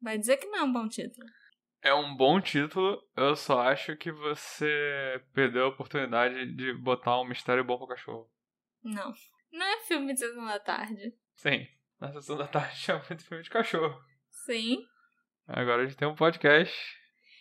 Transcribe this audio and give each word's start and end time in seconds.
Vai 0.00 0.18
dizer 0.18 0.36
que 0.36 0.46
não 0.46 0.58
é 0.58 0.62
um 0.62 0.72
bom 0.72 0.88
título. 0.88 1.26
É 1.82 1.94
um 1.94 2.16
bom 2.16 2.40
título, 2.40 3.00
eu 3.16 3.36
só 3.36 3.60
acho 3.60 3.96
que 3.96 4.10
você 4.10 5.22
perdeu 5.32 5.66
a 5.66 5.68
oportunidade 5.68 6.54
de 6.56 6.72
botar 6.74 7.20
um 7.20 7.24
mistério 7.24 7.64
bom 7.64 7.78
pro 7.78 7.86
cachorro. 7.86 8.28
Não. 8.82 9.12
Não 9.52 9.66
é 9.66 9.80
filme 9.82 10.12
de 10.12 10.18
sessão 10.18 10.44
da 10.44 10.58
tarde. 10.58 11.14
Sim, 11.36 11.66
na 12.00 12.12
sessão 12.12 12.36
da 12.36 12.48
tarde 12.48 12.80
tinha 12.80 12.96
muito 13.08 13.24
filme 13.24 13.42
de 13.42 13.50
cachorro. 13.50 14.00
Sim. 14.44 14.84
Agora 15.46 15.82
a 15.82 15.86
gente 15.86 15.96
tem 15.96 16.08
um 16.08 16.16
podcast, 16.16 16.76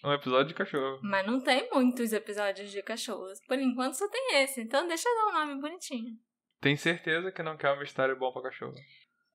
um 0.04 0.14
episódio 0.14 0.50
de 0.50 0.54
cachorro. 0.54 1.00
Mas 1.02 1.26
não 1.26 1.42
tem 1.42 1.70
muitos 1.72 2.14
episódios 2.14 2.72
de 2.72 2.82
cachorros. 2.84 3.40
Por 3.48 3.60
enquanto 3.60 3.96
só 3.96 4.08
tem 4.08 4.44
esse. 4.44 4.62
Então 4.62 4.88
deixa 4.88 5.10
eu 5.10 5.16
dar 5.16 5.28
um 5.28 5.46
nome 5.46 5.62
bonitinho. 5.62 6.16
Tem 6.62 6.76
certeza 6.76 7.32
que 7.32 7.44
não 7.44 7.58
quer 7.58 7.72
um 7.72 7.80
mistério 7.80 8.18
bom 8.18 8.32
pra 8.32 8.44
cachorro? 8.44 8.76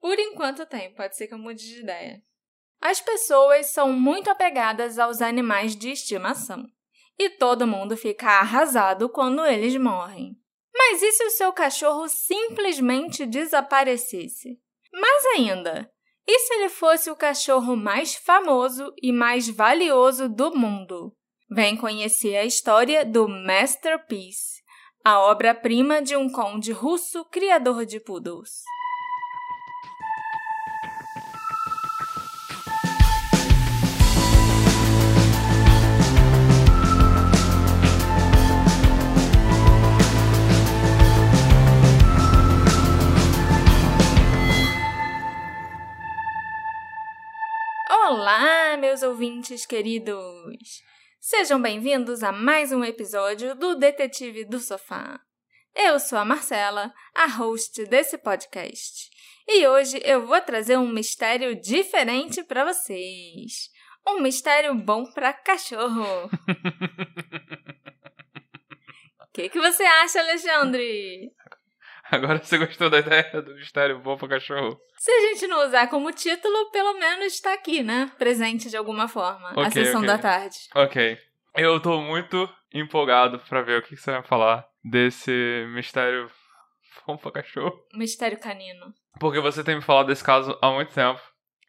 Por 0.01 0.19
enquanto 0.19 0.65
tem. 0.67 0.95
Pode 0.95 1.17
ser 1.17 1.27
que 1.27 1.35
eu 1.35 1.39
mude 1.39 1.63
de 1.63 1.81
ideia. 1.81 2.23
As 2.83 3.01
pessoas 3.01 3.67
são 3.67 3.93
muito 3.93 4.29
apegadas 4.29 4.99
aos 4.99 5.23
animais 5.23 5.77
de 5.77 5.93
estimação. 5.93 6.67
E 7.17 7.31
todo 7.31 7.67
mundo 7.67 7.97
fica 7.97 8.27
arrasado 8.41 9.09
quando 9.09 9.47
eles 9.47 9.77
morrem. 9.77 10.37
Mas 10.75 11.01
e 11.01 11.13
se 11.13 11.25
o 11.25 11.31
seu 11.31 11.53
cachorro 11.53 12.09
simplesmente 12.09 13.25
desaparecesse? 13.25 14.59
Mais 14.93 15.27
ainda, 15.27 15.89
e 16.27 16.39
se 16.41 16.55
ele 16.55 16.69
fosse 16.69 17.09
o 17.09 17.15
cachorro 17.15 17.77
mais 17.77 18.17
famoso 18.17 18.93
e 19.01 19.13
mais 19.13 19.49
valioso 19.49 20.29
do 20.29 20.53
mundo? 20.53 21.17
Vem 21.49 21.77
conhecer 21.77 22.37
a 22.37 22.45
história 22.45 23.05
do 23.05 23.29
Masterpiece, 23.29 24.61
a 25.05 25.21
obra-prima 25.21 26.03
de 26.03 26.17
um 26.17 26.29
conde 26.29 26.73
russo 26.73 27.25
criador 27.27 27.87
de 27.87 28.01
poodles. 28.01 28.63
Olá, 48.23 48.77
meus 48.77 49.03
ouvintes 49.03 49.67
queridos! 49.67 50.81
Sejam 51.19 51.61
bem-vindos 51.61 52.23
a 52.23 52.31
mais 52.31 52.71
um 52.71 52.85
episódio 52.85 53.53
do 53.57 53.75
Detetive 53.75 54.45
do 54.45 54.61
Sofá. 54.61 55.19
Eu 55.75 55.99
sou 55.99 56.17
a 56.17 56.25
Marcela, 56.25 56.95
a 57.17 57.27
host 57.27 57.85
desse 57.87 58.17
podcast, 58.17 59.11
e 59.49 59.67
hoje 59.67 60.01
eu 60.05 60.25
vou 60.25 60.41
trazer 60.41 60.77
um 60.79 60.87
mistério 60.87 61.61
diferente 61.61 62.45
para 62.45 62.65
vocês. 62.65 63.69
Um 64.07 64.21
mistério 64.21 64.73
bom 64.73 65.05
para 65.13 65.33
cachorro. 65.33 66.31
O 69.21 69.27
que, 69.35 69.49
que 69.49 69.59
você 69.59 69.83
acha, 69.83 70.21
Alexandre? 70.21 71.33
Agora 72.13 72.39
você 72.43 72.59
gostou 72.59 72.91
da 72.91 72.99
ideia 72.99 73.41
do 73.43 73.55
mistério 73.55 73.99
bom 74.01 74.17
pro 74.19 74.29
cachorro? 74.29 74.79
Se 74.99 75.11
a 75.11 75.21
gente 75.29 75.47
não 75.47 75.67
usar 75.67 75.89
como 75.89 76.13
título, 76.13 76.71
pelo 76.71 76.95
menos 76.99 77.33
está 77.33 77.55
aqui, 77.55 77.83
né? 77.83 78.13
Presente 78.19 78.69
de 78.69 78.77
alguma 78.77 79.09
forma. 79.09 79.49
a 79.49 79.61
Ok, 79.63 79.71
sessão 79.73 80.01
ok. 80.03 80.07
da 80.07 80.19
tarde. 80.19 80.57
Ok. 80.75 81.19
Eu 81.57 81.81
tô 81.81 82.01
muito 82.01 82.49
empolgado 82.73 83.39
pra 83.49 83.63
ver 83.63 83.79
o 83.79 83.83
que 83.83 83.97
você 83.97 84.11
vai 84.11 84.23
falar 84.23 84.67
desse 84.85 85.65
mistério 85.75 86.31
bom 87.07 87.17
pro 87.17 87.33
cachorro. 87.33 87.73
Mistério 87.95 88.39
canino. 88.39 88.93
Porque 89.19 89.41
você 89.41 89.65
tem 89.65 89.77
me 89.77 89.83
falado 89.83 90.07
desse 90.09 90.23
caso 90.25 90.57
há 90.63 90.71
muito 90.71 90.93
tempo. 90.93 91.21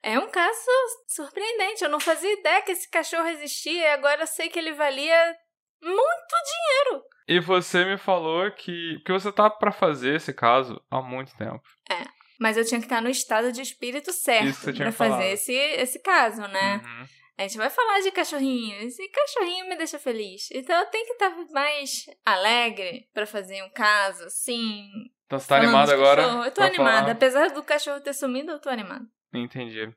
É 0.02 0.20
um 0.20 0.30
caso 0.30 0.70
surpreendente. 1.08 1.84
Eu 1.84 1.90
não 1.90 2.00
fazia 2.00 2.32
ideia 2.34 2.62
que 2.62 2.72
esse 2.74 2.90
cachorro 2.90 3.28
existia 3.28 3.82
e 3.82 3.88
agora 3.88 4.24
eu 4.24 4.28
sei 4.28 4.50
que 4.50 4.60
ele 4.60 4.74
valia 4.74 5.36
muito 5.82 6.36
dinheiro. 6.46 7.04
E 7.28 7.40
você 7.40 7.86
me 7.86 7.98
falou 7.98 8.50
que, 8.52 9.00
que 9.06 9.12
você 9.12 9.32
tá 9.32 9.50
pra 9.50 9.72
fazer 9.72 10.16
esse 10.16 10.34
caso 10.34 10.82
há 10.90 11.02
muito 11.02 11.36
tempo. 11.38 11.62
Mas 12.40 12.58
eu 12.58 12.66
tinha 12.66 12.80
que 12.80 12.86
estar 12.86 13.02
no 13.02 13.10
estado 13.10 13.52
de 13.52 13.62
espírito 13.62 14.12
certo 14.12 14.74
pra 14.76 14.92
fazer 14.92 15.32
esse, 15.32 15.54
esse 15.54 16.00
caso, 16.02 16.42
né? 16.42 16.82
Uhum. 16.84 17.06
A 17.38 17.42
gente 17.44 17.58
vai 17.58 17.70
falar 17.70 18.02
de 18.02 18.12
cachorrinho. 18.12 18.76
Esse 18.84 19.08
cachorrinho 19.10 19.68
me 19.70 19.76
deixa 19.76 19.98
feliz. 19.98 20.50
Então 20.52 20.78
eu 20.78 20.86
tenho 20.88 21.06
que 21.06 21.14
estar 21.14 21.36
mais 21.52 22.06
alegre 22.26 23.08
pra 23.14 23.26
fazer 23.26 23.64
um 23.64 23.70
caso, 23.70 24.26
assim. 24.26 24.88
Então 25.26 25.40
você 25.40 25.48
tá 25.48 25.60
de 25.60 25.66
agora? 25.94 26.22
Eu 26.22 26.52
tô 26.52 26.62
animada. 26.62 27.00
falar? 27.00 27.12
Apesar 27.12 27.50
do 27.52 27.64
cachorro 27.64 28.02
ter 28.02 28.14
sumido, 28.14 28.52
eu 28.52 28.60
tô 28.60 28.70
animada. 28.70 29.06
Entendi. 29.34 29.92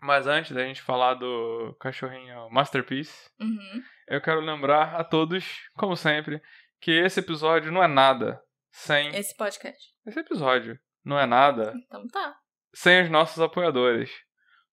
Mas 0.00 0.26
antes 0.26 0.52
da 0.52 0.64
gente 0.64 0.80
falar 0.80 1.14
do 1.14 1.76
cachorrinho 1.78 2.48
Masterpiece, 2.50 3.30
Uhum. 3.38 3.82
eu 4.08 4.20
quero 4.20 4.40
lembrar 4.40 4.94
a 4.96 5.04
todos, 5.04 5.44
como 5.76 5.94
sempre, 5.94 6.40
que 6.80 6.90
esse 6.90 7.20
episódio 7.20 7.70
não 7.72 7.82
é 7.82 7.86
nada 7.88 8.40
sem. 8.72 9.14
Esse 9.16 9.36
podcast. 9.36 9.78
Esse 10.06 10.20
episódio 10.20 10.78
não 11.04 11.18
é 11.18 11.26
nada 11.26 11.72
Então 11.86 12.06
tá. 12.08 12.34
sem 12.74 13.02
os 13.02 13.10
nossos 13.10 13.40
apoiadores. 13.40 14.10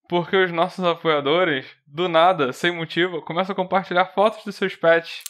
Porque 0.09 0.37
os 0.37 0.51
nossos 0.53 0.85
apoiadores, 0.85 1.65
do 1.85 2.07
nada, 2.07 2.53
sem 2.53 2.71
motivo, 2.71 3.21
começam 3.23 3.51
a 3.51 3.55
compartilhar 3.55 4.05
fotos 4.05 4.41
dos 4.45 4.55
seus 4.55 4.73
pets 4.73 5.21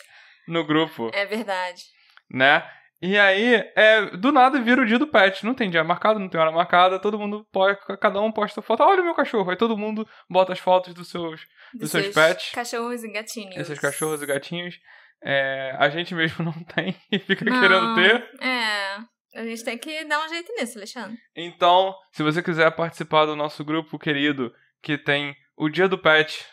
no 0.47 0.63
grupo, 0.63 1.09
É 1.13 1.25
verdade. 1.25 1.81
né? 2.29 2.63
E 3.01 3.17
aí, 3.17 3.55
é, 3.75 4.05
do 4.17 4.31
nada 4.31 4.59
vira 4.59 4.81
o 4.81 4.85
dia 4.85 4.97
do 4.99 5.07
pet. 5.07 5.43
Não 5.45 5.53
tem 5.53 5.69
dia 5.69 5.83
marcado, 5.83 6.19
não 6.19 6.29
tem 6.29 6.39
hora 6.41 6.51
marcada, 6.51 6.99
todo 6.99 7.17
mundo 7.17 7.43
pode, 7.51 7.79
cada 7.99 8.19
um 8.21 8.31
posta 8.31 8.59
foto. 8.61 8.81
Olha 8.83 9.01
o 9.01 9.05
meu 9.05 9.13
cachorro. 9.15 9.49
Aí 9.51 9.55
todo 9.55 9.77
mundo 9.77 10.07
bota 10.29 10.53
as 10.53 10.59
fotos 10.59 10.93
dos 10.95 11.09
seus, 11.09 11.41
dos 11.75 11.91
seus 11.91 12.07
pets, 12.13 12.51
Cachorros 12.51 13.03
e 13.03 13.11
gatinhos. 13.11 13.55
esses 13.55 13.79
cachorros 13.79 14.21
e 14.21 14.25
gatinhos. 14.27 14.79
É, 15.23 15.75
a 15.77 15.89
gente 15.89 16.13
mesmo 16.13 16.43
não 16.45 16.53
tem 16.63 16.95
e 17.11 17.19
fica 17.19 17.45
Não, 17.45 17.59
querendo 17.59 17.95
ter. 17.95 18.41
É. 18.41 18.97
A 19.39 19.43
gente 19.43 19.63
tem 19.63 19.77
que 19.77 20.03
dar 20.05 20.25
um 20.25 20.29
jeito 20.29 20.51
nisso, 20.53 20.77
Alexandre. 20.77 21.17
Então, 21.35 21.93
se 22.11 22.23
você 22.23 22.41
quiser 22.41 22.71
participar 22.71 23.25
do 23.25 23.35
nosso 23.35 23.63
grupo 23.63 23.99
querido, 23.99 24.51
que 24.81 24.97
tem 24.97 25.35
o 25.55 25.69
dia 25.69 25.87
do 25.87 25.97
pet 25.97 26.45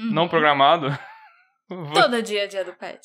Uhum. 0.00 0.12
não 0.12 0.28
programado, 0.28 0.96
Todo 1.92 2.22
dia 2.22 2.44
é 2.44 2.46
dia 2.46 2.64
do 2.64 2.72
pet. 2.72 3.00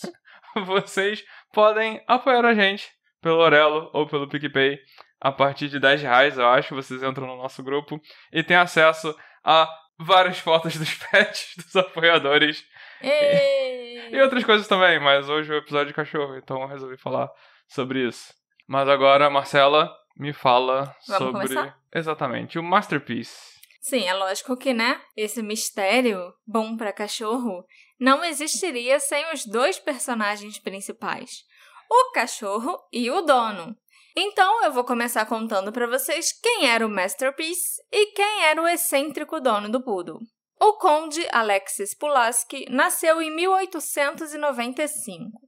vocês 0.66 1.24
podem 1.52 2.02
apoiar 2.08 2.46
a 2.46 2.54
gente 2.54 2.88
pelo 3.22 3.40
Orelo 3.40 3.90
ou 3.94 4.08
pelo 4.08 4.30
PicPay. 4.30 4.80
A 5.20 5.32
partir 5.32 5.70
de 5.70 5.80
10 5.80 6.02
reais, 6.02 6.38
eu 6.38 6.48
acho, 6.48 6.76
vocês 6.76 7.02
entram 7.02 7.26
no 7.26 7.38
nosso 7.38 7.64
grupo 7.64 8.00
e 8.32 8.44
têm 8.44 8.58
acesso 8.58 9.16
a 9.44 9.68
várias 9.98 10.38
fotos 10.40 10.76
dos 10.78 10.94
pets 10.96 11.54
dos 11.58 11.76
apoiadores! 11.76 12.64
E 13.04 14.22
outras 14.22 14.44
coisas 14.44 14.68
também, 14.68 15.00
mas 15.00 15.28
hoje 15.30 15.52
é 15.52 15.56
o 15.56 15.60
episódio 15.60 15.88
de 15.88 15.94
cachorro, 15.94 16.38
então 16.38 16.62
eu 16.62 16.68
resolvi 16.68 16.98
falar 16.98 17.30
sobre 17.68 18.08
isso. 18.08 18.34
Mas 18.68 18.88
agora, 18.88 19.30
Marcela, 19.30 19.94
me 20.18 20.32
fala 20.34 20.96
Vamos 21.08 21.18
sobre 21.18 21.56
começar? 21.56 21.78
exatamente 21.94 22.58
o 22.58 22.64
Masterpiece. 22.64 23.54
Sim, 23.82 24.08
é 24.08 24.14
lógico 24.14 24.56
que, 24.56 24.74
né? 24.74 25.02
Esse 25.18 25.42
mistério 25.44 26.34
bom 26.48 26.78
pra 26.78 26.94
cachorro 26.94 27.66
não 28.00 28.24
existiria 28.24 29.00
sem 29.00 29.32
os 29.34 29.46
dois 29.46 29.78
personagens 29.78 30.58
principais, 30.58 31.44
o 31.92 32.12
cachorro 32.14 32.80
e 32.94 33.12
o 33.12 33.22
dono. 33.22 33.76
Então 34.16 34.64
eu 34.64 34.72
vou 34.72 34.84
começar 34.86 35.26
contando 35.26 35.72
pra 35.72 35.88
vocês 35.88 36.32
quem 36.32 36.68
era 36.70 36.86
o 36.86 36.90
Masterpiece 36.90 37.82
e 37.92 38.14
quem 38.14 38.44
era 38.46 38.62
o 38.62 38.68
excêntrico 38.68 39.42
dono 39.42 39.70
do 39.70 39.84
poodle. 39.84 40.20
O 40.66 40.78
conde 40.78 41.28
Alexis 41.30 41.94
Pulaski 41.94 42.66
nasceu 42.70 43.22
em 43.22 43.30
1895 43.36 45.42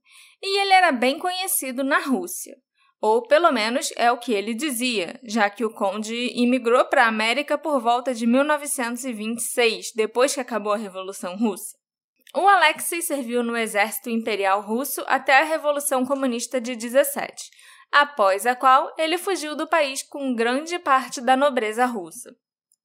e 0.44 0.59
ele 0.59 0.74
era 0.74 0.92
bem 0.92 1.18
conhecido 1.18 1.86
na 1.86 2.00
Rússia. 2.00 2.53
Ou 3.00 3.26
pelo 3.26 3.50
menos 3.50 3.94
é 3.96 4.12
o 4.12 4.18
que 4.18 4.34
ele 4.34 4.53
dizia, 4.53 5.18
já 5.24 5.50
que 5.50 5.64
o 5.64 5.74
conde 5.74 6.14
imigrou 6.36 6.84
para 6.84 7.06
a 7.06 7.08
América 7.08 7.58
por 7.58 7.80
volta 7.80 8.14
de 8.14 8.28
1926, 8.28 9.94
depois 9.96 10.34
que 10.34 10.42
acabou 10.42 10.74
a 10.74 10.78
Revolução 10.78 11.38
Russa. 11.38 11.78
O 12.35 12.46
Alexei 12.46 13.02
serviu 13.02 13.41
no 13.41 13.56
exército 13.56 14.09
imperial 14.09 14.59
russo 14.59 15.02
até 15.08 15.40
a 15.40 15.46
Revolução 15.46 16.06
Comunista 16.06 16.59
de 16.59 16.76
17, 16.76 17.52
após 17.90 18.46
a 18.46 18.53
qual 18.53 18.94
ele 18.97 19.18
fugiu 19.18 19.56
do 19.56 19.66
país 19.66 20.03
com 20.03 20.35
grande 20.35 20.78
parte 20.78 21.22
da 21.22 21.38
nobreza 21.38 21.85
russa. 21.85 22.35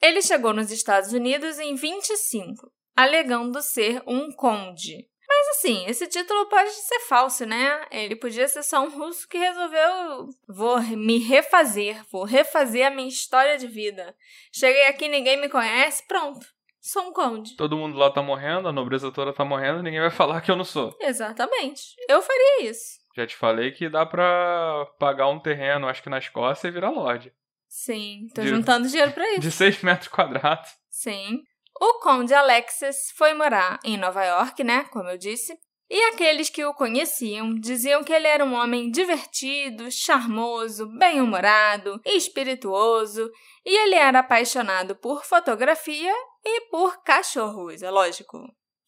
Ele 0.02 0.22
chegou 0.22 0.52
nos 0.52 0.70
Estados 0.70 1.12
Unidos 1.12 1.58
em 1.58 1.74
25, 1.74 2.72
alegando 2.96 3.60
ser 3.60 4.02
um 4.06 4.32
conde. 4.32 5.08
Mas 5.28 5.48
assim, 5.50 5.86
esse 5.86 6.08
título 6.08 6.48
pode 6.48 6.70
ser 6.70 7.00
falso, 7.00 7.46
né? 7.46 7.86
Ele 7.90 8.16
podia 8.16 8.48
ser 8.48 8.64
só 8.64 8.82
um 8.82 8.90
russo 8.90 9.28
que 9.28 9.38
resolveu. 9.38 10.28
Vou 10.48 10.80
me 10.82 11.18
refazer, 11.18 12.02
vou 12.10 12.24
refazer 12.24 12.86
a 12.86 12.90
minha 12.90 13.08
história 13.08 13.56
de 13.56 13.68
vida. 13.68 14.14
Cheguei 14.52 14.86
aqui, 14.86 15.06
ninguém 15.06 15.40
me 15.40 15.48
conhece, 15.48 16.04
pronto. 16.08 16.44
Sou 16.80 17.02
um 17.04 17.12
conde. 17.12 17.56
Todo 17.56 17.76
mundo 17.76 17.96
lá 17.96 18.10
tá 18.10 18.22
morrendo, 18.22 18.66
a 18.66 18.72
nobreza 18.72 19.12
toda 19.12 19.32
tá 19.32 19.44
morrendo, 19.44 19.82
ninguém 19.82 20.00
vai 20.00 20.10
falar 20.10 20.40
que 20.40 20.50
eu 20.50 20.56
não 20.56 20.64
sou. 20.64 20.96
Exatamente. 21.00 21.94
Eu 22.08 22.22
faria 22.22 22.62
isso. 22.68 22.98
Já 23.14 23.26
te 23.26 23.36
falei 23.36 23.70
que 23.70 23.88
dá 23.88 24.04
pra 24.06 24.86
pagar 24.98 25.28
um 25.28 25.38
terreno, 25.38 25.86
acho 25.86 26.02
que 26.02 26.08
na 26.08 26.18
Escócia, 26.18 26.68
e 26.68 26.70
virar 26.70 26.90
lorde. 26.90 27.32
Sim, 27.72 28.26
tô 28.34 28.42
De- 28.42 28.48
juntando 28.48 28.88
dinheiro 28.88 29.12
pra 29.12 29.30
isso. 29.30 29.40
De 29.40 29.50
6 29.52 29.80
metros 29.82 30.08
quadrados. 30.08 30.68
Sim. 30.90 31.40
O 31.80 32.00
conde 32.00 32.34
Alexis 32.34 33.12
foi 33.16 33.32
morar 33.32 33.78
em 33.84 33.96
Nova 33.96 34.24
York, 34.24 34.62
né, 34.64 34.84
como 34.92 35.08
eu 35.08 35.16
disse, 35.16 35.56
e 35.88 36.02
aqueles 36.12 36.50
que 36.50 36.64
o 36.64 36.74
conheciam 36.74 37.54
diziam 37.54 38.02
que 38.04 38.12
ele 38.12 38.26
era 38.26 38.44
um 38.44 38.54
homem 38.54 38.90
divertido, 38.90 39.90
charmoso, 39.90 40.86
bem-humorado, 40.98 42.00
espirituoso, 42.04 43.30
e 43.64 43.76
ele 43.84 43.94
era 43.94 44.18
apaixonado 44.18 44.94
por 44.96 45.24
fotografia 45.24 46.12
e 46.44 46.62
por 46.70 47.02
cachorros, 47.04 47.82
é 47.82 47.90
lógico. 47.90 48.38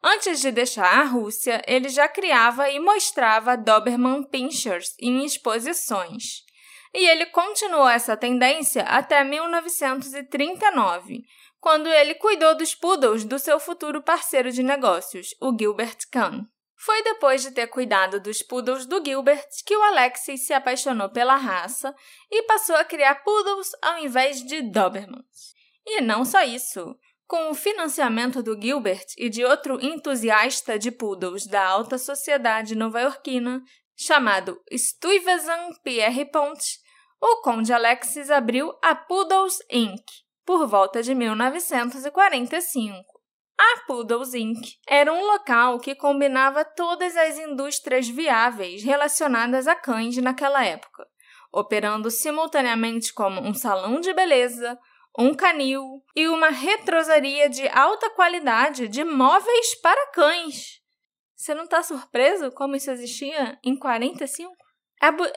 Antes 0.02 0.40
de 0.40 0.50
deixar 0.50 0.98
a 1.00 1.04
Rússia, 1.04 1.62
ele 1.66 1.88
já 1.88 2.08
criava 2.08 2.68
e 2.68 2.80
mostrava 2.80 3.56
Doberman 3.56 4.24
Pinschers 4.24 4.88
em 5.00 5.24
exposições. 5.24 6.42
E 6.94 7.08
ele 7.08 7.26
continuou 7.26 7.88
essa 7.88 8.16
tendência 8.16 8.82
até 8.82 9.24
1939, 9.24 11.22
quando 11.58 11.88
ele 11.88 12.14
cuidou 12.16 12.56
dos 12.56 12.74
poodles 12.74 13.24
do 13.24 13.38
seu 13.38 13.58
futuro 13.58 14.02
parceiro 14.02 14.50
de 14.50 14.62
negócios, 14.62 15.34
o 15.40 15.56
Gilbert 15.56 15.96
Kahn. 16.10 16.44
Foi 16.76 17.00
depois 17.04 17.42
de 17.42 17.52
ter 17.52 17.68
cuidado 17.68 18.18
dos 18.18 18.42
poodles 18.42 18.84
do 18.86 19.00
Gilbert 19.02 19.46
que 19.64 19.76
o 19.76 19.82
Alexis 19.84 20.44
se 20.44 20.52
apaixonou 20.52 21.08
pela 21.08 21.36
raça 21.36 21.94
e 22.28 22.42
passou 22.42 22.74
a 22.74 22.84
criar 22.84 23.22
poodles 23.22 23.70
ao 23.80 23.98
invés 24.00 24.44
de 24.44 24.60
Dobermans. 24.60 25.54
E 25.86 26.00
não 26.00 26.24
só 26.24 26.42
isso. 26.42 26.98
Com 27.28 27.50
o 27.50 27.54
financiamento 27.54 28.42
do 28.42 28.60
Gilbert 28.60 29.06
e 29.16 29.30
de 29.30 29.44
outro 29.44 29.78
entusiasta 29.80 30.76
de 30.76 30.90
poodles 30.90 31.46
da 31.46 31.64
alta 31.64 31.96
sociedade 31.96 32.74
nova-iorquina, 32.74 33.62
chamado 33.96 34.60
Stuyvesant 34.72 35.76
Pierre 35.84 36.24
Ponte, 36.24 36.81
o 37.24 37.40
conde 37.40 37.72
Alexis 37.72 38.32
abriu 38.32 38.76
a 38.82 38.96
Poodles 38.96 39.58
Inc. 39.70 40.02
por 40.44 40.66
volta 40.66 41.00
de 41.04 41.14
1945. 41.14 43.04
A 43.56 43.86
Poodles 43.86 44.34
Inc. 44.34 44.60
era 44.88 45.12
um 45.12 45.24
local 45.24 45.78
que 45.78 45.94
combinava 45.94 46.64
todas 46.64 47.16
as 47.16 47.38
indústrias 47.38 48.08
viáveis 48.08 48.82
relacionadas 48.82 49.68
a 49.68 49.76
cães 49.76 50.16
naquela 50.16 50.64
época, 50.64 51.06
operando 51.52 52.10
simultaneamente 52.10 53.14
como 53.14 53.40
um 53.40 53.54
salão 53.54 54.00
de 54.00 54.12
beleza, 54.12 54.76
um 55.16 55.32
canil 55.32 56.02
e 56.16 56.26
uma 56.26 56.48
retrosaria 56.48 57.48
de 57.48 57.68
alta 57.68 58.10
qualidade 58.10 58.88
de 58.88 59.04
móveis 59.04 59.80
para 59.80 60.10
cães. 60.10 60.80
Você 61.36 61.54
não 61.54 61.64
está 61.64 61.84
surpreso 61.84 62.50
como 62.50 62.74
isso 62.74 62.90
existia 62.90 63.60
em 63.62 63.78
45? 63.78 64.61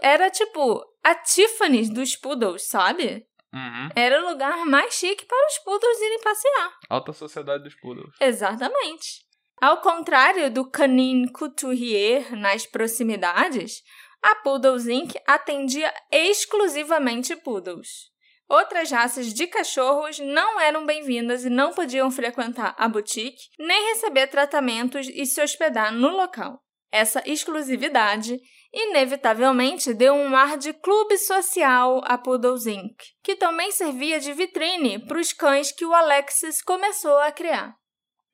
Era 0.01 0.29
tipo 0.29 0.85
a 1.03 1.15
Tiffany's 1.15 1.89
dos 1.89 2.15
Poodles, 2.15 2.67
sabe? 2.67 3.25
Uhum. 3.53 3.89
Era 3.95 4.21
o 4.21 4.29
lugar 4.29 4.65
mais 4.65 4.93
chique 4.93 5.25
para 5.25 5.47
os 5.47 5.59
poodles 5.59 6.01
irem 6.01 6.21
passear. 6.21 6.77
Alta 6.89 7.13
sociedade 7.13 7.63
dos 7.63 7.73
poodles. 7.75 8.13
Exatamente. 8.19 9.23
Ao 9.61 9.79
contrário 9.79 10.51
do 10.51 10.69
Canine 10.69 11.31
Couturier 11.31 12.35
nas 12.35 12.65
proximidades, 12.65 13.81
a 14.21 14.35
Poodles 14.35 14.87
Inc. 14.87 15.15
atendia 15.25 15.93
exclusivamente 16.11 17.33
poodles. 17.37 18.13
Outras 18.49 18.91
raças 18.91 19.33
de 19.33 19.47
cachorros 19.47 20.19
não 20.19 20.59
eram 20.59 20.85
bem-vindas 20.85 21.45
e 21.45 21.49
não 21.49 21.71
podiam 21.71 22.11
frequentar 22.11 22.75
a 22.77 22.89
boutique, 22.89 23.49
nem 23.57 23.93
receber 23.93 24.27
tratamentos 24.27 25.07
e 25.07 25.25
se 25.25 25.41
hospedar 25.41 25.93
no 25.93 26.09
local. 26.09 26.61
Essa 26.91 27.23
exclusividade 27.25 28.37
inevitavelmente 28.75 29.93
deu 29.93 30.13
um 30.13 30.35
ar 30.35 30.57
de 30.57 30.73
clube 30.73 31.17
social 31.17 32.01
a 32.03 32.17
Poodles 32.17 32.67
Inc., 32.67 32.93
que 33.23 33.37
também 33.37 33.71
servia 33.71 34.19
de 34.19 34.33
vitrine 34.33 34.99
para 34.99 35.17
os 35.17 35.31
cães 35.31 35.71
que 35.71 35.85
o 35.85 35.93
Alexis 35.93 36.61
começou 36.61 37.17
a 37.19 37.31
criar. 37.31 37.73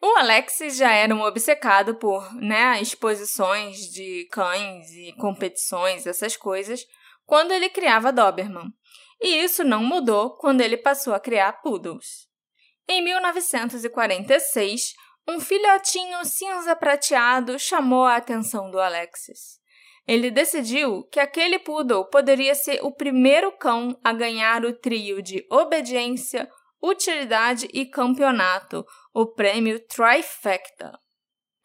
O 0.01 0.17
Alexis 0.17 0.75
já 0.75 0.91
era 0.91 1.13
um 1.13 1.21
obcecado 1.21 1.93
por 1.93 2.33
né, 2.33 2.81
exposições 2.81 3.77
de 3.91 4.27
cães 4.31 4.89
e 4.89 5.13
competições, 5.19 6.07
essas 6.07 6.35
coisas, 6.35 6.83
quando 7.23 7.51
ele 7.51 7.69
criava 7.69 8.11
Doberman. 8.11 8.73
E 9.21 9.43
isso 9.43 9.63
não 9.63 9.83
mudou 9.83 10.35
quando 10.38 10.61
ele 10.61 10.75
passou 10.75 11.13
a 11.13 11.19
criar 11.19 11.61
Poodles. 11.61 12.27
Em 12.89 13.03
1946, 13.03 14.93
um 15.27 15.39
filhotinho 15.39 16.25
cinza 16.25 16.75
prateado 16.75 17.59
chamou 17.59 18.05
a 18.05 18.15
atenção 18.15 18.71
do 18.71 18.79
Alexis. 18.79 19.60
Ele 20.07 20.31
decidiu 20.31 21.03
que 21.12 21.19
aquele 21.19 21.59
poodle 21.59 22.09
poderia 22.09 22.56
ser 22.56 22.83
o 22.83 22.92
primeiro 22.92 23.51
cão 23.53 23.98
a 24.03 24.12
ganhar 24.12 24.65
o 24.65 24.74
trio 24.74 25.21
de 25.21 25.45
obediência, 25.50 26.50
utilidade 26.81 27.68
e 27.71 27.86
campeonato, 27.86 28.86
o 29.13 29.27
prêmio 29.27 29.80
Trifecta. 29.88 30.92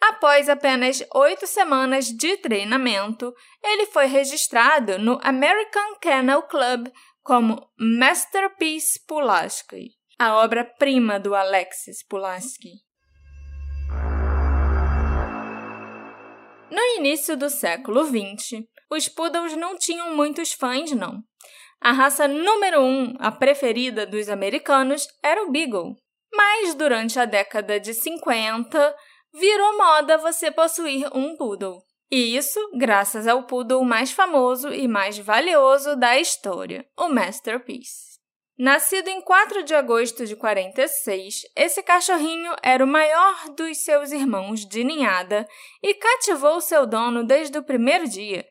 Após 0.00 0.48
apenas 0.48 1.02
oito 1.14 1.46
semanas 1.46 2.06
de 2.06 2.36
treinamento, 2.36 3.32
ele 3.64 3.86
foi 3.86 4.06
registrado 4.06 4.98
no 4.98 5.18
American 5.22 5.96
Kennel 6.00 6.42
Club 6.42 6.88
como 7.22 7.68
Masterpiece 7.76 9.04
Pulaski, 9.06 9.88
a 10.18 10.36
obra-prima 10.36 11.18
do 11.18 11.34
Alexis 11.34 12.06
Pulaski. 12.06 12.85
No 16.70 16.82
início 16.98 17.36
do 17.36 17.48
século 17.48 18.04
XX, 18.04 18.64
os 18.90 19.08
poodles 19.08 19.56
não 19.56 19.76
tinham 19.76 20.16
muitos 20.16 20.52
fãs, 20.52 20.90
não. 20.92 21.22
A 21.80 21.92
raça 21.92 22.26
número 22.26 22.80
um, 22.80 23.14
a 23.18 23.30
preferida 23.30 24.04
dos 24.06 24.28
americanos, 24.28 25.06
era 25.22 25.42
o 25.44 25.50
Beagle. 25.50 25.94
Mas 26.34 26.74
durante 26.74 27.18
a 27.20 27.24
década 27.24 27.78
de 27.78 27.94
50, 27.94 28.94
virou 29.32 29.78
moda 29.78 30.18
você 30.18 30.50
possuir 30.50 31.08
um 31.14 31.36
poodle. 31.36 31.78
E 32.10 32.36
isso 32.36 32.58
graças 32.76 33.26
ao 33.26 33.44
poodle 33.44 33.84
mais 33.84 34.10
famoso 34.10 34.72
e 34.72 34.88
mais 34.88 35.18
valioso 35.18 35.96
da 35.96 36.18
história, 36.18 36.84
o 36.96 37.08
Masterpiece. 37.08 38.15
Nascido 38.58 39.08
em 39.08 39.20
4 39.20 39.64
de 39.64 39.74
agosto 39.74 40.24
de 40.24 40.34
46, 40.34 41.42
esse 41.54 41.82
cachorrinho 41.82 42.54
era 42.62 42.82
o 42.82 42.88
maior 42.88 43.50
dos 43.54 43.84
seus 43.84 44.12
irmãos 44.12 44.64
de 44.64 44.82
ninhada 44.82 45.46
e 45.82 45.92
cativou 45.92 46.58
seu 46.62 46.86
dono 46.86 47.22
desde 47.22 47.58
o 47.58 47.62
primeiro 47.62 48.08
dia. 48.08 48.46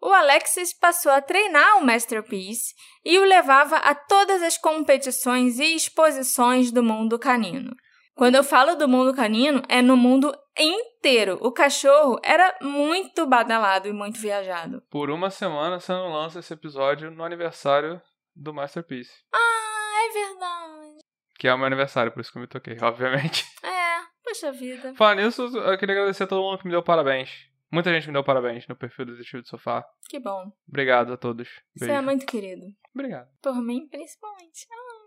O 0.00 0.12
Alexis 0.12 0.72
passou 0.72 1.10
a 1.10 1.20
treinar 1.20 1.78
o 1.78 1.84
Masterpiece 1.84 2.72
e 3.04 3.18
o 3.18 3.24
levava 3.24 3.76
a 3.76 3.96
todas 3.96 4.44
as 4.44 4.56
competições 4.56 5.58
e 5.58 5.74
exposições 5.74 6.70
do 6.70 6.82
mundo 6.82 7.18
canino. 7.18 7.74
Quando 8.14 8.36
eu 8.36 8.44
falo 8.44 8.76
do 8.76 8.86
mundo 8.86 9.12
canino, 9.12 9.60
é 9.68 9.82
no 9.82 9.96
mundo 9.96 10.32
inteiro. 10.56 11.38
O 11.40 11.50
cachorro 11.50 12.20
era 12.22 12.56
muito 12.62 13.26
badalado 13.26 13.88
e 13.88 13.92
muito 13.92 14.20
viajado. 14.20 14.82
Por 14.88 15.10
uma 15.10 15.30
semana 15.30 15.80
você 15.80 15.90
não 15.92 16.12
lança 16.12 16.38
esse 16.38 16.52
episódio 16.52 17.10
no 17.10 17.24
aniversário 17.24 18.00
do 18.34 18.52
Masterpiece. 18.52 19.12
Ah, 19.32 20.08
é 20.08 20.12
verdade. 20.12 20.98
Que 21.38 21.48
é 21.48 21.54
o 21.54 21.58
meu 21.58 21.66
aniversário, 21.66 22.12
por 22.12 22.20
isso 22.20 22.30
que 22.30 22.38
eu 22.38 22.42
me 22.42 22.48
toquei, 22.48 22.76
obviamente. 22.82 23.44
É, 23.62 24.00
poxa 24.24 24.52
vida. 24.52 24.94
Falando 24.94 25.22
nisso, 25.22 25.42
eu 25.42 25.78
queria 25.78 25.96
agradecer 25.96 26.24
a 26.24 26.26
todo 26.26 26.42
mundo 26.42 26.58
que 26.58 26.64
me 26.64 26.70
deu 26.70 26.82
parabéns. 26.82 27.50
Muita 27.70 27.90
gente 27.90 28.06
me 28.06 28.12
deu 28.12 28.22
parabéns 28.22 28.66
no 28.68 28.76
perfil 28.76 29.06
do 29.06 29.12
Desistiu 29.12 29.40
do 29.40 29.48
Sofá. 29.48 29.82
Que 30.10 30.20
bom. 30.20 30.52
Obrigado 30.68 31.14
a 31.14 31.16
todos. 31.16 31.48
Você 31.74 31.90
é 31.90 32.02
muito 32.02 32.26
querido. 32.26 32.66
Obrigado. 32.94 33.28
Por 33.40 33.54
mim, 33.62 33.88
principalmente. 33.88 34.66
Ah. 34.70 35.02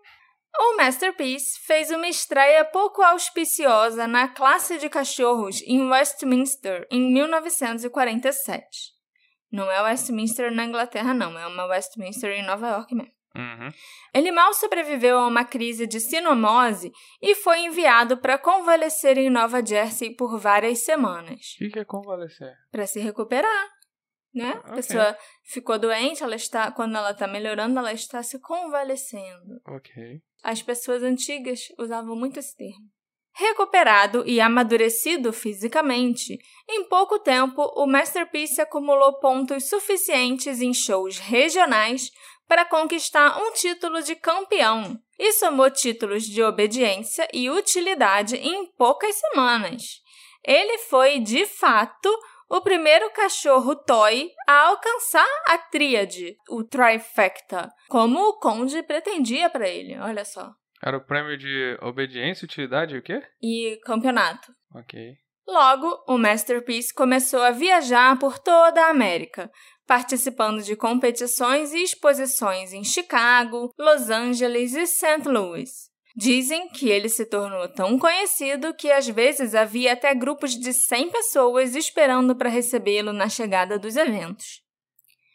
O 0.58 0.77
Masterpiece 0.77 1.60
fez 1.65 1.91
uma 1.91 2.08
estreia 2.08 2.63
pouco 2.65 3.03
auspiciosa 3.03 4.08
na 4.08 4.27
classe 4.27 4.79
de 4.79 4.89
cachorros 4.89 5.62
em 5.63 5.88
Westminster 5.89 6.88
em 6.89 7.12
1947. 7.13 8.96
Não 9.51 9.70
é 9.70 9.82
Westminster 9.84 10.51
na 10.51 10.65
Inglaterra, 10.65 11.13
não. 11.13 11.38
É 11.38 11.46
uma 11.46 11.65
Westminster 11.65 12.32
em 12.32 12.46
Nova 12.46 12.67
York 12.67 12.96
mesmo. 12.96 13.14
Uhum. 13.35 13.69
Ele 14.13 14.31
mal 14.31 14.53
sobreviveu 14.53 15.17
a 15.17 15.27
uma 15.27 15.43
crise 15.43 15.85
de 15.85 15.99
sinomose 15.99 16.91
e 17.21 17.35
foi 17.35 17.59
enviado 17.59 18.17
para 18.17 18.37
convalescer 18.37 19.17
em 19.17 19.29
Nova 19.29 19.63
Jersey 19.65 20.15
por 20.15 20.39
várias 20.39 20.79
semanas. 20.79 21.55
O 21.61 21.69
que 21.69 21.79
é 21.79 21.85
convalescer? 21.85 22.53
Para 22.71 22.87
se 22.87 22.99
recuperar. 22.99 23.75
Né? 24.33 24.51
Okay. 24.51 24.71
A 24.71 24.75
pessoa 24.75 25.17
ficou 25.43 25.79
doente, 25.79 26.21
ela 26.21 26.35
está, 26.35 26.69
quando 26.71 26.97
ela 26.97 27.11
está 27.11 27.25
melhorando, 27.25 27.79
ela 27.79 27.93
está 27.93 28.21
se 28.21 28.39
convalescendo. 28.39 29.61
Ok. 29.67 30.21
As 30.43 30.61
pessoas 30.61 31.03
antigas 31.03 31.67
usavam 31.79 32.15
muito 32.15 32.39
esse 32.39 32.55
termo. 32.55 32.89
Recuperado 33.37 34.23
e 34.25 34.39
amadurecido 34.39 35.33
fisicamente, 35.33 36.37
em 36.69 36.87
pouco 36.87 37.19
tempo 37.19 37.61
o 37.75 37.85
Masterpiece 37.85 38.61
acumulou 38.61 39.19
pontos 39.19 39.67
suficientes 39.67 40.61
em 40.61 40.73
shows 40.73 41.19
regionais 41.19 42.11
para 42.47 42.65
conquistar 42.65 43.37
um 43.37 43.51
título 43.53 44.01
de 44.01 44.15
campeão 44.15 44.99
e 45.17 45.33
somou 45.33 45.69
títulos 45.69 46.23
de 46.23 46.43
obediência 46.43 47.27
e 47.33 47.49
utilidade 47.49 48.35
em 48.35 48.65
poucas 48.73 49.15
semanas. 49.15 50.01
Ele 50.43 50.77
foi, 50.77 51.19
de 51.19 51.45
fato, 51.45 52.09
o 52.49 52.61
primeiro 52.61 53.09
cachorro 53.11 53.75
toy 53.75 54.31
a 54.47 54.67
alcançar 54.67 55.27
a 55.47 55.57
tríade, 55.57 56.37
o 56.49 56.63
trifecta, 56.63 57.71
como 57.89 58.19
o 58.19 58.39
conde 58.39 58.83
pretendia 58.83 59.49
para 59.49 59.67
ele. 59.67 59.97
Olha 59.97 60.23
só. 60.23 60.51
Era 60.83 60.97
o 60.97 61.05
prêmio 61.05 61.37
de 61.37 61.77
obediência, 61.81 62.45
utilidade 62.45 62.95
e 62.95 62.99
o 62.99 63.01
quê? 63.01 63.23
E 63.41 63.79
campeonato. 63.83 64.53
Ok. 64.73 65.15
Logo, 65.47 66.03
o 66.07 66.17
Masterpiece 66.17 66.93
começou 66.93 67.41
a 67.41 67.51
viajar 67.51 68.17
por 68.17 68.39
toda 68.39 68.83
a 68.83 68.89
América, 68.89 69.51
participando 69.87 70.61
de 70.61 70.75
competições 70.75 71.73
e 71.73 71.83
exposições 71.83 72.73
em 72.73 72.83
Chicago, 72.83 73.71
Los 73.77 74.09
Angeles 74.09 74.73
e 74.73 74.85
St. 74.85 75.27
Louis. 75.27 75.69
Dizem 76.17 76.69
que 76.69 76.89
ele 76.89 77.09
se 77.09 77.25
tornou 77.25 77.67
tão 77.67 77.99
conhecido 77.99 78.73
que 78.73 78.89
às 78.89 79.07
vezes 79.07 79.53
havia 79.53 79.93
até 79.93 80.15
grupos 80.15 80.51
de 80.51 80.71
100 80.71 81.09
pessoas 81.09 81.75
esperando 81.75 82.35
para 82.35 82.49
recebê-lo 82.49 83.11
na 83.11 83.27
chegada 83.27 83.77
dos 83.77 83.97
eventos. 83.97 84.63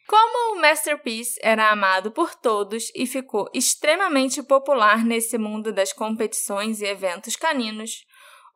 Como 0.08 0.56
o 0.56 0.60
Masterpiece 0.60 1.38
era 1.42 1.70
amado 1.70 2.10
por 2.10 2.34
todos 2.34 2.90
e 2.96 3.06
ficou 3.06 3.48
extremamente 3.54 4.42
popular 4.42 5.04
nesse 5.04 5.38
mundo 5.38 5.72
das 5.72 5.92
competições 5.92 6.80
e 6.80 6.86
eventos 6.86 7.36
caninos, 7.36 8.04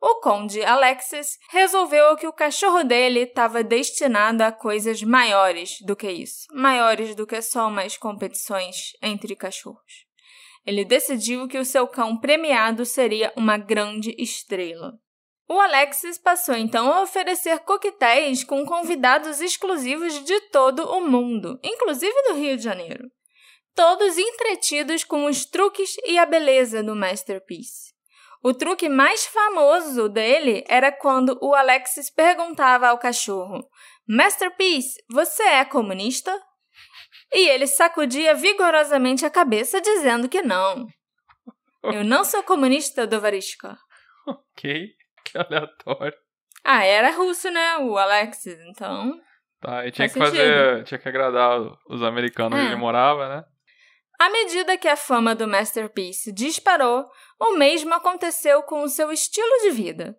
o 0.01 0.19
conde 0.21 0.63
Alexis 0.63 1.37
resolveu 1.49 2.15
que 2.15 2.27
o 2.27 2.33
cachorro 2.33 2.83
dele 2.83 3.21
estava 3.21 3.63
destinado 3.63 4.43
a 4.43 4.51
coisas 4.51 5.01
maiores 5.01 5.77
do 5.81 5.95
que 5.95 6.09
isso, 6.11 6.47
maiores 6.53 7.15
do 7.15 7.25
que 7.25 7.41
só 7.41 7.69
mais 7.69 7.97
competições 7.97 8.91
entre 9.01 9.35
cachorros. 9.35 10.05
Ele 10.65 10.83
decidiu 10.83 11.47
que 11.47 11.57
o 11.57 11.65
seu 11.65 11.87
cão 11.87 12.17
premiado 12.17 12.85
seria 12.85 13.31
uma 13.35 13.57
grande 13.57 14.15
estrela. 14.17 14.93
O 15.47 15.59
Alexis 15.59 16.17
passou 16.17 16.55
então 16.55 16.91
a 16.91 17.03
oferecer 17.03 17.59
coquetéis 17.59 18.43
com 18.43 18.65
convidados 18.65 19.41
exclusivos 19.41 20.23
de 20.25 20.39
todo 20.49 20.89
o 20.89 21.01
mundo, 21.01 21.59
inclusive 21.63 22.19
do 22.23 22.33
Rio 22.33 22.57
de 22.57 22.63
Janeiro. 22.63 23.07
Todos 23.75 24.17
entretidos 24.17 25.03
com 25.03 25.25
os 25.25 25.45
truques 25.45 25.95
e 26.05 26.17
a 26.17 26.25
beleza 26.25 26.81
do 26.81 26.95
Masterpiece. 26.95 27.94
O 28.47 28.53
truque 28.53 28.87
mais 28.87 29.25
famoso 29.25 30.07
dele 30.07 30.63
era 30.69 30.91
quando 30.91 31.35
o 31.41 31.55
Alexis 31.55 32.11
perguntava 32.11 32.89
ao 32.89 32.99
cachorro: 32.99 33.67
Masterpiece, 34.07 35.03
você 35.09 35.41
é 35.41 35.65
comunista? 35.65 36.31
E 37.33 37.49
ele 37.49 37.65
sacudia 37.65 38.35
vigorosamente 38.35 39.25
a 39.25 39.31
cabeça, 39.31 39.81
dizendo 39.81 40.29
que 40.29 40.43
não. 40.43 40.85
Eu 41.85 42.03
não 42.03 42.23
sou 42.23 42.43
comunista, 42.43 43.07
Dovariska. 43.07 43.75
Ok, 44.27 44.89
que 45.23 45.37
aleatório. 45.39 46.15
Ah, 46.63 46.83
era 46.85 47.09
russo, 47.09 47.49
né? 47.49 47.77
O 47.77 47.97
Alexis, 47.97 48.59
então. 48.69 49.19
Tá, 49.59 49.87
e 49.87 49.91
tinha 49.91 50.07
Faz 50.07 50.13
que 50.13 50.19
fazer. 50.19 50.83
Tinha 50.83 50.99
que 50.99 51.09
agradar 51.09 51.59
os 51.89 52.03
americanos 52.03 52.59
onde 52.59 52.67
É. 52.67 52.71
ele 52.71 52.79
morava, 52.79 53.27
né? 53.27 53.43
À 54.19 54.29
medida 54.29 54.77
que 54.77 54.87
a 54.87 54.95
fama 54.95 55.35
do 55.35 55.47
Masterpiece 55.47 56.31
disparou, 56.31 57.05
o 57.39 57.57
mesmo 57.57 57.93
aconteceu 57.93 58.63
com 58.63 58.83
o 58.83 58.89
seu 58.89 59.11
estilo 59.11 59.61
de 59.61 59.71
vida. 59.71 60.17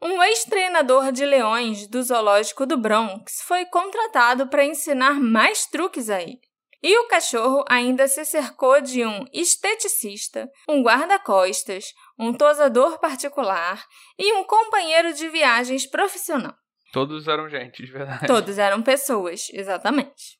Um 0.00 0.22
ex-treinador 0.22 1.10
de 1.10 1.24
leões 1.24 1.86
do 1.88 2.02
zoológico 2.02 2.66
do 2.66 2.76
Bronx 2.76 3.40
foi 3.42 3.64
contratado 3.64 4.48
para 4.48 4.64
ensinar 4.64 5.14
mais 5.14 5.66
truques 5.66 6.10
a 6.10 6.20
ele. 6.20 6.40
E 6.82 6.98
o 6.98 7.08
cachorro 7.08 7.64
ainda 7.66 8.06
se 8.06 8.22
cercou 8.26 8.78
de 8.82 9.06
um 9.06 9.24
esteticista, 9.32 10.50
um 10.68 10.82
guarda-costas, 10.82 11.94
um 12.18 12.34
tosador 12.34 12.98
particular 12.98 13.82
e 14.18 14.34
um 14.34 14.44
companheiro 14.44 15.14
de 15.14 15.26
viagens 15.30 15.86
profissional. 15.86 16.54
Todos 16.92 17.26
eram 17.26 17.48
gente, 17.48 17.82
de 17.82 17.90
verdade. 17.90 18.26
Todos 18.26 18.58
eram 18.58 18.82
pessoas, 18.82 19.48
exatamente. 19.54 20.38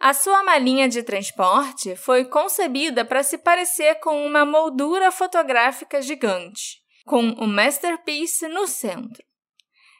A 0.00 0.14
sua 0.14 0.42
malinha 0.42 0.88
de 0.88 1.02
transporte 1.02 1.94
foi 1.94 2.24
concebida 2.24 3.04
para 3.04 3.22
se 3.22 3.36
parecer 3.36 3.96
com 3.96 4.24
uma 4.26 4.46
moldura 4.46 5.12
fotográfica 5.12 6.00
gigante, 6.00 6.78
com 7.04 7.20
o 7.32 7.46
Masterpiece 7.46 8.48
no 8.48 8.66
centro. 8.66 9.22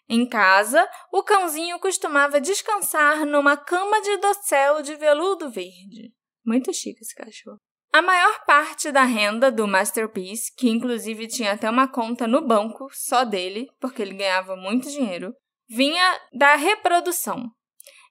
Em 0.08 0.26
casa, 0.26 0.88
o 1.12 1.22
cãozinho 1.22 1.78
costumava 1.78 2.40
descansar 2.40 3.26
numa 3.26 3.58
cama 3.58 4.00
de 4.00 4.16
dossel 4.16 4.80
de 4.80 4.96
veludo 4.96 5.50
verde. 5.50 6.14
Muito 6.46 6.72
chique 6.72 7.02
esse 7.02 7.14
cachorro. 7.14 7.60
A 7.92 8.00
maior 8.00 8.42
parte 8.46 8.90
da 8.90 9.02
renda 9.02 9.52
do 9.52 9.68
Masterpiece, 9.68 10.50
que 10.56 10.70
inclusive 10.70 11.28
tinha 11.28 11.52
até 11.52 11.68
uma 11.68 11.86
conta 11.86 12.26
no 12.26 12.40
banco 12.40 12.88
só 12.90 13.22
dele, 13.22 13.68
porque 13.78 14.00
ele 14.00 14.14
ganhava 14.14 14.56
muito 14.56 14.90
dinheiro, 14.90 15.34
vinha 15.68 16.20
da 16.32 16.54
reprodução. 16.54 17.50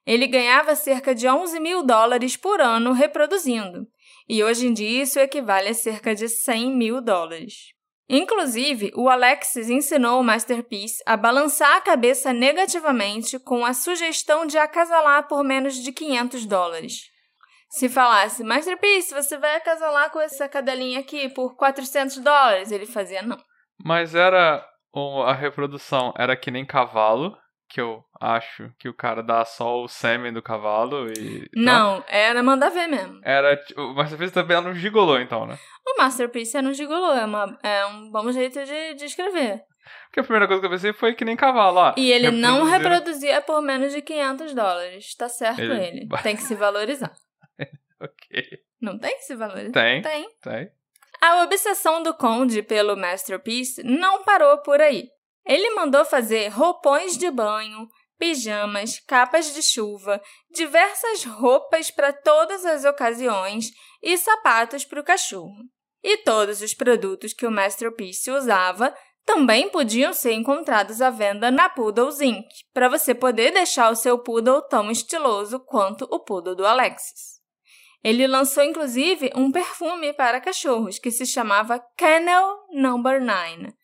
Ele 0.06 0.26
ganhava 0.26 0.74
cerca 0.74 1.14
de 1.14 1.28
11 1.28 1.60
mil 1.60 1.82
dólares 1.82 2.36
por 2.36 2.60
ano 2.60 2.92
reproduzindo, 2.92 3.86
e 4.28 4.42
hoje 4.42 4.66
em 4.66 4.72
dia 4.72 5.02
isso 5.02 5.18
equivale 5.18 5.68
a 5.68 5.74
cerca 5.74 6.14
de 6.14 6.28
100 6.28 6.76
mil 6.76 7.00
dólares. 7.00 7.74
Inclusive, 8.12 8.90
o 8.96 9.08
Alexis 9.08 9.70
ensinou 9.70 10.20
o 10.20 10.24
Masterpiece 10.24 11.00
a 11.06 11.16
balançar 11.16 11.76
a 11.76 11.80
cabeça 11.80 12.32
negativamente 12.32 13.38
com 13.38 13.64
a 13.64 13.72
sugestão 13.72 14.44
de 14.46 14.58
acasalar 14.58 15.28
por 15.28 15.44
menos 15.44 15.76
de 15.76 15.92
500 15.92 16.44
dólares. 16.44 17.02
Se 17.68 17.88
falasse, 17.88 18.42
Masterpiece, 18.42 19.14
você 19.14 19.38
vai 19.38 19.54
acasalar 19.54 20.10
com 20.10 20.20
essa 20.20 20.48
cadelinha 20.48 20.98
aqui 20.98 21.28
por 21.28 21.54
400 21.54 22.18
dólares, 22.18 22.72
ele 22.72 22.84
fazia 22.84 23.22
não. 23.22 23.38
Mas 23.84 24.14
era. 24.14 24.66
A 25.24 25.32
reprodução 25.32 26.12
era 26.18 26.36
que 26.36 26.50
nem 26.50 26.66
cavalo, 26.66 27.38
que 27.70 27.80
eu 27.80 28.04
acho 28.20 28.70
que 28.78 28.88
o 28.88 28.94
cara 28.94 29.22
dá 29.22 29.44
só 29.44 29.80
o 29.82 29.88
sêmen 29.88 30.32
do 30.32 30.42
cavalo 30.42 31.06
e. 31.10 31.48
Não, 31.54 32.04
era 32.08 32.42
mandar 32.42 32.68
ver 32.70 32.88
mesmo. 32.88 33.20
Era. 33.22 33.56
tipo, 33.56 33.94
Mas 33.94 34.10
você 34.10 34.16
fez 34.16 34.32
também 34.32 34.56
era 34.56 34.68
um 34.68 34.74
gigolô, 34.74 35.18
então, 35.18 35.46
né? 35.46 35.56
O 35.86 35.96
Masterpiece 36.02 36.56
é 36.56 36.60
um 36.60 36.74
gigolô, 36.74 37.12
é, 37.12 37.24
uma, 37.24 37.58
é 37.62 37.86
um 37.86 38.10
bom 38.10 38.30
jeito 38.32 38.62
de, 38.64 38.94
de 38.94 39.04
escrever. 39.04 39.62
Porque 40.06 40.20
a 40.20 40.24
primeira 40.24 40.46
coisa 40.46 40.60
que 40.60 40.66
eu 40.66 40.70
pensei 40.70 40.92
foi 40.92 41.14
que 41.14 41.24
nem 41.24 41.36
cavalo, 41.36 41.78
ó. 41.78 41.94
E 41.96 42.10
ele 42.12 42.30
não 42.32 42.64
reproduzia 42.64 43.40
por 43.40 43.62
menos 43.62 43.92
de 43.92 44.02
500 44.02 44.54
dólares. 44.54 45.14
Tá 45.14 45.28
certo 45.28 45.60
Ele- 45.60 45.84
ele. 45.84 46.08
Tem 46.22 46.36
que 46.36 46.42
se 46.42 46.54
valorizar. 46.54 47.12
Ok. 48.02 48.58
Não 48.80 48.98
tem 48.98 49.14
que 49.18 49.24
se 49.24 49.36
valorizar? 49.36 49.72
Tem. 49.72 50.00
Tem. 50.00 50.26
Tem. 50.42 50.70
A 51.20 51.42
obsessão 51.42 52.02
do 52.02 52.14
Conde 52.14 52.62
pelo 52.62 52.96
Masterpiece 52.96 53.82
não 53.84 54.24
parou 54.24 54.56
por 54.62 54.80
aí. 54.80 55.10
Ele 55.46 55.70
mandou 55.70 56.04
fazer 56.04 56.48
roupões 56.48 57.16
de 57.16 57.30
banho, 57.30 57.88
pijamas, 58.18 59.00
capas 59.00 59.54
de 59.54 59.62
chuva, 59.62 60.20
diversas 60.50 61.24
roupas 61.24 61.90
para 61.90 62.12
todas 62.12 62.66
as 62.66 62.84
ocasiões 62.84 63.70
e 64.02 64.16
sapatos 64.18 64.84
para 64.84 65.00
o 65.00 65.04
cachorro. 65.04 65.56
E 66.02 66.18
todos 66.18 66.60
os 66.60 66.74
produtos 66.74 67.32
que 67.32 67.46
o 67.46 67.50
Masterpiece 67.50 68.30
usava 68.30 68.94
também 69.24 69.68
podiam 69.68 70.12
ser 70.12 70.32
encontrados 70.32 71.00
à 71.00 71.10
venda 71.10 71.50
na 71.50 71.68
Poodles 71.68 72.20
Inc., 72.20 72.46
para 72.72 72.88
você 72.88 73.14
poder 73.14 73.52
deixar 73.52 73.90
o 73.90 73.96
seu 73.96 74.18
poodle 74.18 74.62
tão 74.62 74.90
estiloso 74.90 75.60
quanto 75.60 76.04
o 76.10 76.20
poodle 76.20 76.56
do 76.56 76.66
Alexis. 76.66 77.40
Ele 78.02 78.26
lançou 78.26 78.64
inclusive 78.64 79.30
um 79.36 79.52
perfume 79.52 80.12
para 80.14 80.40
cachorros 80.40 80.98
que 80.98 81.10
se 81.10 81.26
chamava 81.26 81.78
Kennel 81.96 82.56
Number 82.72 83.22
9. 83.22 83.74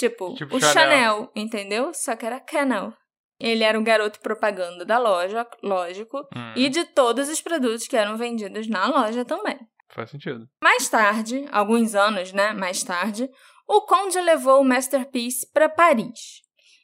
Tipo, 0.00 0.34
Tipo 0.34 0.56
o 0.56 0.60
Chanel. 0.60 0.72
Chanel. 0.72 1.32
entendeu? 1.36 1.92
Só 1.94 2.16
que 2.16 2.24
era 2.24 2.40
Kennel. 2.40 2.92
Ele 3.38 3.62
era 3.64 3.78
o 3.78 3.82
garoto 3.82 4.18
propaganda 4.20 4.84
da 4.84 4.98
loja, 4.98 5.46
lógico, 5.62 6.18
Hum, 6.34 6.52
e 6.56 6.68
de 6.68 6.84
todos 6.84 7.28
os 7.28 7.40
produtos 7.40 7.86
que 7.86 7.96
eram 7.96 8.16
vendidos 8.16 8.66
na 8.68 8.86
loja 8.86 9.24
também. 9.24 9.58
Faz 9.90 10.10
sentido. 10.10 10.46
Mais 10.62 10.88
tarde, 10.88 11.46
alguns 11.50 11.94
anos, 11.94 12.32
né, 12.32 12.52
mais 12.52 12.82
tarde, 12.82 13.28
o 13.66 13.80
conde 13.82 14.20
levou 14.20 14.60
o 14.60 14.64
Masterpiece 14.64 15.50
para 15.52 15.68
Paris. 15.68 16.42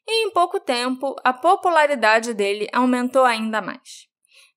E 0.08 0.26
em 0.26 0.30
pouco 0.30 0.58
tempo, 0.60 1.14
a 1.24 1.32
popularidade 1.32 2.32
dele 2.32 2.68
aumentou 2.72 3.24
ainda 3.24 3.60
mais. 3.60 4.06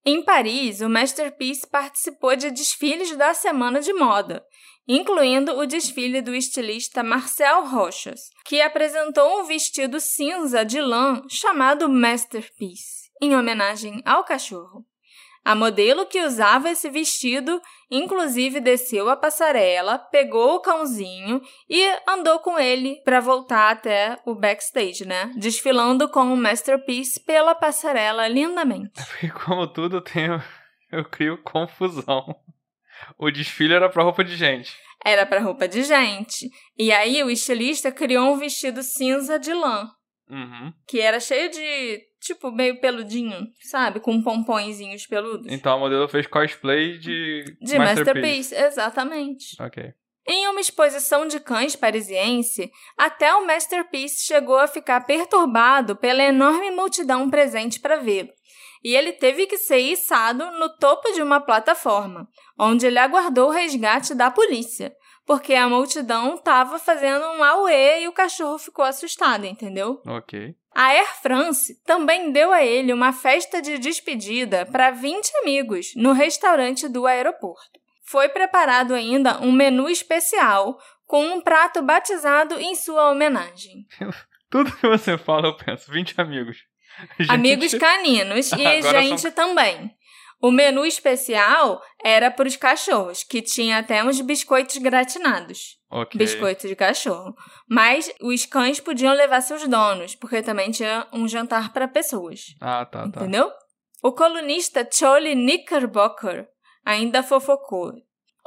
Em 0.05 0.23
Paris, 0.23 0.79
o 0.81 0.89
Masterpiece 0.89 1.67
participou 1.69 2.35
de 2.35 2.49
desfiles 2.51 3.15
da 3.17 3.33
Semana 3.33 3.81
de 3.81 3.91
Moda, 3.93 4.41
incluindo 4.89 5.55
o 5.59 5.67
desfile 5.67 6.19
do 6.19 6.33
estilista 6.33 7.03
Marcel 7.03 7.67
Rochas, 7.67 8.21
que 8.43 8.59
apresentou 8.59 9.39
um 9.39 9.43
vestido 9.43 9.99
cinza 9.99 10.65
de 10.65 10.81
lã 10.81 11.21
chamado 11.29 11.87
Masterpiece, 11.87 13.11
em 13.21 13.35
homenagem 13.35 14.01
ao 14.03 14.23
cachorro. 14.23 14.83
A 15.45 15.55
modelo 15.55 16.05
que 16.05 16.21
usava 16.21 16.69
esse 16.69 16.89
vestido, 16.89 17.61
inclusive, 17.89 18.59
desceu 18.59 19.09
a 19.09 19.15
passarela, 19.15 19.97
pegou 19.97 20.55
o 20.55 20.59
cãozinho 20.59 21.39
e 21.69 21.81
andou 22.07 22.39
com 22.39 22.59
ele 22.59 23.01
para 23.05 23.19
voltar 23.19 23.71
até 23.71 24.19
o 24.25 24.35
backstage, 24.35 25.05
né? 25.05 25.31
Desfilando 25.37 26.09
com 26.09 26.33
o 26.33 26.37
Masterpiece 26.37 27.23
pela 27.23 27.55
passarela 27.55 28.27
lindamente. 28.27 28.91
Como 29.45 29.65
tudo. 29.67 30.03
Eu 30.91 31.05
crio 31.05 31.41
confusão. 31.41 32.35
O 33.17 33.29
desfile 33.31 33.73
era 33.73 33.89
pra 33.89 34.03
roupa 34.03 34.23
de 34.23 34.35
gente. 34.35 34.71
Era 35.05 35.25
para 35.25 35.39
roupa 35.39 35.67
de 35.67 35.83
gente. 35.83 36.49
E 36.77 36.91
aí 36.91 37.23
o 37.23 37.29
estilista 37.29 37.91
criou 37.91 38.33
um 38.33 38.37
vestido 38.37 38.83
cinza 38.83 39.39
de 39.39 39.53
lã, 39.53 39.89
Uhum. 40.29 40.71
que 40.87 40.99
era 40.99 41.19
cheio 41.19 41.49
de, 41.49 42.01
tipo, 42.21 42.51
meio 42.51 42.79
peludinho, 42.79 43.47
sabe? 43.61 43.99
Com 43.99 44.21
pompõezinhos 44.21 45.07
peludos. 45.07 45.47
Então 45.51 45.73
a 45.73 45.79
modelo 45.79 46.07
fez 46.07 46.27
cosplay 46.27 46.97
de. 46.97 47.45
De 47.61 47.77
Masterpiece, 47.77 48.53
exatamente. 48.55 49.55
Ok. 49.61 49.91
Em 50.27 50.47
uma 50.47 50.61
exposição 50.61 51.25
de 51.27 51.39
cães 51.39 51.75
parisiense, 51.75 52.69
até 52.95 53.33
o 53.33 53.47
Masterpiece 53.47 54.25
chegou 54.27 54.57
a 54.57 54.67
ficar 54.67 55.01
perturbado 55.01 55.95
pela 55.95 56.21
enorme 56.21 56.69
multidão 56.69 57.27
presente 57.31 57.79
para 57.79 57.95
vê-lo, 57.95 58.29
e 58.83 58.95
ele 58.95 59.13
teve 59.13 59.45
que 59.45 59.57
ser 59.57 59.79
içado 59.79 60.51
no 60.51 60.69
topo 60.77 61.11
de 61.11 61.21
uma 61.21 61.39
plataforma, 61.39 62.27
onde 62.57 62.87
ele 62.87 62.99
aguardou 62.99 63.49
o 63.49 63.51
resgate 63.51 64.15
da 64.15 64.31
polícia, 64.31 64.93
porque 65.25 65.53
a 65.53 65.69
multidão 65.69 66.35
estava 66.35 66.79
fazendo 66.79 67.25
um 67.25 67.43
auê 67.43 68.03
e 68.03 68.07
o 68.07 68.13
cachorro 68.13 68.57
ficou 68.57 68.83
assustado, 68.83 69.45
entendeu? 69.45 70.01
Ok. 70.05 70.55
A 70.73 70.85
Air 70.87 71.21
France 71.21 71.81
também 71.83 72.31
deu 72.31 72.51
a 72.51 72.63
ele 72.63 72.93
uma 72.93 73.11
festa 73.11 73.61
de 73.61 73.77
despedida 73.77 74.65
para 74.65 74.91
20 74.91 75.29
amigos 75.41 75.93
no 75.95 76.13
restaurante 76.13 76.87
do 76.87 77.05
aeroporto. 77.05 77.79
Foi 78.03 78.29
preparado 78.29 78.93
ainda 78.93 79.39
um 79.41 79.51
menu 79.51 79.89
especial 79.89 80.79
com 81.05 81.23
um 81.25 81.41
prato 81.41 81.81
batizado 81.81 82.59
em 82.59 82.75
sua 82.75 83.11
homenagem. 83.11 83.85
Tudo 84.49 84.75
que 84.75 84.87
você 84.87 85.15
fala, 85.17 85.47
eu 85.47 85.57
penso, 85.57 85.91
20 85.91 86.19
amigos. 86.19 86.57
Gente... 87.19 87.31
Amigos 87.31 87.73
caninos 87.73 88.51
e 88.57 88.65
Agora 88.65 89.01
gente 89.01 89.21
são- 89.21 89.31
também. 89.31 89.91
O 90.41 90.51
menu 90.51 90.85
especial 90.85 91.81
era 92.01 92.31
para 92.31 92.47
os 92.47 92.55
cachorros, 92.55 93.23
que 93.23 93.41
tinha 93.41 93.77
até 93.79 94.01
uns 94.03 94.21
biscoitos 94.21 94.77
gratinados. 94.77 95.77
Ok. 95.91 96.17
Biscoito 96.17 96.65
de 96.67 96.75
cachorro. 96.75 97.35
Mas 97.67 98.09
os 98.21 98.45
cães 98.45 98.79
podiam 98.79 99.13
levar 99.13 99.41
seus 99.41 99.67
donos, 99.67 100.15
porque 100.15 100.41
também 100.41 100.71
tinha 100.71 101.05
um 101.11 101.27
jantar 101.27 101.73
para 101.73 101.89
pessoas. 101.89 102.55
Ah, 102.61 102.85
tá, 102.85 103.01
tá. 103.09 103.21
Entendeu? 103.21 103.51
O 104.01 104.13
colunista 104.13 104.87
Charlie 104.89 105.33
Knickerbocker 105.35 106.47
ainda 106.85 107.21
fofocou. 107.21 107.91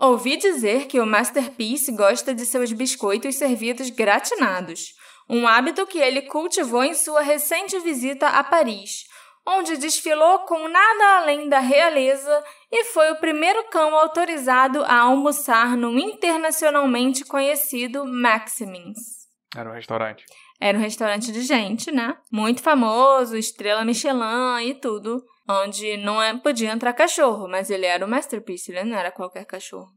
Ouvi 0.01 0.37
dizer 0.39 0.87
que 0.87 0.99
o 0.99 1.07
Masterpiece 1.07 1.93
gosta 1.93 2.35
de 2.35 2.47
seus 2.47 2.73
biscoitos 2.73 3.37
servidos 3.37 3.91
gratinados, 3.91 4.95
um 5.29 5.47
hábito 5.47 5.87
que 5.87 5.99
ele 5.99 6.23
cultivou 6.23 6.83
em 6.85 6.95
sua 6.95 7.23
recente 7.23 7.79
visita 7.79 8.29
a 8.29 8.45
Paris, 8.45 9.05
onde 9.47 9.77
desfilou 9.77 10.41
com 10.41 10.69
nada 10.69 11.19
além 11.19 11.49
da 11.49 11.59
realeza 11.59 12.45
e 12.71 12.85
foi 12.85 13.11
o 13.13 13.17
primeiro 13.17 13.65
cão 13.71 13.97
autorizado 13.97 14.85
a 14.85 15.01
almoçar 15.01 15.77
no 15.77 15.99
internacionalmente 15.99 17.25
conhecido 17.25 18.05
Maximins. 18.05 19.23
Era 19.55 19.71
um 19.71 19.75
restaurante. 19.75 20.25
Era 20.61 20.79
um 20.79 20.81
restaurante 20.81 21.33
de 21.33 21.43
gente, 21.43 21.91
né? 21.91 22.17
Muito 22.31 22.63
famoso, 22.63 23.37
estrela 23.37 23.85
Michelin 23.85 24.69
e 24.69 24.75
tudo. 24.75 25.23
Onde 25.49 25.97
não 25.97 26.23
é, 26.23 26.37
podia 26.39 26.71
entrar 26.71 26.93
cachorro, 26.93 27.49
mas 27.49 27.69
ele 27.69 27.85
era 27.85 28.07
o 28.07 28.09
Masterpiece, 28.09 28.71
ele 28.71 28.85
não 28.85 28.97
era 28.97 29.11
qualquer 29.11 29.45
cachorro. 29.45 29.91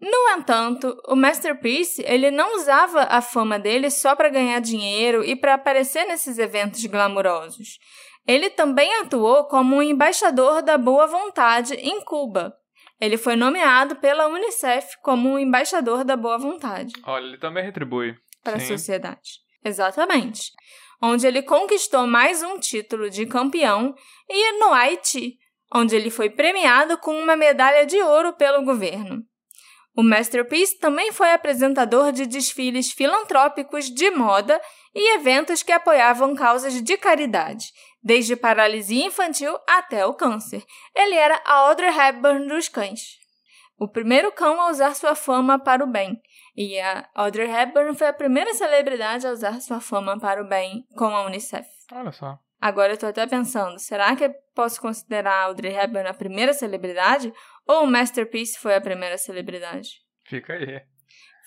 No 0.00 0.38
entanto, 0.38 0.96
o 1.06 1.14
Masterpiece, 1.14 2.02
ele 2.06 2.30
não 2.30 2.56
usava 2.56 3.02
a 3.02 3.20
fama 3.20 3.58
dele 3.58 3.90
só 3.90 4.16
para 4.16 4.30
ganhar 4.30 4.58
dinheiro 4.60 5.22
e 5.22 5.36
para 5.36 5.54
aparecer 5.54 6.06
nesses 6.06 6.38
eventos 6.38 6.84
glamurosos. 6.86 7.78
Ele 8.26 8.48
também 8.48 8.94
atuou 9.00 9.44
como 9.44 9.76
um 9.76 9.82
embaixador 9.82 10.62
da 10.62 10.78
boa 10.78 11.06
vontade 11.06 11.74
em 11.74 12.00
Cuba. 12.00 12.54
Ele 13.00 13.16
foi 13.16 13.36
nomeado 13.36 13.96
pela 13.96 14.28
Unicef 14.28 14.96
como 15.02 15.30
um 15.30 15.38
embaixador 15.38 16.04
da 16.04 16.16
boa 16.16 16.36
vontade 16.36 16.92
Olha, 17.06 17.24
ele 17.24 17.38
também 17.38 17.64
retribui. 17.64 18.14
para 18.42 18.56
a 18.56 18.60
sociedade. 18.60 19.40
Exatamente. 19.64 20.50
Onde 21.02 21.26
ele 21.26 21.42
conquistou 21.42 22.06
mais 22.06 22.42
um 22.42 22.58
título 22.58 23.08
de 23.08 23.24
campeão 23.26 23.94
e 24.28 24.52
no 24.58 24.72
Haiti, 24.72 25.38
onde 25.74 25.96
ele 25.96 26.10
foi 26.10 26.28
premiado 26.28 26.98
com 26.98 27.18
uma 27.18 27.36
medalha 27.36 27.86
de 27.86 27.96
ouro 28.02 28.34
pelo 28.34 28.64
governo. 28.64 29.22
O 29.96 30.02
Masterpiece 30.02 30.78
também 30.78 31.12
foi 31.12 31.32
apresentador 31.32 32.12
de 32.12 32.26
desfiles 32.26 32.92
filantrópicos 32.92 33.86
de 33.86 34.10
moda 34.10 34.60
e 34.94 35.16
eventos 35.16 35.62
que 35.62 35.72
apoiavam 35.72 36.34
causas 36.34 36.80
de 36.82 36.96
caridade, 36.96 37.72
desde 38.02 38.36
paralisia 38.36 39.06
infantil 39.06 39.58
até 39.68 40.06
o 40.06 40.14
câncer. 40.14 40.64
Ele 40.94 41.14
era 41.14 41.40
a 41.44 41.54
Audrey 41.54 41.90
Hepburn 41.90 42.46
dos 42.46 42.68
cães. 42.68 43.18
O 43.78 43.88
primeiro 43.88 44.30
cão 44.30 44.60
a 44.60 44.70
usar 44.70 44.94
sua 44.94 45.14
fama 45.14 45.58
para 45.58 45.82
o 45.82 45.86
bem, 45.86 46.20
e 46.56 46.78
a 46.78 47.08
Audrey 47.14 47.50
Hepburn 47.50 47.96
foi 47.96 48.08
a 48.08 48.12
primeira 48.12 48.52
celebridade 48.54 49.26
a 49.26 49.32
usar 49.32 49.60
sua 49.60 49.80
fama 49.80 50.18
para 50.20 50.42
o 50.42 50.48
bem 50.48 50.84
com 50.96 51.06
a 51.06 51.24
Unicef. 51.24 51.66
Olha 51.92 52.12
só. 52.12 52.38
Agora 52.60 52.92
eu 52.92 52.98
tô 52.98 53.06
até 53.06 53.26
pensando, 53.26 53.78
será 53.78 54.14
que 54.14 54.24
eu 54.24 54.34
posso 54.54 54.80
considerar 54.80 55.44
Audrey 55.44 55.74
Hepburn 55.74 56.08
a 56.08 56.14
primeira 56.14 56.52
celebridade? 56.52 57.32
Ou 57.66 57.84
o 57.84 57.86
Masterpiece 57.86 58.58
foi 58.58 58.74
a 58.74 58.80
primeira 58.80 59.16
celebridade? 59.16 60.02
Fica 60.26 60.52
aí. 60.52 60.82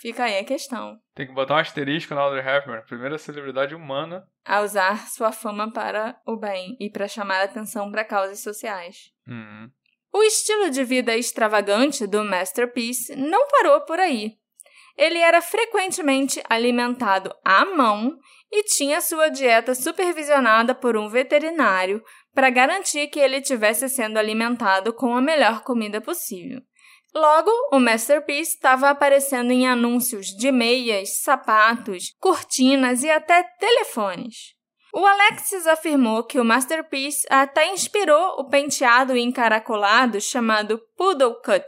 Fica 0.02 0.24
aí 0.24 0.40
a 0.40 0.44
questão. 0.44 1.00
Tem 1.14 1.28
que 1.28 1.34
botar 1.34 1.54
um 1.54 1.60
asterisco 1.60 2.16
na 2.16 2.22
Audrey 2.22 2.44
Hepburn. 2.46 2.84
Primeira 2.86 3.18
celebridade 3.18 3.76
humana. 3.76 4.28
A 4.44 4.62
usar 4.62 5.08
sua 5.08 5.32
fama 5.32 5.72
para 5.72 6.20
o 6.26 6.36
bem 6.36 6.76
e 6.80 6.90
para 6.90 7.08
chamar 7.08 7.42
a 7.42 7.44
atenção 7.44 7.92
para 7.92 8.04
causas 8.04 8.42
sociais. 8.42 9.12
Hum. 9.28 9.70
O 10.12 10.24
estilo 10.24 10.70
de 10.70 10.84
vida 10.84 11.16
extravagante 11.16 12.06
do 12.06 12.24
Masterpiece 12.24 13.16
não 13.16 13.48
parou 13.48 13.82
por 13.82 14.00
aí. 14.00 14.38
Ele 14.98 15.18
era 15.18 15.42
frequentemente 15.42 16.42
alimentado 16.50 17.34
à 17.44 17.66
mão 17.66 18.16
e 18.52 18.64
tinha 18.64 19.02
sua 19.02 19.30
dieta 19.30 19.74
supervisionada 19.74 20.76
por 20.76 20.96
um 20.96 21.10
veterinário 21.10 22.04
para 22.34 22.50
garantir 22.50 23.08
que 23.08 23.20
ele 23.20 23.38
estivesse 23.38 23.90
sendo 23.90 24.18
alimentado 24.18 24.94
com 24.94 25.16
a 25.16 25.22
melhor 25.22 25.64
comida 25.64 26.00
possível. 26.00 26.62
Logo, 27.16 27.52
o 27.72 27.80
Masterpiece 27.80 28.56
estava 28.56 28.90
aparecendo 28.90 29.52
em 29.52 29.68
anúncios 29.68 30.28
de 30.28 30.52
meias, 30.52 31.22
sapatos, 31.22 32.14
cortinas 32.20 33.04
e 33.04 33.10
até 33.10 33.44
telefones. 33.60 34.54
O 34.92 35.06
Alexis 35.06 35.66
afirmou 35.66 36.24
que 36.24 36.40
o 36.40 36.46
Masterpiece 36.46 37.26
até 37.30 37.72
inspirou 37.72 38.40
o 38.40 38.48
penteado 38.48 39.18
encaracolado 39.18 40.22
chamado 40.22 40.80
Poodle 40.96 41.42
Cut, 41.42 41.66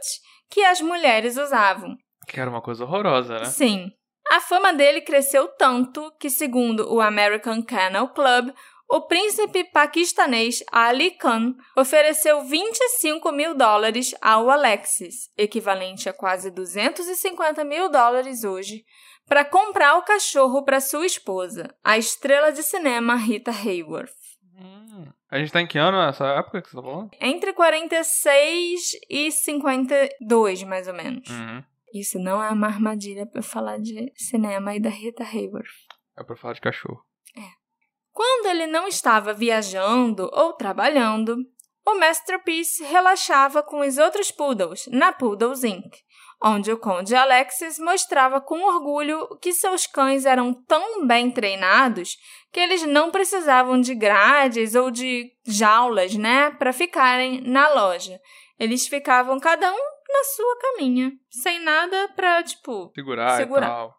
que 0.48 0.62
as 0.64 0.80
mulheres 0.80 1.36
usavam. 1.36 1.96
Que 2.26 2.40
era 2.40 2.50
uma 2.50 2.62
coisa 2.62 2.84
horrorosa, 2.84 3.38
né? 3.38 3.44
Sim. 3.44 3.92
A 4.30 4.40
fama 4.40 4.72
dele 4.72 5.00
cresceu 5.00 5.48
tanto 5.56 6.12
que, 6.18 6.28
segundo 6.28 6.92
o 6.92 7.00
American 7.00 7.62
Kennel 7.62 8.08
Club, 8.08 8.52
o 8.88 9.00
príncipe 9.02 9.64
paquistanês 9.64 10.62
Ali 10.70 11.12
Khan 11.12 11.54
ofereceu 11.76 12.42
25 12.44 13.32
mil 13.32 13.54
dólares 13.54 14.14
ao 14.20 14.48
Alexis, 14.48 15.30
equivalente 15.36 16.08
a 16.08 16.12
quase 16.12 16.50
250 16.50 17.64
mil 17.64 17.88
dólares 17.88 18.44
hoje, 18.44 18.84
para 19.28 19.44
comprar 19.44 19.96
o 19.96 20.02
cachorro 20.02 20.64
para 20.64 20.80
sua 20.80 21.04
esposa, 21.04 21.74
a 21.82 21.98
estrela 21.98 22.52
de 22.52 22.62
cinema 22.62 23.16
Rita 23.16 23.50
Hayworth. 23.50 24.12
Hum. 24.56 25.06
A 25.28 25.38
gente 25.38 25.52
tá 25.52 25.60
em 25.60 25.66
que 25.66 25.78
ano 25.78 25.98
nessa 25.98 26.24
época 26.26 26.62
que 26.62 26.70
você 26.70 26.76
tá 26.76 26.82
falando? 26.82 27.10
Entre 27.20 27.52
46 27.52 28.92
e 29.10 29.32
52, 29.32 30.62
mais 30.62 30.86
ou 30.86 30.94
menos. 30.94 31.28
Uhum. 31.28 31.64
Isso 32.00 32.18
não 32.18 32.42
é 32.42 32.50
uma 32.50 32.66
armadilha 32.66 33.26
para 33.26 33.42
falar 33.42 33.78
de 33.78 34.12
cinema 34.16 34.74
e 34.74 34.80
da 34.80 34.90
Rita 34.90 35.24
Hayworth. 35.24 35.66
É 36.18 36.24
pra 36.24 36.36
falar 36.36 36.54
de 36.54 36.60
cachorro. 36.60 37.06
Quando 38.16 38.46
ele 38.46 38.66
não 38.66 38.88
estava 38.88 39.34
viajando 39.34 40.30
ou 40.32 40.54
trabalhando, 40.54 41.36
o 41.86 41.94
Masterpiece 41.96 42.82
relaxava 42.82 43.62
com 43.62 43.80
os 43.80 43.98
outros 43.98 44.30
Poodles 44.30 44.86
na 44.90 45.12
Poodles 45.12 45.62
Inc., 45.62 45.94
onde 46.42 46.72
o 46.72 46.78
Conde 46.78 47.14
Alexis 47.14 47.78
mostrava 47.78 48.40
com 48.40 48.62
orgulho 48.62 49.36
que 49.42 49.52
seus 49.52 49.86
cães 49.86 50.24
eram 50.24 50.54
tão 50.54 51.06
bem 51.06 51.30
treinados 51.30 52.16
que 52.50 52.58
eles 52.58 52.82
não 52.84 53.10
precisavam 53.10 53.78
de 53.78 53.94
grades 53.94 54.74
ou 54.74 54.90
de 54.90 55.30
jaulas, 55.46 56.14
né, 56.14 56.50
para 56.52 56.72
ficarem 56.72 57.42
na 57.42 57.68
loja. 57.68 58.18
Eles 58.58 58.88
ficavam 58.88 59.38
cada 59.38 59.70
um 59.70 59.95
na 60.08 60.24
sua 60.24 60.58
caminha, 60.60 61.12
sem 61.30 61.60
nada 61.62 62.08
para, 62.14 62.42
tipo, 62.42 62.90
Segurar, 62.94 63.36
Segurar. 63.36 63.66
e 63.66 63.70
tal. 63.70 63.94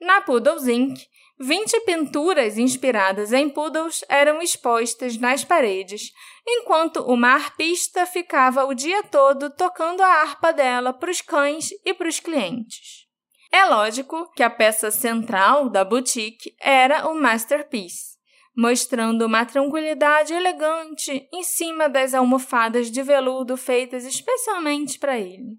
na 0.00 0.20
Poodles 0.20 0.66
Inc., 0.66 1.00
20 1.40 1.80
pinturas 1.80 2.56
inspiradas 2.56 3.32
em 3.32 3.48
poodles 3.48 4.04
eram 4.08 4.40
expostas 4.40 5.16
nas 5.16 5.44
paredes, 5.44 6.12
enquanto 6.46 7.02
uma 7.02 7.30
arpista 7.30 8.06
ficava 8.06 8.64
o 8.64 8.74
dia 8.74 9.02
todo 9.04 9.50
tocando 9.50 10.02
a 10.02 10.06
harpa 10.20 10.52
dela 10.52 10.92
para 10.92 11.10
os 11.10 11.20
cães 11.20 11.70
e 11.84 11.92
para 11.94 12.08
os 12.08 12.20
clientes. 12.20 13.08
É 13.50 13.64
lógico 13.64 14.30
que 14.34 14.42
a 14.42 14.48
peça 14.50 14.90
central 14.90 15.68
da 15.68 15.84
boutique 15.84 16.54
era 16.60 17.08
o 17.08 17.14
Masterpiece, 17.14 18.11
mostrando 18.56 19.26
uma 19.26 19.44
tranquilidade 19.44 20.32
elegante 20.32 21.28
em 21.32 21.42
cima 21.42 21.88
das 21.88 22.14
almofadas 22.14 22.90
de 22.90 23.02
veludo 23.02 23.56
feitas 23.56 24.04
especialmente 24.04 24.98
para 24.98 25.18
ele. 25.18 25.58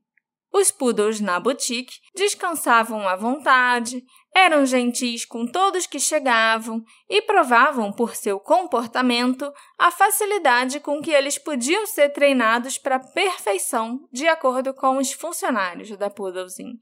Os 0.54 0.70
poodles 0.70 1.20
na 1.20 1.40
boutique 1.40 1.96
descansavam 2.16 3.08
à 3.08 3.16
vontade, 3.16 4.06
eram 4.36 4.68
gentis 4.68 5.26
com 5.26 5.48
todos 5.48 5.88
que 5.88 6.00
chegavam 6.00 6.84
e 7.10 7.24
provavam 7.24 7.92
por 7.92 8.16
seu 8.16 8.40
comportamento 8.40 9.52
a 9.80 9.90
facilidade 9.90 10.80
com 10.80 11.02
que 11.02 11.10
eles 11.10 11.40
podiam 11.40 11.88
ser 11.88 12.10
treinados 12.10 12.78
para 12.78 13.00
perfeição 13.00 14.08
de 14.12 14.28
acordo 14.28 14.76
com 14.76 14.98
os 14.98 15.12
funcionários 15.12 15.90
da 15.98 16.08
Poodles 16.08 16.60
Inc. 16.60 16.82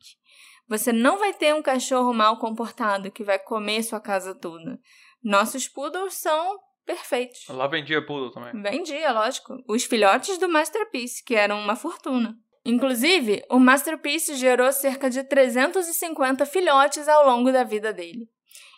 Você 0.68 0.92
não 0.92 1.18
vai 1.18 1.34
ter 1.34 1.56
um 1.56 1.62
cachorro 1.62 2.14
mal 2.14 2.38
comportado 2.40 3.12
que 3.12 3.24
vai 3.24 3.40
comer 3.40 3.84
sua 3.84 4.02
casa 4.02 4.36
toda. 4.36 4.80
Nossos 5.24 5.68
poodles 5.68 6.16
são 6.16 6.60
perfeitos. 6.86 7.46
Lá 7.50 7.68
vendia 7.68 8.06
poodle 8.06 8.32
também. 8.32 8.62
Vendia, 8.62 9.12
lógico. 9.12 9.58
Os 9.68 9.84
filhotes 9.84 10.38
do 10.38 10.50
Masterpiece, 10.50 11.24
que 11.24 11.36
eram 11.36 11.60
uma 11.60 11.76
fortuna. 11.76 12.36
Inclusive, 12.66 13.44
o 13.50 13.60
Masterpiece 13.60 14.36
gerou 14.36 14.72
cerca 14.72 15.10
de 15.10 15.24
350 15.24 16.46
filhotes 16.46 17.08
ao 17.08 17.26
longo 17.26 17.52
da 17.52 17.64
vida 17.64 17.92
dele. 17.92 18.30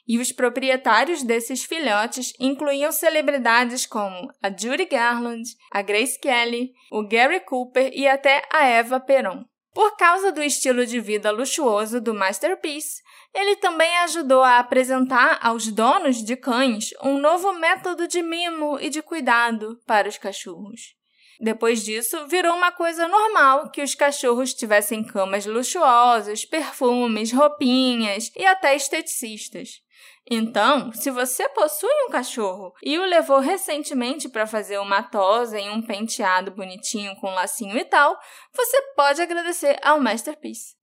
E 0.07 0.19
os 0.19 0.31
proprietários 0.31 1.23
desses 1.23 1.63
filhotes 1.63 2.33
incluíam 2.39 2.91
celebridades 2.91 3.85
como 3.85 4.29
a 4.41 4.49
Judy 4.49 4.85
Garland, 4.85 5.43
a 5.71 5.81
Grace 5.81 6.19
Kelly, 6.19 6.73
o 6.91 7.07
Gary 7.07 7.39
Cooper 7.39 7.91
e 7.93 8.07
até 8.07 8.41
a 8.51 8.65
Eva 8.65 8.99
Peron. 8.99 9.45
Por 9.73 9.95
causa 9.97 10.31
do 10.31 10.43
estilo 10.43 10.85
de 10.85 10.99
vida 10.99 11.31
luxuoso 11.31 11.99
do 11.99 12.13
Masterpiece, 12.13 13.01
ele 13.33 13.55
também 13.55 13.97
ajudou 13.99 14.43
a 14.43 14.59
apresentar 14.59 15.39
aos 15.41 15.67
donos 15.67 16.23
de 16.23 16.35
cães 16.35 16.91
um 17.01 17.17
novo 17.17 17.51
método 17.53 18.07
de 18.07 18.21
mimo 18.21 18.79
e 18.79 18.89
de 18.89 19.01
cuidado 19.01 19.79
para 19.85 20.07
os 20.07 20.17
cachorros. 20.17 20.95
Depois 21.39 21.83
disso, 21.83 22.27
virou 22.27 22.55
uma 22.55 22.71
coisa 22.71 23.07
normal 23.07 23.71
que 23.71 23.81
os 23.81 23.95
cachorros 23.95 24.53
tivessem 24.53 25.03
camas 25.03 25.45
luxuosas, 25.45 26.45
perfumes, 26.45 27.33
roupinhas 27.33 28.31
e 28.35 28.45
até 28.45 28.75
esteticistas. 28.75 29.81
Então, 30.29 30.93
se 30.93 31.11
você 31.11 31.49
possui 31.49 31.91
um 32.07 32.09
cachorro 32.09 32.73
e 32.81 32.97
o 32.97 33.03
levou 33.03 33.39
recentemente 33.39 34.29
para 34.29 34.47
fazer 34.47 34.77
uma 34.77 35.03
tosa 35.03 35.59
em 35.59 35.69
um 35.69 35.81
penteado 35.81 36.51
bonitinho 36.51 37.15
com 37.17 37.33
lacinho 37.33 37.77
e 37.77 37.83
tal, 37.83 38.17
você 38.53 38.81
pode 38.95 39.21
agradecer 39.21 39.77
ao 39.81 39.99
Masterpiece. 39.99 40.82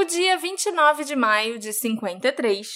O 0.00 0.04
dia 0.04 0.38
29 0.38 1.04
de 1.04 1.14
maio 1.14 1.58
de 1.58 1.74
53 1.74 2.66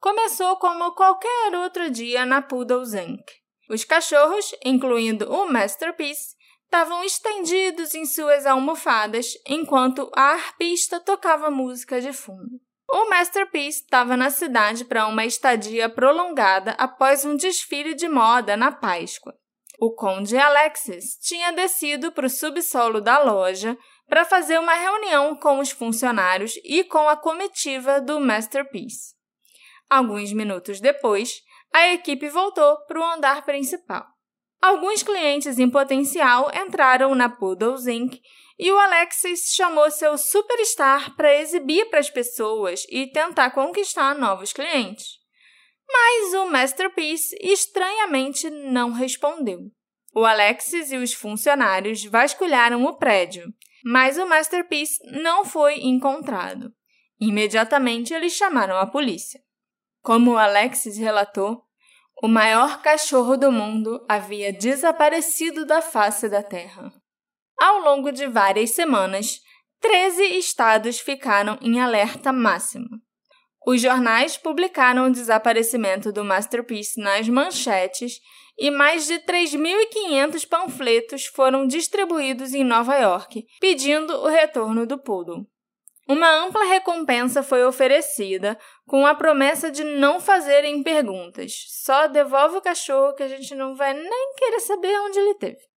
começou 0.00 0.56
como 0.56 0.92
qualquer 0.96 1.54
outro 1.54 1.88
dia 1.88 2.26
na 2.26 2.42
Poodles 2.42 2.92
Inc. 2.92 3.22
Os 3.70 3.84
cachorros, 3.84 4.52
incluindo 4.64 5.32
o 5.32 5.46
Masterpiece, 5.46 6.34
estavam 6.64 7.04
estendidos 7.04 7.94
em 7.94 8.04
suas 8.04 8.46
almofadas 8.46 9.26
enquanto 9.46 10.10
a 10.12 10.32
arpista 10.32 10.98
tocava 10.98 11.52
música 11.52 12.00
de 12.00 12.12
fundo. 12.12 12.60
O 12.90 13.08
Masterpiece 13.08 13.84
estava 13.84 14.16
na 14.16 14.28
cidade 14.28 14.84
para 14.84 15.06
uma 15.06 15.24
estadia 15.24 15.88
prolongada 15.88 16.72
após 16.72 17.24
um 17.24 17.36
desfile 17.36 17.94
de 17.94 18.08
moda 18.08 18.56
na 18.56 18.72
Páscoa. 18.72 19.32
O 19.78 19.94
conde 19.94 20.36
Alexis 20.36 21.16
tinha 21.20 21.52
descido 21.52 22.10
para 22.10 22.26
o 22.26 22.30
subsolo 22.30 23.00
da 23.00 23.22
loja 23.22 23.78
para 24.08 24.24
fazer 24.24 24.58
uma 24.58 24.74
reunião 24.74 25.34
com 25.36 25.58
os 25.58 25.70
funcionários 25.70 26.54
e 26.64 26.84
com 26.84 27.08
a 27.08 27.16
comitiva 27.16 28.00
do 28.00 28.20
Masterpiece. 28.20 29.14
Alguns 29.88 30.32
minutos 30.32 30.80
depois, 30.80 31.42
a 31.72 31.88
equipe 31.92 32.28
voltou 32.28 32.76
para 32.86 33.00
o 33.00 33.04
andar 33.04 33.44
principal. 33.44 34.06
Alguns 34.60 35.02
clientes 35.02 35.58
em 35.58 35.68
potencial 35.68 36.50
entraram 36.54 37.14
na 37.14 37.28
Poodles 37.28 37.86
Inc 37.86 38.20
e 38.58 38.70
o 38.70 38.78
Alexis 38.78 39.52
chamou 39.54 39.90
seu 39.90 40.16
superstar 40.16 41.16
para 41.16 41.34
exibir 41.40 41.90
para 41.90 41.98
as 41.98 42.08
pessoas 42.08 42.86
e 42.88 43.08
tentar 43.08 43.50
conquistar 43.50 44.14
novos 44.14 44.52
clientes. 44.52 45.18
Mas 45.88 46.34
o 46.34 46.46
Masterpiece 46.46 47.36
estranhamente 47.40 48.48
não 48.50 48.92
respondeu. 48.92 49.60
O 50.14 50.24
Alexis 50.24 50.92
e 50.92 50.96
os 50.96 51.12
funcionários 51.12 52.04
vasculharam 52.04 52.84
o 52.84 52.96
prédio, 52.96 53.52
mas 53.84 54.18
o 54.18 54.26
Masterpiece 54.26 54.98
não 55.10 55.44
foi 55.44 55.80
encontrado. 55.80 56.72
Imediatamente 57.20 58.12
eles 58.12 58.32
chamaram 58.32 58.76
a 58.76 58.86
polícia. 58.86 59.40
Como 60.02 60.36
Alexis 60.36 60.96
relatou, 60.96 61.62
o 62.22 62.28
maior 62.28 62.82
cachorro 62.82 63.36
do 63.36 63.50
mundo 63.50 64.04
havia 64.08 64.52
desaparecido 64.52 65.64
da 65.64 65.80
face 65.80 66.28
da 66.28 66.42
Terra. 66.42 66.92
Ao 67.60 67.78
longo 67.78 68.10
de 68.10 68.26
várias 68.26 68.70
semanas, 68.70 69.40
13 69.80 70.38
estados 70.38 71.00
ficaram 71.00 71.58
em 71.60 71.80
alerta 71.80 72.32
máximo. 72.32 72.88
Os 73.66 73.80
jornais 73.80 74.36
publicaram 74.36 75.06
o 75.06 75.12
desaparecimento 75.12 76.12
do 76.12 76.24
Masterpiece 76.24 77.00
nas 77.00 77.28
manchetes 77.28 78.20
e 78.58 78.70
mais 78.70 79.06
de 79.06 79.14
3.500 79.20 80.48
panfletos 80.48 81.26
foram 81.26 81.66
distribuídos 81.66 82.54
em 82.54 82.64
Nova 82.64 82.96
York, 82.96 83.46
pedindo 83.60 84.14
o 84.14 84.28
retorno 84.28 84.86
do 84.86 84.98
poodle. 84.98 85.46
Uma 86.08 86.44
ampla 86.44 86.64
recompensa 86.64 87.42
foi 87.42 87.64
oferecida, 87.64 88.58
com 88.86 89.06
a 89.06 89.14
promessa 89.14 89.70
de 89.70 89.84
não 89.84 90.20
fazerem 90.20 90.82
perguntas. 90.82 91.52
Só 91.68 92.06
devolve 92.08 92.56
o 92.56 92.62
cachorro 92.62 93.14
que 93.14 93.22
a 93.22 93.28
gente 93.28 93.54
não 93.54 93.74
vai 93.74 93.94
nem 93.94 94.34
querer 94.36 94.60
saber 94.60 94.94
onde 95.00 95.18
ele 95.18 95.34
teve. 95.34 95.71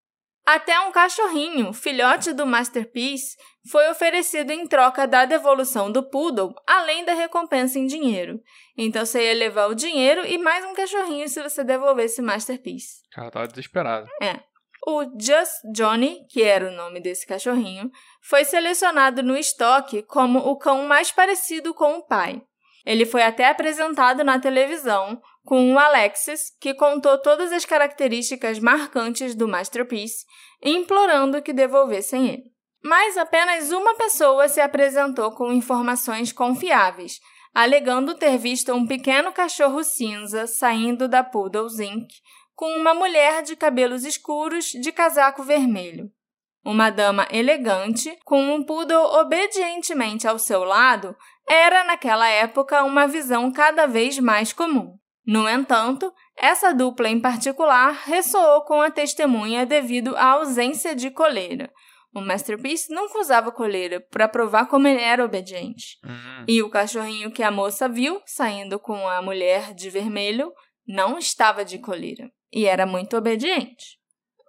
Até 0.46 0.78
um 0.78 0.92
cachorrinho, 0.92 1.72
filhote 1.72 2.32
do 2.32 2.46
Masterpiece, 2.46 3.36
foi 3.68 3.90
oferecido 3.90 4.52
em 4.52 4.64
troca 4.64 5.04
da 5.04 5.24
devolução 5.24 5.90
do 5.90 6.08
poodle, 6.08 6.54
além 6.64 7.04
da 7.04 7.14
recompensa 7.14 7.80
em 7.80 7.86
dinheiro. 7.86 8.40
Então 8.78 9.04
você 9.04 9.24
ia 9.24 9.34
levar 9.34 9.66
o 9.66 9.74
dinheiro 9.74 10.24
e 10.24 10.38
mais 10.38 10.64
um 10.64 10.72
cachorrinho 10.72 11.28
se 11.28 11.42
você 11.42 11.64
devolvesse 11.64 12.20
o 12.20 12.24
Masterpiece. 12.24 13.02
O 13.10 13.16
cara 13.16 13.30
tava 13.32 13.48
desesperado. 13.48 14.06
É. 14.22 14.38
O 14.86 15.02
Just 15.20 15.64
Johnny, 15.74 16.24
que 16.30 16.44
era 16.44 16.68
o 16.68 16.72
nome 16.76 17.00
desse 17.00 17.26
cachorrinho, 17.26 17.90
foi 18.22 18.44
selecionado 18.44 19.24
no 19.24 19.36
estoque 19.36 20.04
como 20.04 20.38
o 20.38 20.56
cão 20.56 20.86
mais 20.86 21.10
parecido 21.10 21.74
com 21.74 21.98
o 21.98 22.06
pai. 22.06 22.40
Ele 22.86 23.04
foi 23.04 23.24
até 23.24 23.48
apresentado 23.48 24.22
na 24.22 24.38
televisão 24.38 25.20
com 25.44 25.74
o 25.74 25.78
Alexis, 25.78 26.52
que 26.60 26.72
contou 26.74 27.20
todas 27.20 27.52
as 27.52 27.64
características 27.64 28.60
marcantes 28.60 29.34
do 29.34 29.48
Masterpiece, 29.48 30.24
implorando 30.62 31.42
que 31.42 31.52
devolvessem 31.52 32.28
ele. 32.28 32.44
Mas 32.82 33.16
apenas 33.16 33.72
uma 33.72 33.94
pessoa 33.96 34.48
se 34.48 34.60
apresentou 34.60 35.32
com 35.32 35.52
informações 35.52 36.32
confiáveis, 36.32 37.20
alegando 37.52 38.14
ter 38.14 38.38
visto 38.38 38.72
um 38.72 38.86
pequeno 38.86 39.32
cachorro 39.32 39.82
cinza 39.82 40.46
saindo 40.46 41.08
da 41.08 41.24
Poodles 41.24 41.80
Inc. 41.80 42.08
com 42.54 42.68
uma 42.78 42.94
mulher 42.94 43.42
de 43.42 43.56
cabelos 43.56 44.04
escuros 44.04 44.66
de 44.66 44.92
casaco 44.92 45.42
vermelho. 45.42 46.10
Uma 46.66 46.90
dama 46.90 47.28
elegante, 47.30 48.18
com 48.24 48.52
um 48.52 48.60
poodle 48.60 49.20
obedientemente 49.20 50.26
ao 50.26 50.36
seu 50.36 50.64
lado, 50.64 51.16
era 51.48 51.84
naquela 51.84 52.28
época 52.28 52.82
uma 52.82 53.06
visão 53.06 53.52
cada 53.52 53.86
vez 53.86 54.18
mais 54.18 54.52
comum. 54.52 54.98
No 55.24 55.48
entanto, 55.48 56.12
essa 56.36 56.74
dupla 56.74 57.08
em 57.08 57.20
particular 57.20 57.92
ressoou 58.04 58.62
com 58.62 58.82
a 58.82 58.90
testemunha 58.90 59.64
devido 59.64 60.16
à 60.16 60.32
ausência 60.32 60.92
de 60.92 61.08
coleira. 61.08 61.72
O 62.12 62.20
Masterpiece 62.20 62.92
nunca 62.92 63.20
usava 63.20 63.52
coleira 63.52 64.00
para 64.10 64.26
provar 64.26 64.66
como 64.66 64.88
ele 64.88 65.00
era 65.00 65.24
obediente. 65.24 65.98
Uhum. 66.04 66.44
E 66.48 66.64
o 66.64 66.68
cachorrinho 66.68 67.30
que 67.30 67.44
a 67.44 67.50
moça 67.50 67.88
viu 67.88 68.20
saindo 68.26 68.76
com 68.80 69.08
a 69.08 69.22
mulher 69.22 69.72
de 69.72 69.88
vermelho 69.88 70.52
não 70.84 71.16
estava 71.16 71.64
de 71.64 71.78
coleira 71.78 72.28
e 72.52 72.66
era 72.66 72.84
muito 72.84 73.16
obediente. 73.16 74.04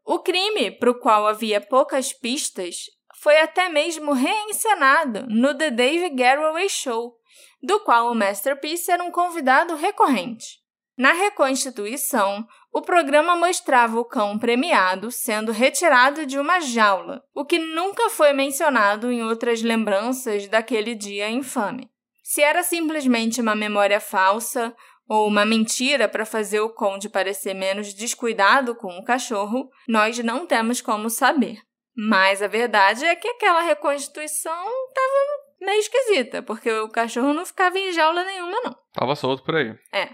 O 0.10 0.20
crime, 0.20 0.72
para 0.72 0.90
o 0.90 0.98
qual 0.98 1.28
havia 1.28 1.60
poucas 1.60 2.14
pistas, 2.14 2.86
foi 3.14 3.42
até 3.42 3.68
mesmo 3.68 4.14
reencenado 4.14 5.28
no 5.28 5.54
The 5.54 5.70
Dave 5.70 6.10
Garroway 6.12 6.70
Show, 6.70 7.18
do 7.62 7.82
qual 7.82 8.10
o 8.10 8.16
Masterpiece 8.16 8.90
era 8.90 9.04
um 9.04 9.12
convidado 9.12 9.76
recorrente. 9.76 10.60
Na 10.98 11.12
reconstituição, 11.12 12.48
o 12.72 12.82
programa 12.82 13.36
mostrava 13.36 14.00
o 14.00 14.06
cão 14.06 14.40
premiado 14.40 15.12
sendo 15.12 15.52
retirado 15.52 16.26
de 16.26 16.40
uma 16.40 16.62
jaula, 16.62 17.22
o 17.36 17.44
que 17.44 17.60
nunca 17.60 18.10
foi 18.10 18.32
mencionado 18.32 19.12
em 19.12 19.22
outras 19.22 19.62
lembranças 19.62 20.48
daquele 20.48 20.96
dia 20.96 21.30
infame. 21.30 21.92
Se 22.24 22.42
era 22.42 22.64
simplesmente 22.64 23.42
uma 23.42 23.56
memória 23.56 24.00
falsa 24.00 24.74
ou 25.08 25.28
uma 25.28 25.46
mentira 25.46 26.08
para 26.08 26.26
fazer 26.26 26.60
o 26.60 26.70
conde 26.70 27.10
parecer 27.10 27.54
menos 27.54 27.94
descuidado 27.94 28.76
com 28.76 28.98
o 28.98 29.04
cachorro, 29.04 29.70
nós 29.88 30.18
não 30.20 30.46
temos 30.46 30.82
como 30.82 31.10
saber. 31.10 31.60
Mas 31.96 32.42
a 32.42 32.48
verdade 32.48 33.06
é 33.06 33.16
que 33.16 33.28
aquela 33.28 33.62
reconstituição 33.62 34.64
estava 34.90 35.48
meio 35.60 35.80
esquisita, 35.80 36.44
porque 36.44 36.72
o 36.72 36.90
cachorro 36.90 37.34
não 37.34 37.46
ficava 37.46 37.80
em 37.80 37.92
jaula 37.92 38.24
nenhuma, 38.24 38.62
não. 38.64 38.76
Tava 38.94 39.16
solto 39.16 39.44
por 39.44 39.56
aí. 39.56 39.76
É. 39.92 40.10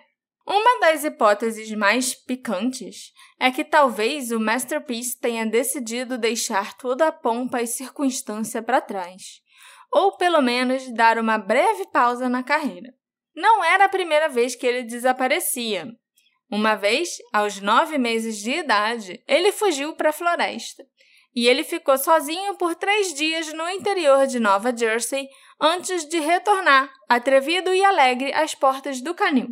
Uma 0.45 0.79
das 0.81 1.03
hipóteses 1.03 1.71
mais 1.71 2.13
picantes 2.13 3.11
é 3.39 3.49
que 3.49 3.63
talvez 3.63 4.31
o 4.31 4.39
Masterpiece 4.39 5.19
tenha 5.19 5.45
decidido 5.45 6.17
deixar 6.17 6.77
toda 6.77 7.07
a 7.07 7.11
pompa 7.11 7.61
e 7.61 7.67
circunstância 7.67 8.61
para 8.61 8.81
trás, 8.81 9.41
ou 9.91 10.17
pelo 10.17 10.41
menos 10.41 10.93
dar 10.93 11.17
uma 11.17 11.37
breve 11.37 11.85
pausa 11.91 12.27
na 12.27 12.43
carreira. 12.43 12.93
Não 13.35 13.63
era 13.63 13.85
a 13.85 13.89
primeira 13.89 14.29
vez 14.29 14.55
que 14.55 14.65
ele 14.65 14.83
desaparecia. 14.83 15.87
Uma 16.51 16.75
vez, 16.75 17.17
aos 17.31 17.59
nove 17.59 17.97
meses 17.97 18.37
de 18.37 18.51
idade, 18.51 19.23
ele 19.27 19.51
fugiu 19.51 19.95
para 19.95 20.09
a 20.09 20.13
floresta. 20.13 20.83
e 21.35 21.47
ele 21.47 21.63
ficou 21.63 21.97
sozinho 21.97 22.55
por 22.57 22.75
três 22.75 23.11
dias 23.13 23.51
no 23.53 23.67
interior 23.69 24.27
de 24.27 24.39
Nova 24.39 24.75
Jersey 24.75 25.27
antes 25.59 26.05
de 26.05 26.19
retornar, 26.19 26.91
atrevido 27.09 27.73
e 27.73 27.83
alegre, 27.83 28.31
às 28.33 28.53
portas 28.53 29.01
do 29.01 29.15
canil. 29.15 29.49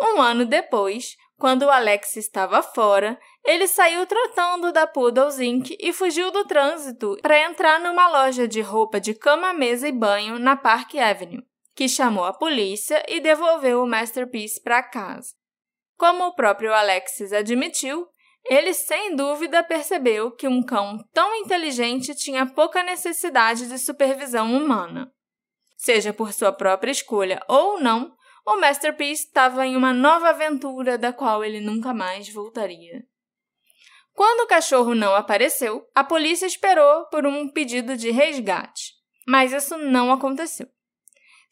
Um 0.00 0.20
ano 0.20 0.44
depois, 0.44 1.16
quando 1.36 1.68
Alex 1.68 2.16
estava 2.16 2.62
fora, 2.62 3.18
ele 3.44 3.66
saiu 3.66 4.06
trotando 4.06 4.72
da 4.72 4.86
Poodles 4.86 5.38
Inc. 5.38 5.76
e 5.80 5.92
fugiu 5.92 6.30
do 6.30 6.44
trânsito 6.44 7.16
para 7.22 7.40
entrar 7.40 7.80
numa 7.80 8.08
loja 8.08 8.46
de 8.46 8.60
roupa 8.60 9.00
de 9.00 9.14
cama, 9.14 9.52
mesa 9.52 9.88
e 9.88 9.92
banho 9.92 10.38
na 10.38 10.56
Park 10.56 10.94
Avenue, 10.94 11.42
que 11.74 11.88
chamou 11.88 12.24
a 12.24 12.32
polícia 12.32 13.02
e 13.08 13.20
devolveu 13.20 13.82
o 13.82 13.86
Masterpiece 13.86 14.62
para 14.62 14.82
casa. 14.82 15.34
Como 15.96 16.24
o 16.24 16.34
próprio 16.34 16.72
Alexis 16.72 17.32
admitiu, 17.32 18.06
ele 18.44 18.74
sem 18.74 19.16
dúvida 19.16 19.64
percebeu 19.64 20.30
que 20.30 20.46
um 20.46 20.62
cão 20.62 20.98
tão 21.12 21.34
inteligente 21.34 22.14
tinha 22.14 22.44
pouca 22.46 22.82
necessidade 22.82 23.68
de 23.68 23.78
supervisão 23.78 24.54
humana. 24.54 25.10
Seja 25.76 26.12
por 26.12 26.32
sua 26.32 26.52
própria 26.52 26.90
escolha 26.90 27.42
ou 27.48 27.80
não, 27.80 28.14
o 28.46 28.56
Masterpiece 28.56 29.26
estava 29.26 29.66
em 29.66 29.76
uma 29.76 29.92
nova 29.92 30.28
aventura 30.28 30.98
da 30.98 31.12
qual 31.12 31.42
ele 31.42 31.60
nunca 31.60 31.94
mais 31.94 32.28
voltaria. 32.28 33.02
Quando 34.12 34.40
o 34.44 34.46
cachorro 34.46 34.94
não 34.94 35.14
apareceu, 35.14 35.88
a 35.94 36.04
polícia 36.04 36.46
esperou 36.46 37.06
por 37.06 37.26
um 37.26 37.48
pedido 37.48 37.96
de 37.96 38.10
resgate, 38.10 38.92
mas 39.26 39.52
isso 39.52 39.76
não 39.78 40.12
aconteceu. 40.12 40.68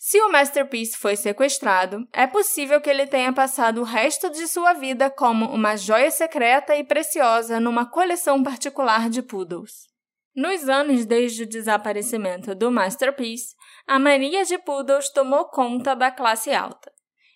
Se 0.04 0.20
o 0.20 0.32
Masterpiece 0.32 0.98
foi 0.98 1.14
sequestrado, 1.14 2.08
é 2.12 2.26
possível 2.26 2.80
que 2.80 2.90
ele 2.90 3.06
tenha 3.06 3.32
passado 3.32 3.80
o 3.80 3.84
resto 3.84 4.28
de 4.30 4.48
sua 4.48 4.72
vida 4.72 5.08
como 5.08 5.46
uma 5.46 5.76
joia 5.76 6.10
secreta 6.10 6.74
e 6.74 6.82
preciosa 6.82 7.60
numa 7.60 7.88
coleção 7.88 8.42
particular 8.42 9.08
de 9.08 9.22
poodles. 9.22 9.86
Nos 10.34 10.68
anos 10.68 11.06
desde 11.06 11.44
o 11.44 11.48
desaparecimento 11.48 12.52
do 12.52 12.68
Masterpiece, 12.68 13.54
a 13.86 13.96
mania 13.96 14.44
de 14.44 14.58
poodles 14.58 15.08
tomou 15.08 15.44
conta 15.44 15.94
da 15.94 16.10
classe 16.10 16.50
alta. 16.52 16.90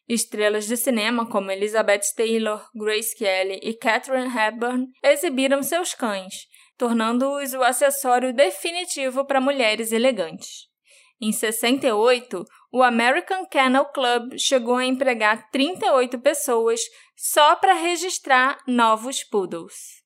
Estrelas 0.08 0.66
de 0.66 0.76
cinema 0.76 1.24
como 1.24 1.52
Elizabeth 1.52 2.16
Taylor, 2.16 2.68
Grace 2.74 3.16
Kelly 3.16 3.60
e 3.62 3.74
Katharine 3.74 4.36
Hepburn 4.36 4.88
exibiram 5.04 5.62
seus 5.62 5.94
cães, 5.94 6.48
tornando-os 6.76 7.54
o 7.54 7.62
acessório 7.62 8.34
definitivo 8.34 9.24
para 9.24 9.40
mulheres 9.40 9.92
elegantes. 9.92 10.66
Em 11.18 11.32
68, 11.32 12.44
o 12.70 12.82
American 12.82 13.46
Kennel 13.46 13.86
Club 13.86 14.36
chegou 14.38 14.76
a 14.76 14.84
empregar 14.84 15.50
38 15.50 16.18
pessoas 16.18 16.80
só 17.16 17.56
para 17.56 17.72
registrar 17.72 18.58
novos 18.66 19.24
poodles. 19.24 20.04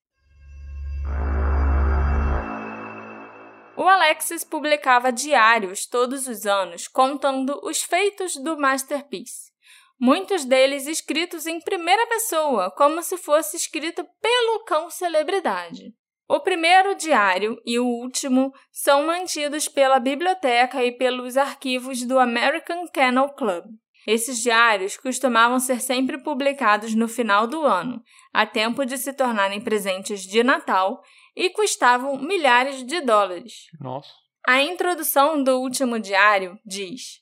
O 3.75 3.83
Alexis 3.83 4.45
publicava 4.45 5.11
diários 5.11 5.85
todos 5.85 6.27
os 6.27 6.45
anos 6.45 6.87
contando 6.87 7.59
os 7.63 7.81
feitos 7.81 8.37
do 8.37 8.57
Masterpiece, 8.57 9.51
muitos 9.99 10.45
deles 10.45 10.87
escritos 10.87 11.45
em 11.45 11.59
primeira 11.59 12.07
pessoa, 12.07 12.71
como 12.71 13.03
se 13.03 13.17
fosse 13.17 13.57
escrito 13.57 14.05
pelo 14.21 14.63
cão 14.63 14.89
celebridade. 14.89 15.93
O 16.33 16.39
primeiro 16.39 16.95
diário 16.95 17.61
e 17.65 17.77
o 17.77 17.85
último 17.85 18.53
são 18.71 19.05
mantidos 19.05 19.67
pela 19.67 19.99
biblioteca 19.99 20.81
e 20.81 20.89
pelos 20.93 21.35
arquivos 21.35 22.05
do 22.05 22.17
American 22.17 22.87
Kennel 22.87 23.27
Club. 23.33 23.65
Esses 24.07 24.41
diários 24.41 24.95
costumavam 24.95 25.59
ser 25.59 25.81
sempre 25.81 26.17
publicados 26.23 26.95
no 26.95 27.09
final 27.09 27.47
do 27.47 27.65
ano, 27.65 28.01
a 28.31 28.45
tempo 28.45 28.85
de 28.85 28.97
se 28.97 29.11
tornarem 29.11 29.59
presentes 29.59 30.21
de 30.21 30.41
Natal, 30.41 31.03
e 31.35 31.49
custavam 31.49 32.17
milhares 32.17 32.85
de 32.85 33.01
dólares. 33.01 33.65
Nossa. 33.77 34.13
A 34.47 34.61
introdução 34.61 35.43
do 35.43 35.59
último 35.59 35.99
diário 35.99 36.57
diz: 36.65 37.19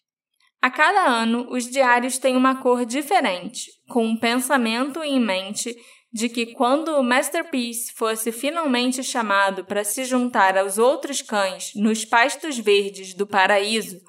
A 0.62 0.70
cada 0.70 1.04
ano, 1.04 1.48
os 1.50 1.68
diários 1.68 2.20
têm 2.20 2.38
uma 2.38 2.62
cor 2.62 2.86
diferente, 2.86 3.72
com 3.90 4.06
um 4.06 4.16
pensamento 4.16 5.02
em 5.02 5.20
mente 5.20 5.76
de 6.12 6.28
que 6.28 6.54
quando 6.54 6.90
o 6.98 7.04
Masterpiece 7.04 7.94
fosse 7.94 8.32
finalmente 8.32 9.04
chamado 9.04 9.64
para 9.64 9.84
se 9.84 10.04
juntar 10.04 10.58
aos 10.58 10.78
outros 10.78 11.22
cães 11.22 11.72
nos 11.76 12.04
pastos 12.04 12.58
verdes 12.58 13.14
do 13.14 13.28
paraíso, 13.28 14.02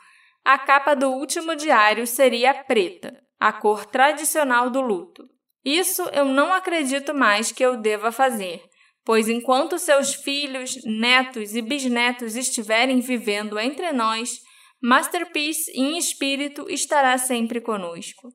a 0.45 0.59
capa 0.59 0.95
do 0.95 1.11
último 1.11 1.55
diário 1.55 2.07
seria 2.07 2.55
preta, 2.55 3.23
a 3.39 3.53
cor 3.53 3.85
tradicional 3.85 4.71
do 4.71 4.81
luto. 4.81 5.29
Isso 5.65 6.03
eu 6.13 6.25
não 6.25 6.53
acredito 6.55 7.13
mais 7.13 7.53
que 7.53 7.63
eu 7.63 7.77
deva 7.77 8.11
fazer, 8.11 8.63
pois 9.05 9.29
enquanto 9.29 9.79
seus 9.79 10.15
filhos, 10.15 10.77
netos 10.85 11.55
e 11.55 11.61
bisnetos 11.61 12.35
estiverem 12.35 13.01
vivendo 13.01 13.59
entre 13.59 13.93
nós, 13.93 14.41
Masterpiece 14.83 15.71
em 15.73 15.99
espírito 15.99 16.65
estará 16.71 17.19
sempre 17.19 17.61
conosco. 17.61 18.29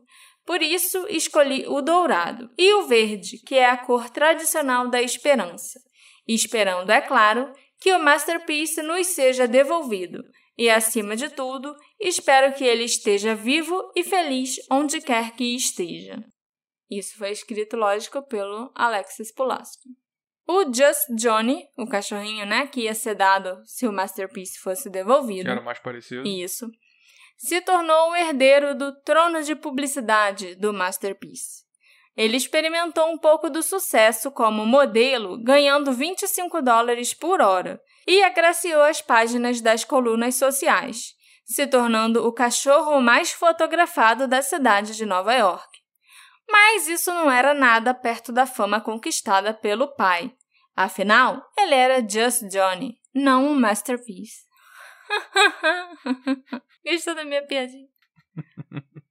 Por 0.45 0.61
isso, 0.61 1.07
escolhi 1.09 1.65
o 1.67 1.81
dourado 1.81 2.49
e 2.57 2.71
o 2.75 2.83
verde, 2.83 3.39
que 3.39 3.55
é 3.55 3.67
a 3.67 3.77
cor 3.77 4.09
tradicional 4.09 4.87
da 4.89 5.01
esperança, 5.01 5.79
esperando, 6.27 6.91
é 6.91 7.01
claro, 7.01 7.51
que 7.79 7.91
o 7.91 7.99
masterpiece 7.99 8.81
nos 8.83 9.07
seja 9.07 9.47
devolvido. 9.47 10.23
E, 10.57 10.69
acima 10.69 11.15
de 11.15 11.29
tudo, 11.29 11.75
espero 11.99 12.53
que 12.53 12.63
ele 12.63 12.83
esteja 12.83 13.35
vivo 13.35 13.91
e 13.95 14.03
feliz 14.03 14.57
onde 14.71 15.01
quer 15.01 15.31
que 15.31 15.55
esteja. 15.55 16.23
Isso 16.89 17.17
foi 17.17 17.31
escrito, 17.31 17.75
lógico, 17.75 18.21
pelo 18.21 18.71
Alexis 18.75 19.33
Pulaski. 19.33 19.89
O 20.47 20.63
Just 20.71 21.09
Johnny, 21.17 21.65
o 21.75 21.87
cachorrinho, 21.87 22.45
né, 22.45 22.67
que 22.67 22.81
ia 22.81 22.93
ser 22.93 23.15
dado 23.15 23.61
se 23.65 23.87
o 23.87 23.91
Masterpiece 23.91 24.59
fosse 24.59 24.89
devolvido. 24.89 25.45
Que 25.45 25.51
era 25.51 25.61
mais 25.61 25.79
parecido. 25.79 26.25
Isso 26.25 26.69
se 27.37 27.61
tornou 27.61 28.11
o 28.11 28.15
herdeiro 28.15 28.75
do 28.75 28.93
trono 29.01 29.43
de 29.43 29.55
publicidade 29.55 30.55
do 30.55 30.73
Masterpiece. 30.73 31.65
Ele 32.15 32.37
experimentou 32.37 33.11
um 33.11 33.17
pouco 33.17 33.49
do 33.49 33.61
sucesso 33.61 34.31
como 34.31 34.65
modelo, 34.65 35.37
ganhando 35.43 35.91
25 35.91 36.61
dólares 36.61 37.13
por 37.13 37.41
hora, 37.41 37.81
e 38.07 38.23
agraciou 38.23 38.83
as 38.83 39.01
páginas 39.01 39.59
das 39.59 39.83
colunas 39.83 40.35
sociais, 40.35 41.13
se 41.43 41.67
tornando 41.67 42.25
o 42.25 42.31
cachorro 42.31 43.01
mais 43.01 43.31
fotografado 43.31 44.27
da 44.27 44.41
cidade 44.41 44.95
de 44.95 45.05
Nova 45.05 45.33
York. 45.33 45.67
Mas 46.49 46.87
isso 46.87 47.13
não 47.13 47.29
era 47.29 47.53
nada 47.53 47.93
perto 47.93 48.31
da 48.31 48.45
fama 48.45 48.79
conquistada 48.79 49.53
pelo 49.53 49.93
pai. 49.95 50.31
Afinal, 50.75 51.41
ele 51.57 51.73
era 51.73 52.07
Just 52.07 52.47
Johnny, 52.47 52.95
não 53.13 53.45
um 53.45 53.59
masterpiece. 53.59 54.44
Gostou 56.85 57.15
da 57.15 57.23
minha 57.23 57.45
piadinha? 57.45 57.87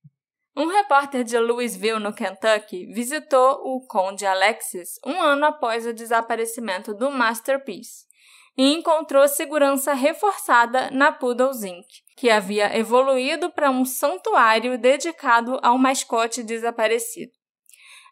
Um 0.57 0.68
repórter 0.68 1.24
de 1.24 1.37
Louisville, 1.37 1.98
no 1.98 2.14
Kentucky, 2.14 2.87
visitou 2.87 3.61
o 3.64 3.85
Conde 3.88 4.24
Alexis 4.24 5.00
um 5.04 5.20
ano 5.20 5.46
após 5.46 5.85
o 5.85 5.92
desaparecimento 5.92 6.94
do 6.94 7.11
Masterpiece 7.11 8.07
e 8.57 8.72
encontrou 8.72 9.26
segurança 9.26 9.94
reforçada 9.94 10.90
na 10.92 11.11
Poodles 11.11 11.64
Inc., 11.64 11.87
que 12.16 12.30
havia 12.30 12.78
evoluído 12.78 13.50
para 13.50 13.68
um 13.68 13.85
santuário 13.85 14.78
dedicado 14.78 15.59
ao 15.61 15.76
mascote 15.76 16.40
desaparecido. 16.44 17.33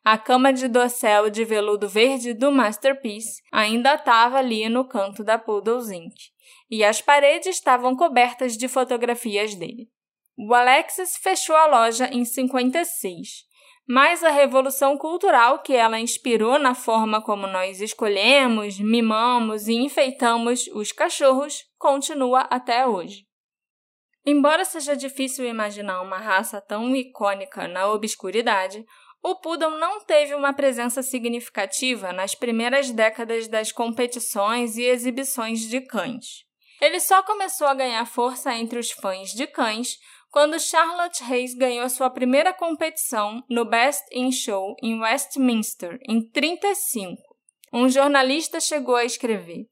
A 0.05 0.18
cama 0.18 0.53
de 0.53 0.66
dossel 0.66 1.31
de 1.31 1.45
veludo 1.45 1.88
verde 1.88 2.35
do 2.35 2.51
Masterpiece 2.51 3.40
ainda 3.53 3.95
estava 3.95 4.38
ali 4.38 4.68
no 4.68 4.85
canto 4.85 5.23
da 5.23 5.38
Poodles 5.38 5.90
Inc., 5.90 6.32
e 6.71 6.85
as 6.85 7.01
paredes 7.01 7.57
estavam 7.57 7.95
cobertas 7.95 8.57
de 8.57 8.69
fotografias 8.69 9.55
dele. 9.55 9.88
O 10.37 10.55
Alexis 10.55 11.17
fechou 11.17 11.55
a 11.55 11.67
loja 11.67 12.09
em 12.12 12.25
56, 12.25 13.45
mas 13.87 14.25
a 14.25 14.31
revolução 14.31 14.97
cultural 14.97 15.59
que 15.59 15.75
ela 15.75 15.99
inspirou 15.99 16.59
na 16.59 16.75
forma 16.75 17.21
como 17.21 17.47
nós 17.47 17.81
escolhemos, 17.81 18.79
mimamos 18.79 19.69
e 19.69 19.75
enfeitamos 19.75 20.69
os 20.69 20.93
cachorros 20.93 21.65
continua 21.79 22.43
até 22.43 22.87
hoje. 22.87 23.27
Embora 24.25 24.65
seja 24.65 24.97
difícil 24.97 25.45
imaginar 25.45 26.01
uma 26.01 26.19
raça 26.19 26.61
tão 26.61 26.95
icônica 26.95 27.67
na 27.67 27.88
obscuridade, 27.88 28.85
o 29.23 29.37
Poodle 29.37 29.79
não 29.79 30.01
teve 30.01 30.35
uma 30.35 30.53
presença 30.53 31.03
significativa 31.03 32.13
nas 32.13 32.35
primeiras 32.35 32.91
décadas 32.91 33.47
das 33.47 33.71
competições 33.71 34.77
e 34.77 34.83
exibições 34.83 35.61
de 35.61 35.81
cães. 35.81 36.45
Ele 36.81 36.99
só 36.99 37.23
começou 37.23 37.69
a 37.69 37.75
ganhar 37.75 38.05
força 38.05 38.53
entre 38.53 38.79
os 38.81 38.91
fãs 38.91 39.31
de 39.31 39.47
cães 39.47 39.99
quando 40.29 40.59
Charlotte 40.59 41.23
Hayes 41.23 41.55
ganhou 41.55 41.89
sua 41.89 42.11
primeira 42.11 42.53
competição 42.53 43.45
no 43.49 43.65
Best 43.65 44.03
in 44.11 44.33
Show 44.33 44.75
em 44.83 45.01
Westminster, 45.01 46.01
em 46.09 46.21
35. 46.29 47.23
Um 47.73 47.89
jornalista 47.89 48.59
chegou 48.59 48.97
a 48.97 49.05
escrever: 49.05 49.67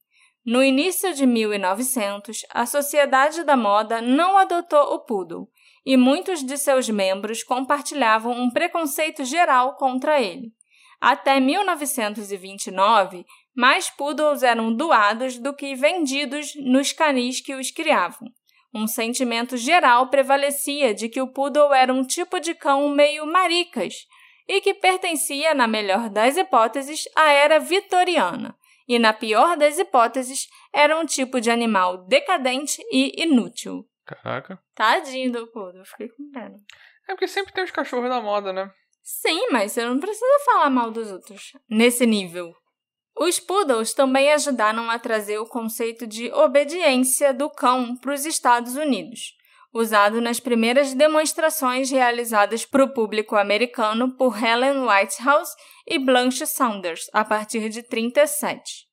No 0.45 0.63
início 0.63 1.13
de 1.13 1.27
1900, 1.27 2.43
a 2.51 2.67
Sociedade 2.67 3.43
da 3.43 3.57
Moda 3.57 4.01
não 4.01 4.39
adotou 4.39 4.95
o 4.95 5.01
poodle 5.01 5.49
e 5.85 5.97
muitos 5.97 6.45
de 6.45 6.57
seus 6.57 6.89
membros 6.89 7.43
compartilhavam 7.43 8.33
um 8.33 8.51
preconceito 8.51 9.25
geral 9.25 9.77
contra 9.77 10.21
ele. 10.21 10.53
Até 11.01 11.41
1929, 11.41 13.25
mais 13.57 13.89
poodles 13.89 14.43
eram 14.43 14.75
doados 14.75 15.39
do 15.39 15.55
que 15.55 15.75
vendidos 15.75 16.53
nos 16.57 16.93
canis 16.93 17.41
que 17.41 17.55
os 17.55 17.71
criavam. 17.71 18.29
Um 18.73 18.87
sentimento 18.87 19.57
geral 19.57 20.09
prevalecia 20.09 20.95
de 20.95 21.09
que 21.09 21.21
o 21.21 21.33
poodle 21.33 21.73
era 21.73 21.93
um 21.93 22.05
tipo 22.05 22.39
de 22.39 22.55
cão 22.55 22.89
meio 22.91 23.27
maricas 23.27 24.07
e 24.47 24.61
que 24.61 24.75
pertencia, 24.75 25.55
na 25.55 25.67
melhor 25.67 26.11
das 26.11 26.37
hipóteses, 26.37 27.09
à 27.17 27.31
era 27.31 27.59
vitoriana, 27.59 28.57
e 28.87 28.99
na 28.99 29.13
pior 29.13 29.57
das 29.57 29.79
hipóteses, 29.79 30.49
era 30.73 30.99
um 30.99 31.07
tipo 31.07 31.41
de 31.41 31.51
animal 31.51 32.07
decadente 32.07 32.83
e 32.91 33.23
inútil. 33.23 33.87
Caraca. 34.11 34.59
Tadinho 34.75 35.31
do 35.31 35.47
poodle, 35.47 35.85
fiquei 35.85 36.09
com 36.09 36.31
pena. 36.33 36.57
É 37.09 37.13
porque 37.13 37.29
sempre 37.29 37.53
tem 37.53 37.63
os 37.63 37.71
cachorros 37.71 38.09
da 38.09 38.21
moda, 38.21 38.53
né? 38.53 38.71
Sim, 39.03 39.49
mas 39.51 39.73
você 39.73 39.85
não 39.85 39.99
precisa 39.99 40.45
falar 40.45 40.69
mal 40.69 40.91
dos 40.91 41.11
outros 41.11 41.53
nesse 41.69 42.05
nível. 42.07 42.53
Os 43.17 43.39
poodles 43.39 43.93
também 43.95 44.33
ajudaram 44.33 44.91
a 44.91 44.99
trazer 44.99 45.39
o 45.39 45.47
conceito 45.47 46.07
de 46.07 46.33
obediência 46.33 47.35
do 47.35 47.51
cão 47.51 47.97
para 47.97 48.15
os 48.15 48.25
Estados 48.25 48.77
Unidos, 48.77 49.35
usado 49.73 50.21
nas 50.21 50.41
primeiras 50.41 50.95
demonstrações 50.95 51.91
realizadas 51.91 52.65
para 52.65 52.85
o 52.85 52.93
público 52.93 53.37
americano 53.37 54.17
por 54.17 54.43
Helen 54.43 54.87
Whitehouse 54.87 55.55
e 55.87 55.99
Blanche 55.99 56.47
Saunders 56.47 57.07
a 57.13 57.25
partir 57.25 57.69
de 57.69 57.83
37. 57.83 58.89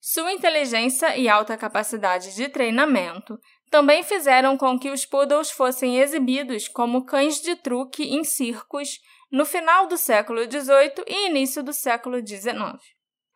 Sua 0.00 0.32
inteligência 0.32 1.16
e 1.16 1.28
alta 1.28 1.56
capacidade 1.56 2.34
de 2.34 2.48
treinamento 2.48 3.38
também 3.70 4.02
fizeram 4.02 4.56
com 4.56 4.78
que 4.78 4.90
os 4.90 5.04
poodles 5.04 5.50
fossem 5.50 5.98
exibidos 6.00 6.68
como 6.68 7.04
cães 7.04 7.40
de 7.40 7.56
truque 7.56 8.02
em 8.02 8.24
circos 8.24 9.00
no 9.30 9.44
final 9.44 9.86
do 9.86 9.96
século 9.96 10.42
XVIII 10.42 11.04
e 11.06 11.26
início 11.26 11.62
do 11.62 11.72
século 11.72 12.26
XIX. 12.26 12.78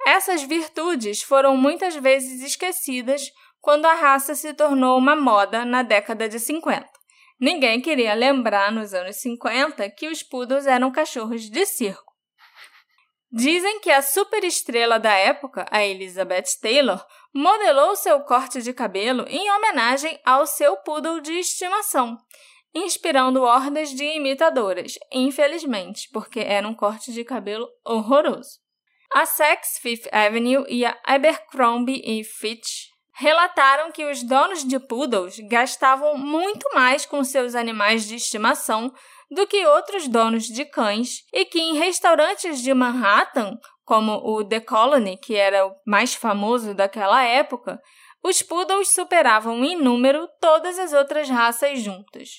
Essas 0.07 0.43
virtudes 0.43 1.23
foram 1.23 1.57
muitas 1.57 1.95
vezes 1.95 2.43
esquecidas 2.43 3.31
quando 3.61 3.87
a 3.87 3.95
raça 3.95 4.35
se 4.35 4.53
tornou 4.53 4.99
uma 4.99 5.15
moda 5.15 5.65
na 5.65 5.83
década 5.83 6.29
de 6.29 6.41
50. 6.41 6.89
Ninguém 7.39 7.81
queria 7.81 8.15
lembrar 8.15 8.73
nos 8.73 8.95
anos 8.95 9.17
50 9.17 9.89
que 9.91 10.09
os 10.09 10.23
poodles 10.23 10.67
eram 10.67 10.91
cachorros 10.91 11.49
de 11.51 11.67
circo. 11.67 12.13
Dizem 13.31 13.81
que 13.81 13.91
a 13.91 14.03
superestrela 14.03 14.99
da 14.99 15.15
época, 15.15 15.67
a 15.71 15.83
Elizabeth 15.83 16.59
Taylor, 16.61 17.03
modelou 17.35 17.97
seu 17.97 18.21
corte 18.21 18.61
de 18.61 18.73
cabelo 18.73 19.25
em 19.29 19.51
homenagem 19.51 20.19
ao 20.25 20.47
seu 20.47 20.77
poodle 20.79 21.21
de 21.21 21.33
estimação, 21.33 22.19
inspirando 22.75 23.43
hordas 23.43 23.91
de 23.91 24.05
imitadoras, 24.05 24.99
infelizmente, 25.11 26.09
porque 26.13 26.41
era 26.41 26.67
um 26.67 26.75
corte 26.75 27.13
de 27.13 27.25
cabelo 27.25 27.69
horroroso. 27.85 28.61
A 29.13 29.27
Saks 29.27 29.79
Fifth 29.79 30.09
Avenue 30.11 30.65
e 30.69 30.85
a 30.85 30.99
Abercrombie 31.05 32.25
Fitch 32.25 32.93
relataram 33.15 33.93
que 33.93 34.05
os 34.07 34.23
donos 34.23 34.65
de 34.65 34.79
poodles 34.79 35.39
gastavam 35.51 36.17
muito 36.17 36.67
mais 36.75 37.05
com 37.05 37.23
seus 37.23 37.55
animais 37.55 38.09
de 38.09 38.17
estimação 38.17 38.93
do 39.31 39.47
que 39.47 39.67
outros 39.67 40.09
donos 40.09 40.45
de 40.45 40.65
cães 40.65 41.25
e 41.33 41.45
que 41.45 41.61
em 41.61 41.77
restaurantes 41.77 42.63
de 42.63 42.73
Manhattan, 42.73 43.59
como 43.85 44.13
o 44.25 44.45
The 44.45 44.61
Colony, 44.61 45.17
que 45.17 45.35
era 45.35 45.67
o 45.67 45.75
mais 45.87 46.15
famoso 46.15 46.75
daquela 46.75 47.23
época, 47.25 47.81
os 48.23 48.43
poodles 48.43 48.93
superavam 48.93 49.65
em 49.65 49.77
número 49.77 50.29
todas 50.41 50.79
as 50.79 50.93
outras 50.93 51.29
raças 51.29 51.81
juntas. 51.81 52.31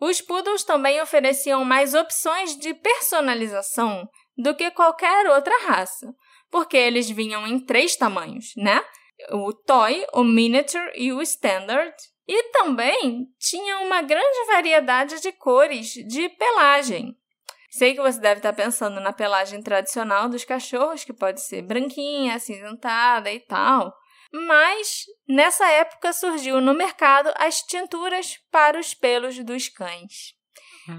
Os 0.00 0.20
poodles 0.20 0.64
também 0.64 1.00
ofereciam 1.00 1.64
mais 1.64 1.94
opções 1.94 2.56
de 2.58 2.74
personalização 2.74 4.08
do 4.36 4.54
que 4.54 4.70
qualquer 4.70 5.26
outra 5.30 5.54
raça, 5.66 6.14
porque 6.50 6.76
eles 6.76 7.08
vinham 7.10 7.46
em 7.46 7.58
três 7.58 7.96
tamanhos, 7.96 8.52
né? 8.56 8.82
O 9.30 9.52
toy, 9.52 10.06
o 10.14 10.24
miniature 10.24 10.90
e 10.94 11.12
o 11.12 11.20
standard. 11.20 11.94
E 12.26 12.44
também 12.52 13.26
tinha 13.38 13.78
uma 13.80 14.02
grande 14.02 14.46
variedade 14.46 15.20
de 15.20 15.32
cores 15.32 15.92
de 15.92 16.28
pelagem. 16.28 17.16
Sei 17.70 17.94
que 17.94 18.02
você 18.02 18.20
deve 18.20 18.40
estar 18.40 18.52
pensando 18.52 19.00
na 19.00 19.12
pelagem 19.12 19.62
tradicional 19.62 20.28
dos 20.28 20.44
cachorros, 20.44 21.04
que 21.04 21.12
pode 21.12 21.40
ser 21.40 21.62
branquinha, 21.62 22.34
acinzentada 22.34 23.30
e 23.32 23.38
tal. 23.40 23.94
Mas 24.32 25.04
nessa 25.28 25.66
época 25.68 26.12
surgiu 26.12 26.60
no 26.60 26.74
mercado 26.74 27.32
as 27.36 27.62
tinturas 27.62 28.38
para 28.50 28.78
os 28.78 28.92
pelos 28.92 29.38
dos 29.44 29.68
cães. 29.68 30.34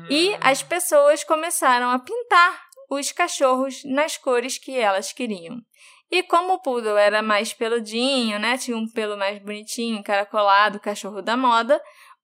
E 0.10 0.38
as 0.40 0.64
pessoas 0.64 1.24
começaram 1.24 1.90
a 1.90 2.00
pintar 2.00 2.62
os 2.90 3.12
cachorros 3.12 3.84
nas 3.84 4.18
cores 4.18 4.58
que 4.58 4.78
elas 4.78 5.12
queriam. 5.12 5.58
E 6.10 6.24
como 6.24 6.54
o 6.54 6.60
poodle 6.60 6.98
era 6.98 7.22
mais 7.22 7.54
peludinho, 7.54 8.38
né, 8.38 8.58
tinha 8.58 8.76
um 8.76 8.86
pelo 8.86 9.18
mais 9.18 9.40
bonitinho, 9.40 9.98
encaracolado, 9.98 10.80
cachorro 10.80 11.22
da 11.22 11.38
moda, 11.38 11.82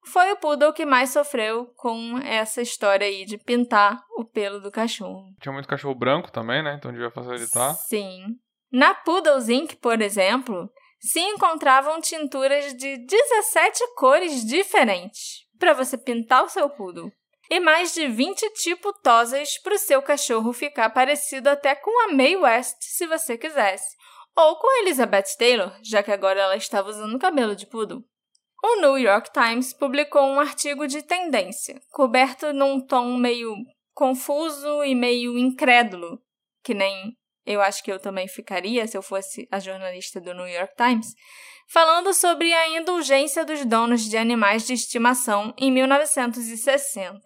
foi 0.08 0.32
o 0.32 0.38
poodle 0.38 0.74
que 0.74 0.86
mais 0.86 1.12
sofreu 1.12 1.68
com 1.76 2.18
essa 2.20 2.62
história 2.62 3.06
aí 3.06 3.26
de 3.26 3.38
pintar 3.38 4.02
o 4.18 4.26
pelo 4.26 4.60
do 4.60 4.72
cachorro. 4.72 5.26
Tinha 5.42 5.54
muito 5.54 5.68
cachorro 5.68 5.94
branco 5.94 6.32
também, 6.32 6.64
né? 6.64 6.76
Então 6.76 6.92
devia 6.92 7.12
facilitar. 7.12 7.76
Sim. 7.76 8.38
Na 8.72 8.94
Poodles 8.94 9.50
Inc., 9.50 9.76
por 9.76 10.02
exemplo, 10.02 10.70
se 11.00 11.20
encontravam 11.20 12.02
tinturas 12.02 12.74
de 12.74 12.98
17 12.98 13.96
cores 13.96 14.46
diferentes 14.46 15.46
para 15.60 15.74
você 15.74 15.98
pintar 15.98 16.44
o 16.44 16.50
seu 16.50 16.70
poodle 16.70 17.12
e 17.50 17.60
mais 17.60 17.94
de 17.94 18.08
20 18.08 18.50
tipo 18.56 18.92
tosas 19.02 19.58
para 19.60 19.76
o 19.76 19.80
seu 19.80 20.02
cachorro 20.02 20.52
ficar 20.52 20.90
parecido 20.90 21.50
até 21.50 21.76
com 21.76 22.10
a 22.10 22.14
Mae 22.14 22.36
West, 22.36 22.78
se 22.82 23.08
você 23.08 23.38
quisesse, 23.38 23.96
ou 24.36 24.58
com 24.58 24.82
Elizabeth 24.82 25.36
Taylor, 25.38 25.74
já 25.82 26.04
que 26.04 26.12
agora 26.12 26.42
ela 26.42 26.56
estava 26.56 26.90
usando 26.90 27.18
cabelo 27.20 27.56
de 27.56 27.66
poodle. 27.66 28.04
O 28.64 28.82
New 28.82 28.98
York 28.98 29.32
Times 29.32 29.74
publicou 29.74 30.24
um 30.24 30.40
artigo 30.40 30.88
de 30.88 31.04
tendência, 31.04 31.80
coberto 31.92 32.52
num 32.54 32.86
tom 32.86 33.16
meio 33.16 33.54
confuso 33.94 34.84
e 34.84 34.96
meio 34.96 35.38
incrédulo, 35.38 36.20
que 36.64 36.74
nem 36.74 37.16
eu 37.46 37.62
acho 37.62 37.84
que 37.84 37.92
eu 37.92 38.00
também 38.00 38.28
ficaria 38.28 38.86
se 38.86 38.98
eu 38.98 39.02
fosse 39.02 39.48
a 39.50 39.60
jornalista 39.60 40.20
do 40.20 40.34
New 40.34 40.48
York 40.48 40.74
Times, 40.76 41.14
falando 41.70 42.14
sobre 42.14 42.52
a 42.54 42.78
indulgência 42.78 43.46
dos 43.46 43.64
donos 43.66 44.02
de 44.02 44.18
animais 44.18 44.68
de 44.68 44.74
estimação 44.74 45.54
em 45.58 45.72
1960. 45.72 47.22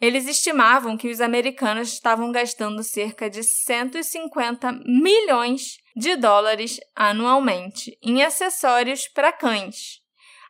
Eles 0.00 0.26
estimavam 0.26 0.96
que 0.96 1.08
os 1.08 1.20
americanos 1.20 1.92
estavam 1.92 2.30
gastando 2.30 2.82
cerca 2.82 3.28
de 3.28 3.42
150 3.42 4.72
milhões 4.86 5.78
de 5.94 6.16
dólares 6.16 6.78
anualmente 6.94 7.98
em 8.02 8.22
acessórios 8.22 9.08
para 9.08 9.32
cães. 9.32 10.05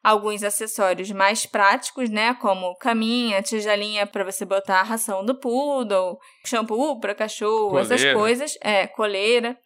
Alguns 0.06 0.44
acessórios 0.44 1.10
mais 1.10 1.46
práticos, 1.46 2.08
né, 2.08 2.32
como 2.34 2.76
caminha, 2.76 3.42
tigelinha 3.42 4.06
para 4.06 4.22
você 4.22 4.44
botar 4.44 4.78
a 4.78 4.84
ração 4.84 5.24
do 5.24 5.34
poodle, 5.34 6.16
shampoo 6.44 7.00
para 7.00 7.12
cachorro, 7.12 7.70
coleira. 7.70 7.94
essas 7.94 8.12
coisas, 8.14 8.58
é, 8.60 8.86
coleira. 8.86 9.58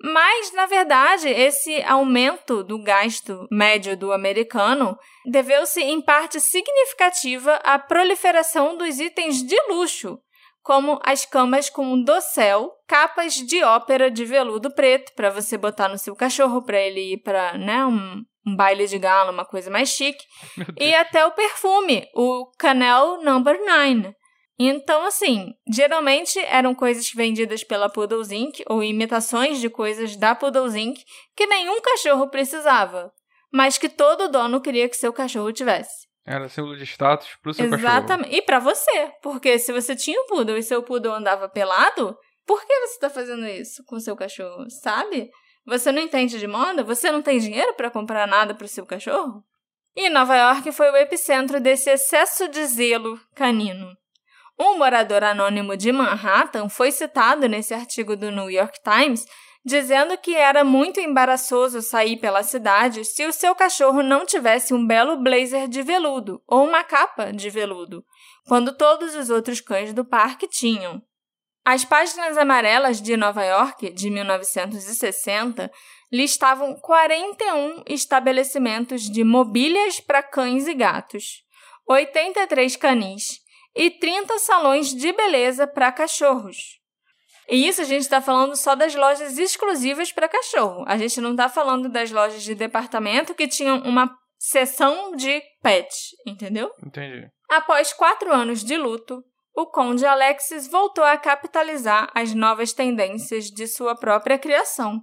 Mas, 0.00 0.54
na 0.54 0.64
verdade, 0.64 1.28
esse 1.28 1.82
aumento 1.82 2.64
do 2.64 2.82
gasto 2.82 3.46
médio 3.50 3.94
do 3.94 4.10
americano 4.10 4.96
deveu-se 5.30 5.82
em 5.82 6.00
parte 6.00 6.40
significativa 6.40 7.56
à 7.56 7.78
proliferação 7.78 8.78
dos 8.78 8.98
itens 8.98 9.42
de 9.42 9.56
luxo, 9.68 10.18
como 10.62 10.98
as 11.04 11.26
camas 11.26 11.68
com 11.68 12.02
dossel, 12.02 12.72
capas 12.88 13.34
de 13.34 13.62
ópera 13.62 14.10
de 14.10 14.24
veludo 14.24 14.74
preto 14.74 15.12
para 15.14 15.28
você 15.28 15.58
botar 15.58 15.90
no 15.90 15.98
seu 15.98 16.16
cachorro 16.16 16.62
para 16.62 16.80
ele 16.80 17.12
ir 17.12 17.18
para 17.18 17.58
né, 17.58 17.84
um, 17.84 18.22
um, 18.46 18.56
baile 18.56 18.86
de 18.86 18.98
gala, 18.98 19.30
uma 19.30 19.44
coisa 19.44 19.70
mais 19.70 19.88
chique, 19.88 20.24
e 20.78 20.94
até 20.94 21.24
o 21.26 21.32
perfume, 21.32 22.08
o 22.14 22.46
Canel 22.58 23.22
Number 23.22 23.58
9 23.64 24.14
então, 24.58 25.04
assim, 25.04 25.52
geralmente 25.68 26.38
eram 26.38 26.74
coisas 26.74 27.10
vendidas 27.10 27.64
pela 27.64 27.88
Poodles 27.88 28.30
Inc. 28.30 28.62
ou 28.68 28.84
imitações 28.84 29.60
de 29.60 29.68
coisas 29.68 30.16
da 30.16 30.34
Poodles 30.34 30.74
Inc. 30.74 31.02
que 31.36 31.46
nenhum 31.46 31.80
cachorro 31.80 32.28
precisava, 32.28 33.12
mas 33.52 33.78
que 33.78 33.88
todo 33.88 34.28
dono 34.28 34.60
queria 34.60 34.88
que 34.88 34.96
seu 34.96 35.12
cachorro 35.12 35.52
tivesse. 35.52 36.06
Era 36.24 36.48
símbolo 36.48 36.76
de 36.76 36.84
status 36.84 37.28
pro 37.42 37.52
seu 37.52 37.66
Exatamente. 37.66 37.82
cachorro. 37.84 37.98
Exatamente. 37.98 38.36
E 38.36 38.42
para 38.42 38.58
você, 38.60 39.12
porque 39.22 39.58
se 39.58 39.72
você 39.72 39.96
tinha 39.96 40.20
um 40.20 40.26
poodle 40.26 40.56
e 40.56 40.62
seu 40.62 40.82
poodle 40.82 41.12
andava 41.12 41.48
pelado, 41.48 42.16
por 42.46 42.64
que 42.64 42.80
você 42.80 42.98
tá 43.00 43.10
fazendo 43.10 43.46
isso 43.46 43.84
com 43.84 43.98
seu 43.98 44.14
cachorro, 44.14 44.70
sabe? 44.70 45.30
Você 45.66 45.90
não 45.90 46.02
entende 46.02 46.38
de 46.38 46.46
moda? 46.46 46.82
Você 46.82 47.10
não 47.10 47.22
tem 47.22 47.38
dinheiro 47.38 47.74
para 47.74 47.90
comprar 47.90 48.26
nada 48.26 48.54
pro 48.54 48.68
seu 48.68 48.84
cachorro? 48.84 49.42
E 49.96 50.10
Nova 50.10 50.36
York 50.36 50.72
foi 50.72 50.90
o 50.90 50.96
epicentro 50.96 51.60
desse 51.60 51.88
excesso 51.90 52.48
de 52.48 52.64
zelo 52.66 53.18
canino. 53.34 53.96
Um 54.58 54.76
morador 54.76 55.24
anônimo 55.24 55.76
de 55.76 55.90
Manhattan 55.90 56.68
foi 56.68 56.90
citado 56.90 57.48
nesse 57.48 57.72
artigo 57.74 58.16
do 58.16 58.30
New 58.30 58.50
York 58.50 58.78
Times 58.82 59.26
dizendo 59.64 60.18
que 60.18 60.34
era 60.34 60.62
muito 60.62 61.00
embaraçoso 61.00 61.80
sair 61.80 62.18
pela 62.18 62.42
cidade 62.42 63.04
se 63.04 63.24
o 63.26 63.32
seu 63.32 63.54
cachorro 63.54 64.02
não 64.02 64.26
tivesse 64.26 64.74
um 64.74 64.86
belo 64.86 65.16
blazer 65.16 65.66
de 65.66 65.80
veludo 65.80 66.42
ou 66.46 66.66
uma 66.66 66.84
capa 66.84 67.32
de 67.32 67.48
veludo, 67.48 68.04
quando 68.46 68.76
todos 68.76 69.14
os 69.14 69.30
outros 69.30 69.60
cães 69.60 69.94
do 69.94 70.04
parque 70.04 70.46
tinham. 70.46 71.02
As 71.64 71.82
páginas 71.82 72.36
amarelas 72.36 73.00
de 73.00 73.16
Nova 73.16 73.42
York, 73.42 73.90
de 73.90 74.10
1960, 74.10 75.70
listavam 76.12 76.74
41 76.74 77.84
estabelecimentos 77.86 79.02
de 79.02 79.24
mobílias 79.24 79.98
para 79.98 80.22
cães 80.22 80.66
e 80.66 80.74
gatos, 80.74 81.42
83 81.88 82.76
canis 82.76 83.40
e 83.74 83.90
30 83.90 84.38
salões 84.40 84.94
de 84.94 85.10
beleza 85.12 85.66
para 85.66 85.90
cachorros. 85.90 86.78
E 87.48 87.66
isso 87.66 87.80
a 87.80 87.84
gente 87.84 88.02
está 88.02 88.20
falando 88.20 88.56
só 88.56 88.74
das 88.74 88.94
lojas 88.94 89.38
exclusivas 89.38 90.12
para 90.12 90.28
cachorro. 90.28 90.84
A 90.86 90.98
gente 90.98 91.18
não 91.18 91.30
está 91.30 91.48
falando 91.48 91.88
das 91.88 92.10
lojas 92.10 92.42
de 92.42 92.54
departamento 92.54 93.34
que 93.34 93.48
tinham 93.48 93.78
uma 93.84 94.14
seção 94.38 95.16
de 95.16 95.42
pet, 95.62 95.88
entendeu? 96.26 96.70
Entendi. 96.84 97.26
Após 97.50 97.92
quatro 97.94 98.30
anos 98.32 98.62
de 98.62 98.76
luto, 98.76 99.24
o 99.54 99.66
conde 99.66 100.04
Alexis 100.04 100.66
voltou 100.66 101.04
a 101.04 101.16
capitalizar 101.16 102.10
as 102.14 102.34
novas 102.34 102.72
tendências 102.72 103.46
de 103.46 103.66
sua 103.68 103.94
própria 103.94 104.38
criação, 104.38 105.00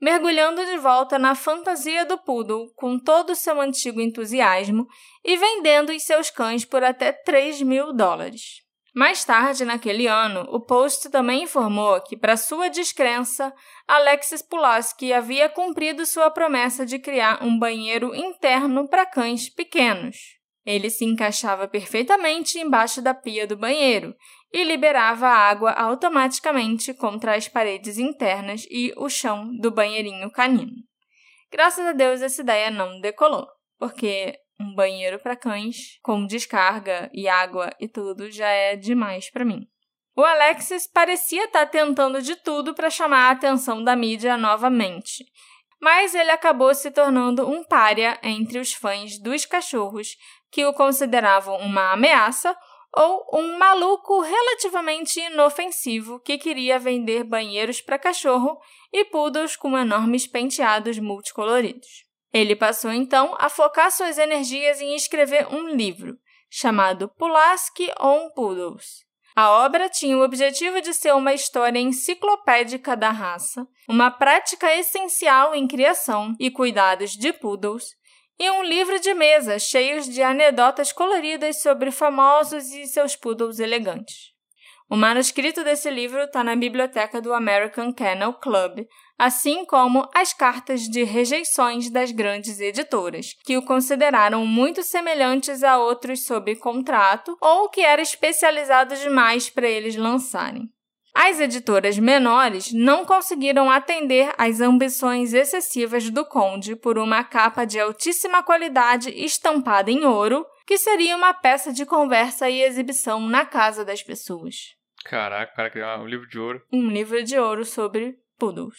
mergulhando 0.00 0.66
de 0.66 0.76
volta 0.78 1.18
na 1.18 1.36
fantasia 1.36 2.04
do 2.04 2.18
poodle 2.18 2.72
com 2.74 2.98
todo 2.98 3.30
o 3.30 3.36
seu 3.36 3.60
antigo 3.60 4.00
entusiasmo 4.00 4.88
e 5.24 5.36
vendendo 5.36 5.92
os 5.92 6.02
seus 6.02 6.30
cães 6.30 6.64
por 6.64 6.82
até 6.82 7.12
3 7.12 7.62
mil 7.62 7.92
dólares. 7.92 8.62
Mais 8.94 9.24
tarde 9.24 9.64
naquele 9.64 10.06
ano, 10.06 10.46
o 10.50 10.60
Post 10.60 11.08
também 11.08 11.44
informou 11.44 11.98
que, 12.02 12.14
para 12.14 12.36
sua 12.36 12.68
descrença, 12.68 13.54
Alexis 13.88 14.42
Pulaski 14.42 15.14
havia 15.14 15.48
cumprido 15.48 16.04
sua 16.04 16.30
promessa 16.30 16.84
de 16.84 16.98
criar 16.98 17.42
um 17.42 17.58
banheiro 17.58 18.14
interno 18.14 18.86
para 18.86 19.06
cães 19.06 19.48
pequenos. 19.48 20.41
Ele 20.64 20.90
se 20.90 21.04
encaixava 21.04 21.66
perfeitamente 21.66 22.58
embaixo 22.58 23.02
da 23.02 23.12
pia 23.12 23.46
do 23.46 23.56
banheiro 23.56 24.14
e 24.52 24.62
liberava 24.62 25.26
a 25.26 25.36
água 25.36 25.72
automaticamente 25.72 26.94
contra 26.94 27.34
as 27.34 27.48
paredes 27.48 27.98
internas 27.98 28.64
e 28.70 28.92
o 28.96 29.08
chão 29.08 29.50
do 29.58 29.70
banheirinho 29.70 30.30
canino. 30.30 30.72
Graças 31.50 31.84
a 31.84 31.92
Deus 31.92 32.22
essa 32.22 32.42
ideia 32.42 32.70
não 32.70 33.00
decolou, 33.00 33.46
porque 33.78 34.38
um 34.60 34.74
banheiro 34.74 35.18
para 35.18 35.36
cães 35.36 35.98
com 36.02 36.26
descarga 36.26 37.10
e 37.12 37.28
água 37.28 37.70
e 37.80 37.88
tudo 37.88 38.30
já 38.30 38.48
é 38.48 38.76
demais 38.76 39.30
para 39.30 39.44
mim. 39.44 39.66
O 40.14 40.22
Alexis 40.22 40.86
parecia 40.86 41.44
estar 41.44 41.66
tá 41.66 41.66
tentando 41.66 42.22
de 42.22 42.36
tudo 42.36 42.74
para 42.74 42.90
chamar 42.90 43.28
a 43.28 43.30
atenção 43.30 43.82
da 43.82 43.96
mídia 43.96 44.36
novamente, 44.36 45.24
mas 45.80 46.14
ele 46.14 46.30
acabou 46.30 46.74
se 46.74 46.90
tornando 46.90 47.48
um 47.48 47.64
pária 47.64 48.18
entre 48.22 48.58
os 48.58 48.72
fãs 48.72 49.18
dos 49.18 49.44
cachorros 49.44 50.16
que 50.52 50.66
o 50.66 50.74
consideravam 50.74 51.56
uma 51.56 51.92
ameaça 51.92 52.54
ou 52.94 53.26
um 53.32 53.56
maluco 53.56 54.20
relativamente 54.20 55.18
inofensivo 55.18 56.20
que 56.20 56.36
queria 56.36 56.78
vender 56.78 57.24
banheiros 57.24 57.80
para 57.80 57.98
cachorro 57.98 58.60
e 58.92 59.04
poodles 59.06 59.56
com 59.56 59.78
enormes 59.78 60.26
penteados 60.26 60.98
multicoloridos. 60.98 62.04
Ele 62.32 62.54
passou 62.54 62.92
então 62.92 63.34
a 63.38 63.48
focar 63.48 63.90
suas 63.90 64.18
energias 64.18 64.80
em 64.80 64.94
escrever 64.94 65.46
um 65.48 65.70
livro, 65.70 66.18
chamado 66.50 67.08
Pulaski 67.08 67.90
on 67.98 68.30
Poodles. 68.30 69.04
A 69.34 69.50
obra 69.50 69.88
tinha 69.88 70.16
o 70.18 70.22
objetivo 70.22 70.82
de 70.82 70.92
ser 70.92 71.14
uma 71.14 71.32
história 71.32 71.78
enciclopédica 71.78 72.94
da 72.94 73.10
raça, 73.10 73.66
uma 73.88 74.10
prática 74.10 74.74
essencial 74.76 75.54
em 75.54 75.66
criação 75.66 76.34
e 76.38 76.50
cuidados 76.50 77.12
de 77.12 77.32
poodles, 77.32 77.94
e 78.38 78.50
um 78.50 78.62
livro 78.62 78.98
de 79.00 79.14
mesa 79.14 79.58
cheio 79.58 80.00
de 80.02 80.22
anedotas 80.22 80.92
coloridas 80.92 81.62
sobre 81.62 81.90
famosos 81.90 82.70
e 82.72 82.86
seus 82.86 83.16
poodles 83.16 83.58
elegantes. 83.58 84.32
O 84.92 84.96
manuscrito 84.96 85.64
desse 85.64 85.88
livro 85.88 86.20
está 86.20 86.44
na 86.44 86.54
biblioteca 86.54 87.18
do 87.18 87.32
American 87.32 87.94
Kennel 87.94 88.34
Club, 88.34 88.86
assim 89.18 89.64
como 89.64 90.06
as 90.14 90.34
cartas 90.34 90.82
de 90.82 91.02
rejeições 91.02 91.90
das 91.90 92.12
grandes 92.12 92.60
editoras, 92.60 93.34
que 93.44 93.56
o 93.56 93.64
consideraram 93.64 94.44
muito 94.44 94.82
semelhantes 94.82 95.62
a 95.62 95.78
outros 95.78 96.26
sob 96.26 96.54
contrato 96.56 97.36
ou 97.40 97.70
que 97.70 97.80
era 97.80 98.02
especializado 98.02 98.94
demais 98.96 99.48
para 99.48 99.66
eles 99.66 99.96
lançarem. 99.96 100.68
As 101.14 101.38
editoras 101.38 101.98
menores 101.98 102.72
não 102.72 103.04
conseguiram 103.04 103.70
atender 103.70 104.32
às 104.38 104.60
ambições 104.60 105.34
excessivas 105.34 106.08
do 106.08 106.24
Conde 106.24 106.74
por 106.74 106.98
uma 106.98 107.22
capa 107.22 107.64
de 107.66 107.78
altíssima 107.78 108.42
qualidade 108.42 109.10
estampada 109.10 109.90
em 109.90 110.06
ouro, 110.06 110.46
que 110.66 110.78
seria 110.78 111.16
uma 111.16 111.34
peça 111.34 111.72
de 111.72 111.84
conversa 111.84 112.48
e 112.48 112.62
exibição 112.62 113.20
na 113.20 113.44
casa 113.44 113.84
das 113.84 114.02
pessoas. 114.02 114.74
Caraca, 115.04 115.52
o 115.52 115.56
cara 115.56 115.70
criou 115.70 115.98
um 115.98 116.06
livro 116.06 116.28
de 116.28 116.38
ouro. 116.38 116.62
Um 116.72 116.88
livro 116.88 117.22
de 117.22 117.38
ouro 117.38 117.64
sobre 117.64 118.16
poodles. 118.38 118.78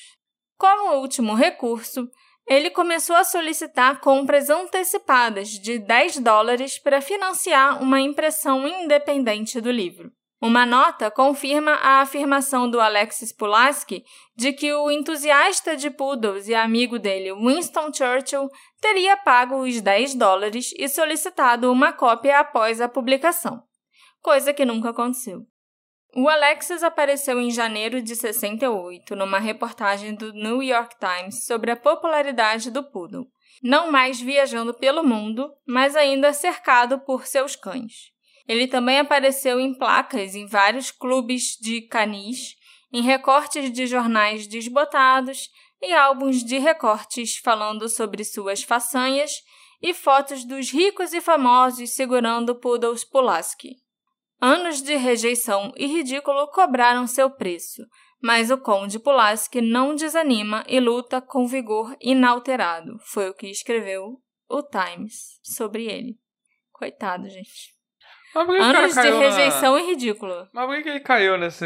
Como 0.58 0.96
último 0.96 1.36
recurso, 1.36 2.10
ele 2.48 2.70
começou 2.72 3.16
a 3.16 3.24
solicitar 3.24 4.00
compras 4.00 4.50
antecipadas 4.50 5.50
de 5.50 5.78
10 5.78 6.20
dólares 6.20 6.80
para 6.80 7.02
financiar 7.02 7.82
uma 7.82 8.00
impressão 8.00 8.68
independente 8.68 9.62
do 9.62 9.72
livro. 9.72 10.12
Uma 10.46 10.66
nota 10.66 11.10
confirma 11.10 11.72
a 11.76 12.02
afirmação 12.02 12.70
do 12.70 12.82
Alexis 12.82 13.32
Pulaski 13.32 14.04
de 14.36 14.52
que 14.52 14.74
o 14.74 14.92
entusiasta 14.92 15.74
de 15.74 15.90
poodles 15.90 16.50
e 16.50 16.54
amigo 16.54 17.00
dele, 17.00 17.34
Winston 17.34 17.94
Churchill, 17.94 18.50
teria 18.82 19.16
pago 19.16 19.64
os 19.64 19.80
10 19.80 20.16
dólares 20.16 20.74
e 20.78 20.90
solicitado 20.90 21.72
uma 21.72 21.94
cópia 21.94 22.40
após 22.40 22.82
a 22.82 22.90
publicação, 22.90 23.64
coisa 24.22 24.54
que 24.54 24.66
nunca 24.66 24.90
aconteceu. 24.90 25.48
O 26.14 26.28
Alexis 26.28 26.84
apareceu 26.84 27.40
em 27.40 27.50
janeiro 27.50 28.02
de 28.02 28.14
68 28.14 29.16
numa 29.16 29.40
reportagem 29.40 30.14
do 30.14 30.34
New 30.34 30.62
York 30.62 30.98
Times 31.00 31.46
sobre 31.46 31.72
a 31.72 31.78
popularidade 31.78 32.70
do 32.70 32.84
poodle, 32.84 33.28
não 33.64 33.90
mais 33.90 34.20
viajando 34.20 34.74
pelo 34.74 35.06
mundo, 35.06 35.50
mas 35.66 35.96
ainda 35.96 36.34
cercado 36.34 37.00
por 37.00 37.26
seus 37.26 37.56
cães. 37.56 38.13
Ele 38.48 38.68
também 38.68 39.00
apareceu 39.00 39.60
em 39.60 39.74
placas 39.78 40.36
em 40.36 40.46
vários 40.46 40.92
clubes 40.92 41.58
de 41.60 41.82
canis, 41.82 42.56
em 42.92 43.02
recortes 43.02 43.72
de 43.72 43.88
jornais 43.88 44.48
desbotados 44.48 45.50
e 45.82 45.94
álbuns 45.94 46.44
de 46.44 46.58
recortes 46.58 47.38
falando 47.38 47.90
sobre 47.90 48.24
suas 48.24 48.64
façanhas 48.64 49.32
e 49.82 49.94
fotos 49.94 50.46
dos 50.46 50.72
ricos 50.72 51.14
e 51.14 51.20
famosos 51.20 51.92
segurando 51.92 52.56
poodles 52.56 53.04
Pulaski. 53.04 53.76
Anos 54.40 54.82
de 54.82 54.96
rejeição 54.96 55.74
e 55.76 55.86
ridículo 55.86 56.48
cobraram 56.48 57.08
seu 57.08 57.30
preço, 57.30 57.82
mas 58.22 58.52
o 58.52 58.58
conde 58.58 59.00
Pulaski 59.00 59.62
não 59.62 59.96
desanima 59.96 60.64
e 60.68 60.80
luta 60.80 61.22
com 61.22 61.48
vigor 61.48 61.96
inalterado. 62.02 62.98
Foi 63.06 63.30
o 63.30 63.34
que 63.34 63.48
escreveu 63.48 64.22
o 64.50 64.64
Times 64.64 65.40
sobre 65.44 65.86
ele. 65.86 66.18
Coitado, 66.72 67.30
gente. 67.30 67.73
Anos 68.36 68.96
de 68.96 69.12
rejeição 69.12 69.76
na... 69.76 69.82
e 69.82 69.86
ridículo. 69.88 70.48
Mas 70.52 70.66
por 70.66 70.82
que 70.82 70.90
ele 70.90 71.00
caiu 71.00 71.38
nesse. 71.38 71.66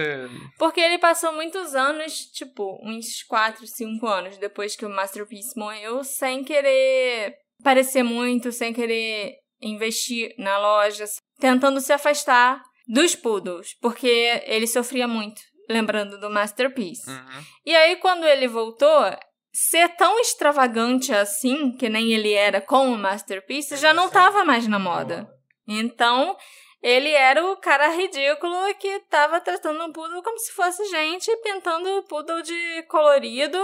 Porque 0.57 0.81
ele 0.81 0.97
passou 0.97 1.31
muitos 1.33 1.75
anos, 1.75 2.25
tipo, 2.25 2.79
uns 2.83 3.23
4, 3.23 3.65
5 3.65 4.07
anos 4.07 4.37
depois 4.37 4.75
que 4.75 4.85
o 4.85 4.89
Masterpiece 4.89 5.57
morreu, 5.57 6.03
sem 6.03 6.43
querer 6.43 7.35
parecer 7.63 8.03
muito, 8.03 8.51
sem 8.51 8.73
querer 8.73 9.35
investir 9.61 10.33
na 10.37 10.57
loja, 10.57 11.05
tentando 11.39 11.79
se 11.79 11.93
afastar 11.93 12.61
dos 12.87 13.15
poodles, 13.15 13.75
porque 13.81 14.41
ele 14.45 14.67
sofria 14.67 15.07
muito, 15.07 15.41
lembrando 15.69 16.19
do 16.19 16.29
Masterpiece. 16.29 17.09
Uhum. 17.09 17.43
E 17.65 17.75
aí, 17.75 17.95
quando 17.97 18.25
ele 18.25 18.47
voltou, 18.47 19.03
ser 19.51 19.89
tão 19.95 20.19
extravagante 20.19 21.13
assim, 21.13 21.71
que 21.71 21.89
nem 21.89 22.13
ele 22.13 22.33
era 22.33 22.61
com 22.61 22.91
o 22.91 22.97
Masterpiece, 22.97 23.75
já 23.77 23.93
não 23.93 24.07
estava 24.07 24.45
mais 24.45 24.67
na 24.67 24.79
moda. 24.79 25.27
Então, 25.67 26.37
ele 26.81 27.09
era 27.09 27.43
o 27.51 27.57
cara 27.57 27.89
ridículo 27.89 28.55
que 28.79 28.87
estava 28.87 29.41
tratando 29.41 29.83
o 29.83 29.91
poodle 29.91 30.21
como 30.23 30.37
se 30.39 30.51
fosse 30.53 30.85
gente, 30.85 31.35
pintando 31.43 31.89
o 31.97 32.03
poodle 32.03 32.41
de 32.41 32.83
colorido 32.83 33.59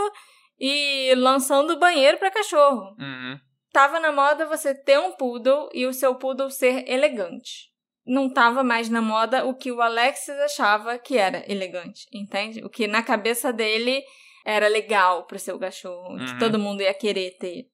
e 0.60 1.14
lançando 1.16 1.80
banheiro 1.80 2.18
para 2.18 2.32
cachorro. 2.32 2.95
Uhum. 2.99 3.39
Tava 3.72 3.99
na 3.99 4.12
moda 4.12 4.45
você 4.45 4.76
ter 4.76 4.99
um 4.99 5.12
poodle 5.14 5.70
e 5.74 5.86
o 5.86 5.93
seu 5.93 6.16
poodle 6.16 6.49
ser 6.51 6.88
elegante. 6.88 7.72
Não 8.06 8.30
tava 8.32 8.64
mais 8.64 8.89
na 8.89 9.01
moda 9.01 9.45
o 9.45 9.56
que 9.56 9.72
o 9.72 9.82
Alexis 9.82 10.38
achava 10.39 10.99
que 10.99 11.18
era 11.18 11.43
elegante, 11.51 12.06
entende? 12.14 12.64
O 12.64 12.70
que 12.70 12.86
na 12.86 13.01
cabeça 13.01 13.54
dele 13.54 14.04
era 14.45 14.68
legal 14.68 15.26
pro 15.26 15.39
seu 15.39 15.58
cachorro, 15.58 16.10
Uhum. 16.18 16.26
que 16.26 16.38
todo 16.38 16.60
mundo 16.60 16.82
ia 16.82 16.93
querer 16.93 17.38
ter. 17.38 17.66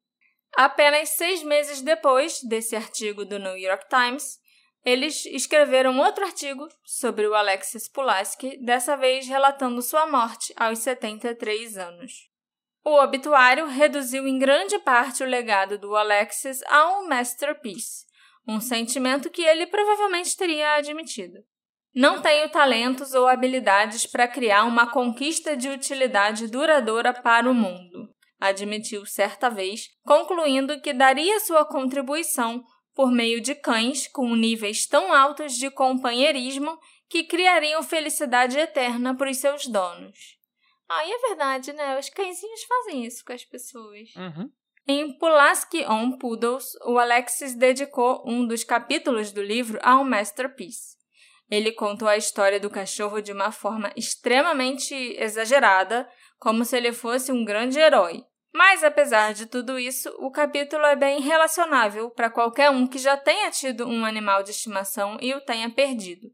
Apenas 0.56 1.10
seis 1.10 1.43
meses 1.43 1.82
depois 1.82 2.41
desse 2.43 2.76
artigo 2.76 3.24
do 3.24 3.39
New 3.39 3.58
York 3.58 3.86
Times, 3.88 4.39
eles 4.84 5.26
escreveram 5.26 5.97
outro 6.00 6.26
artigo 6.26 6.68
sobre 6.84 7.28
o 7.28 7.36
Alexis 7.36 7.88
Pulaski, 7.88 8.58
dessa 8.64 8.95
vez 8.95 9.28
relatando 9.28 9.82
sua 9.82 10.08
morte 10.08 10.54
aos 10.56 10.80
73 10.80 11.78
anos. 11.78 12.30
O 12.84 12.95
obituário 13.02 13.68
reduziu 13.68 14.28
em 14.28 14.39
grande 14.39 14.80
parte 14.80 15.22
o 15.22 15.28
legado 15.28 15.78
do 15.78 15.95
Alexis 15.95 16.62
a 16.64 16.97
um 16.97 17.08
masterpiece, 17.08 18.06
um 18.47 18.60
sentimento 18.60 19.30
que 19.30 19.43
ele 19.43 19.68
provavelmente 19.68 20.36
teria 20.36 20.76
admitido. 20.76 21.39
Não 21.93 22.22
tenho 22.22 22.50
talentos 22.50 23.14
ou 23.14 23.28
habilidades 23.28 24.06
para 24.06 24.28
criar 24.28 24.64
uma 24.64 24.91
conquista 24.91 25.58
de 25.58 25.70
utilidade 25.70 26.47
duradoura 26.47 27.14
para 27.14 27.50
o 27.50 27.54
mundo, 27.54 28.10
admitiu 28.39 29.05
certa 29.05 29.49
vez, 29.49 29.89
concluindo 30.03 30.79
que 30.81 30.93
daria 30.93 31.39
sua 31.39 31.65
contribuição 31.65 32.63
por 32.95 33.11
meio 33.11 33.41
de 33.41 33.55
cães 33.55 34.07
com 34.07 34.35
níveis 34.35 34.85
tão 34.85 35.13
altos 35.13 35.53
de 35.53 35.69
companheirismo 35.69 36.77
que 37.09 37.23
criariam 37.23 37.81
felicidade 37.81 38.57
eterna 38.57 39.15
para 39.15 39.31
os 39.31 39.37
seus 39.37 39.65
donos. 39.67 40.37
Ah, 40.87 41.05
e 41.05 41.11
é 41.11 41.17
verdade, 41.27 41.73
né? 41.73 41.99
Os 41.99 42.09
cãezinhos 42.09 42.63
fazem 42.63 43.05
isso 43.05 43.23
com 43.23 43.33
as 43.33 43.45
pessoas. 43.45 44.09
Uhum. 44.15 44.49
Em 44.87 45.17
Pulaski 45.17 45.85
on 45.85 46.17
Poodles, 46.17 46.65
o 46.83 46.97
Alexis 46.97 47.53
dedicou 47.55 48.23
um 48.25 48.47
dos 48.47 48.63
capítulos 48.63 49.31
do 49.31 49.41
livro 49.41 49.79
ao 49.83 50.03
Masterpiece. 50.03 50.97
Ele 51.49 51.71
contou 51.71 52.07
a 52.07 52.17
história 52.17 52.59
do 52.59 52.69
cachorro 52.69 53.21
de 53.21 53.31
uma 53.31 53.51
forma 53.51 53.91
extremamente 53.95 54.95
exagerada, 55.17 56.09
como 56.39 56.65
se 56.65 56.75
ele 56.75 56.91
fosse 56.91 57.31
um 57.31 57.45
grande 57.45 57.79
herói. 57.79 58.23
Mas, 58.54 58.84
apesar 58.84 59.34
de 59.34 59.45
tudo 59.45 59.78
isso, 59.78 60.10
o 60.18 60.32
capítulo 60.32 60.84
é 60.86 60.95
bem 60.95 61.22
relacionável 61.22 62.10
para 62.10 62.30
qualquer 62.30 62.72
um 62.72 62.88
que 62.88 62.97
já 62.97 63.16
tenha 63.16 63.52
tido 63.52 63.88
um 63.88 64.04
animal 64.04 64.41
de 64.41 64.52
estimação 64.52 65.18
e 65.22 65.34
o 65.34 65.41
tenha 65.41 65.70
perdido. 65.70 66.28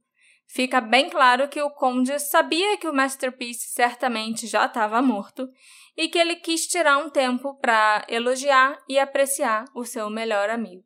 Fica 0.47 0.79
bem 0.79 1.09
claro 1.09 1.49
que 1.49 1.61
o 1.61 1.69
conde 1.69 2.17
sabia 2.19 2.77
que 2.77 2.87
o 2.87 2.93
Masterpiece 2.93 3.67
certamente 3.67 4.47
já 4.47 4.65
estava 4.65 5.01
morto 5.01 5.49
e 5.97 6.07
que 6.07 6.17
ele 6.17 6.37
quis 6.37 6.67
tirar 6.67 6.97
um 6.97 7.09
tempo 7.09 7.55
para 7.55 8.05
elogiar 8.07 8.81
e 8.87 8.97
apreciar 8.97 9.65
o 9.73 9.83
seu 9.83 10.09
melhor 10.09 10.49
amigo. 10.49 10.83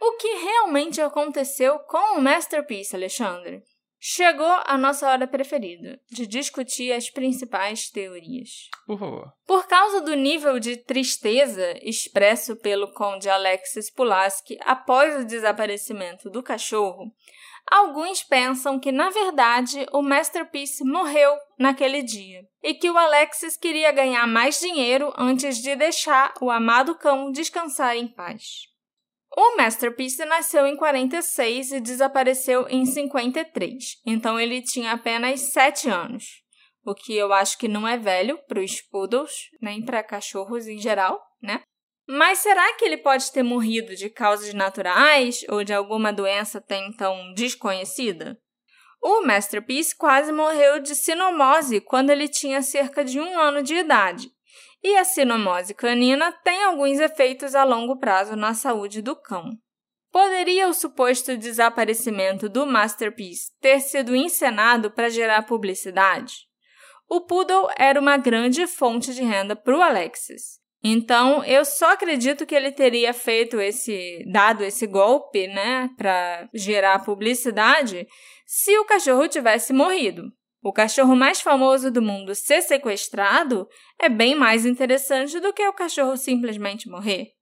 O 0.00 0.16
que 0.16 0.28
realmente 0.34 1.00
aconteceu 1.00 1.78
com 1.78 2.18
o 2.18 2.20
Masterpiece, 2.20 2.96
Alexandre? 2.96 3.62
Chegou 4.04 4.60
a 4.66 4.76
nossa 4.76 5.08
hora 5.08 5.28
preferida, 5.28 5.96
de 6.10 6.26
discutir 6.26 6.92
as 6.92 7.08
principais 7.08 7.88
teorias. 7.88 8.68
Por 8.84 8.98
favor. 8.98 9.32
Por 9.46 9.68
causa 9.68 10.00
do 10.00 10.16
nível 10.16 10.58
de 10.58 10.76
tristeza 10.76 11.78
expresso 11.80 12.56
pelo 12.56 12.92
conde 12.94 13.30
Alexis 13.30 13.88
Pulaski 13.94 14.58
após 14.62 15.22
o 15.22 15.24
desaparecimento 15.24 16.28
do 16.28 16.42
cachorro, 16.42 17.12
alguns 17.70 18.24
pensam 18.24 18.76
que, 18.80 18.90
na 18.90 19.08
verdade, 19.08 19.86
o 19.92 20.02
Masterpiece 20.02 20.82
morreu 20.82 21.32
naquele 21.56 22.02
dia 22.02 22.44
e 22.60 22.74
que 22.74 22.90
o 22.90 22.98
Alexis 22.98 23.56
queria 23.56 23.92
ganhar 23.92 24.26
mais 24.26 24.58
dinheiro 24.58 25.14
antes 25.16 25.58
de 25.58 25.76
deixar 25.76 26.34
o 26.40 26.50
amado 26.50 26.96
cão 26.96 27.30
descansar 27.30 27.96
em 27.96 28.08
paz. 28.08 28.71
O 29.34 29.56
Masterpiece 29.56 30.24
nasceu 30.26 30.66
em 30.66 30.76
46 30.76 31.72
e 31.72 31.80
desapareceu 31.80 32.66
em 32.68 32.84
53, 32.84 34.00
então 34.04 34.38
ele 34.38 34.60
tinha 34.60 34.92
apenas 34.92 35.52
7 35.52 35.88
anos, 35.88 36.24
o 36.84 36.94
que 36.94 37.16
eu 37.16 37.32
acho 37.32 37.56
que 37.56 37.66
não 37.66 37.88
é 37.88 37.96
velho 37.96 38.38
para 38.46 38.60
os 38.60 38.82
poodles, 38.82 39.32
nem 39.60 39.82
para 39.82 40.02
cachorros 40.02 40.66
em 40.66 40.78
geral, 40.78 41.18
né? 41.42 41.62
Mas 42.06 42.40
será 42.40 42.74
que 42.74 42.84
ele 42.84 42.98
pode 42.98 43.32
ter 43.32 43.42
morrido 43.42 43.94
de 43.94 44.10
causas 44.10 44.52
naturais 44.52 45.40
ou 45.48 45.64
de 45.64 45.72
alguma 45.72 46.12
doença 46.12 46.58
até 46.58 46.76
então 46.76 47.32
desconhecida? 47.32 48.38
O 49.00 49.22
Masterpiece 49.22 49.96
quase 49.96 50.30
morreu 50.30 50.78
de 50.78 50.94
sinomose 50.94 51.80
quando 51.80 52.10
ele 52.10 52.28
tinha 52.28 52.60
cerca 52.60 53.02
de 53.02 53.18
um 53.18 53.38
ano 53.38 53.62
de 53.62 53.74
idade, 53.76 54.30
e 54.82 54.96
a 54.96 55.04
sinomose 55.04 55.74
canina 55.74 56.32
tem 56.44 56.64
alguns 56.64 56.98
efeitos 56.98 57.54
a 57.54 57.64
longo 57.64 57.98
prazo 57.98 58.34
na 58.34 58.54
saúde 58.54 59.00
do 59.00 59.14
cão. 59.14 59.50
Poderia 60.10 60.68
o 60.68 60.74
suposto 60.74 61.36
desaparecimento 61.36 62.48
do 62.48 62.66
Masterpiece 62.66 63.50
ter 63.60 63.80
sido 63.80 64.14
encenado 64.14 64.90
para 64.90 65.08
gerar 65.08 65.46
publicidade? 65.46 66.34
O 67.08 67.20
Poodle 67.20 67.68
era 67.78 67.98
uma 67.98 68.16
grande 68.16 68.66
fonte 68.66 69.14
de 69.14 69.22
renda 69.22 69.56
para 69.56 69.76
o 69.76 69.82
Alexis. 69.82 70.60
Então, 70.84 71.44
eu 71.44 71.64
só 71.64 71.92
acredito 71.92 72.44
que 72.44 72.54
ele 72.54 72.72
teria 72.72 73.14
feito 73.14 73.60
esse, 73.60 74.24
dado 74.30 74.64
esse 74.64 74.86
golpe, 74.86 75.46
né, 75.46 75.88
para 75.96 76.48
gerar 76.52 77.04
publicidade, 77.04 78.06
se 78.44 78.76
o 78.78 78.84
cachorro 78.84 79.28
tivesse 79.28 79.72
morrido. 79.72 80.24
O 80.62 80.72
cachorro 80.72 81.16
mais 81.16 81.40
famoso 81.40 81.90
do 81.90 82.00
mundo 82.00 82.36
ser 82.36 82.62
sequestrado 82.62 83.68
é 83.98 84.08
bem 84.08 84.36
mais 84.36 84.64
interessante 84.64 85.40
do 85.40 85.52
que 85.52 85.66
o 85.66 85.72
cachorro 85.72 86.16
simplesmente 86.16 86.88
morrer. 86.88 87.32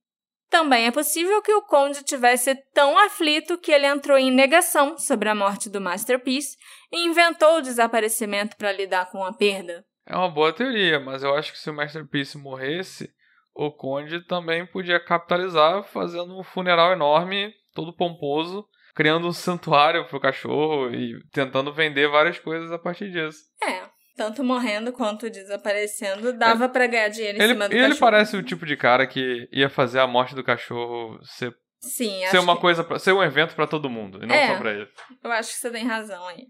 Também 0.48 0.86
é 0.86 0.90
possível 0.90 1.42
que 1.42 1.52
o 1.52 1.62
conde 1.62 2.02
tivesse 2.02 2.54
tão 2.72 2.98
aflito 2.98 3.58
que 3.58 3.70
ele 3.70 3.86
entrou 3.86 4.16
em 4.16 4.30
negação 4.30 4.96
sobre 4.98 5.28
a 5.28 5.34
morte 5.34 5.68
do 5.68 5.82
Masterpiece 5.82 6.56
e 6.90 7.04
inventou 7.04 7.58
o 7.58 7.60
desaparecimento 7.60 8.56
para 8.56 8.72
lidar 8.72 9.10
com 9.10 9.22
a 9.22 9.34
perda. 9.34 9.84
É 10.06 10.16
uma 10.16 10.30
boa 10.30 10.52
teoria, 10.52 10.98
mas 10.98 11.22
eu 11.22 11.34
acho 11.34 11.52
que 11.52 11.58
se 11.58 11.68
o 11.68 11.74
Masterpiece 11.74 12.38
morresse, 12.38 13.12
o 13.54 13.70
conde 13.70 14.26
também 14.26 14.66
podia 14.66 14.98
capitalizar 14.98 15.84
fazendo 15.84 16.36
um 16.36 16.42
funeral 16.42 16.92
enorme, 16.92 17.52
todo 17.74 17.94
pomposo, 17.94 18.66
criando 18.94 19.26
um 19.26 19.32
santuário 19.32 20.06
pro 20.06 20.20
cachorro 20.20 20.90
e 20.90 21.20
tentando 21.32 21.72
vender 21.72 22.08
várias 22.08 22.38
coisas 22.38 22.70
a 22.72 22.78
partir 22.78 23.10
disso. 23.10 23.38
É, 23.62 23.82
tanto 24.16 24.44
morrendo 24.44 24.92
quanto 24.92 25.30
desaparecendo, 25.30 26.32
dava 26.32 26.66
é. 26.66 26.68
para 26.68 26.86
ganhar 26.86 27.08
dinheiro 27.08 27.38
em 27.38 27.42
ele, 27.42 27.52
cima 27.52 27.68
do 27.68 27.72
e 27.72 27.76
cachorro. 27.76 27.92
ele 27.92 28.00
parece 28.00 28.36
o 28.36 28.42
tipo 28.42 28.66
de 28.66 28.76
cara 28.76 29.06
que 29.06 29.48
ia 29.52 29.68
fazer 29.68 30.00
a 30.00 30.06
morte 30.06 30.34
do 30.34 30.44
cachorro 30.44 31.18
ser 31.22 31.54
Sim, 31.80 32.20
ser 32.30 32.38
uma 32.38 32.56
que... 32.56 32.60
coisa 32.60 32.84
pra, 32.84 32.98
ser 32.98 33.12
um 33.12 33.22
evento 33.22 33.54
para 33.54 33.66
todo 33.66 33.88
mundo 33.88 34.22
e 34.22 34.26
não 34.26 34.34
é, 34.34 34.48
só 34.48 34.58
para 34.58 34.72
ele. 34.72 34.88
Eu 35.24 35.32
acho 35.32 35.50
que 35.50 35.56
você 35.56 35.70
tem 35.70 35.86
razão 35.86 36.26
aí. 36.28 36.46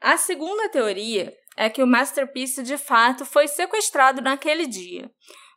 A 0.00 0.16
segunda 0.16 0.68
teoria 0.68 1.32
é 1.56 1.70
que 1.70 1.82
o 1.82 1.86
Masterpiece 1.86 2.62
de 2.62 2.76
fato 2.76 3.24
foi 3.24 3.48
sequestrado 3.48 4.20
naquele 4.20 4.66
dia. 4.66 5.10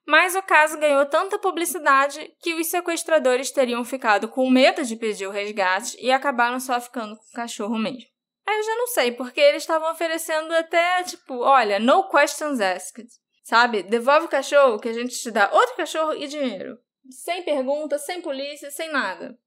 Mas 0.05 0.35
o 0.35 0.41
caso 0.41 0.79
ganhou 0.79 1.05
tanta 1.05 1.37
publicidade 1.37 2.33
que 2.41 2.53
os 2.55 2.67
sequestradores 2.67 3.51
teriam 3.51 3.83
ficado 3.85 4.27
com 4.27 4.49
medo 4.49 4.83
de 4.83 4.95
pedir 4.95 5.27
o 5.27 5.31
resgate 5.31 5.95
e 5.99 6.11
acabaram 6.11 6.59
só 6.59 6.79
ficando 6.81 7.15
com 7.15 7.23
o 7.23 7.33
cachorro 7.33 7.77
mesmo. 7.77 8.09
Aí 8.47 8.57
eu 8.57 8.63
já 8.63 8.75
não 8.75 8.87
sei, 8.87 9.11
porque 9.11 9.39
eles 9.39 9.63
estavam 9.63 9.91
oferecendo 9.91 10.51
até, 10.53 11.03
tipo, 11.03 11.39
olha, 11.39 11.79
no 11.79 12.09
questions 12.09 12.59
asked. 12.59 13.07
Sabe? 13.43 13.83
Devolve 13.83 14.25
o 14.25 14.29
cachorro 14.29 14.79
que 14.79 14.89
a 14.89 14.93
gente 14.93 15.15
te 15.19 15.31
dá 15.31 15.49
outro 15.51 15.75
cachorro 15.75 16.13
e 16.13 16.27
dinheiro. 16.27 16.77
Sem 17.09 17.43
pergunta, 17.43 17.97
sem 17.97 18.21
polícia, 18.21 18.71
sem 18.71 18.91
nada. 18.91 19.37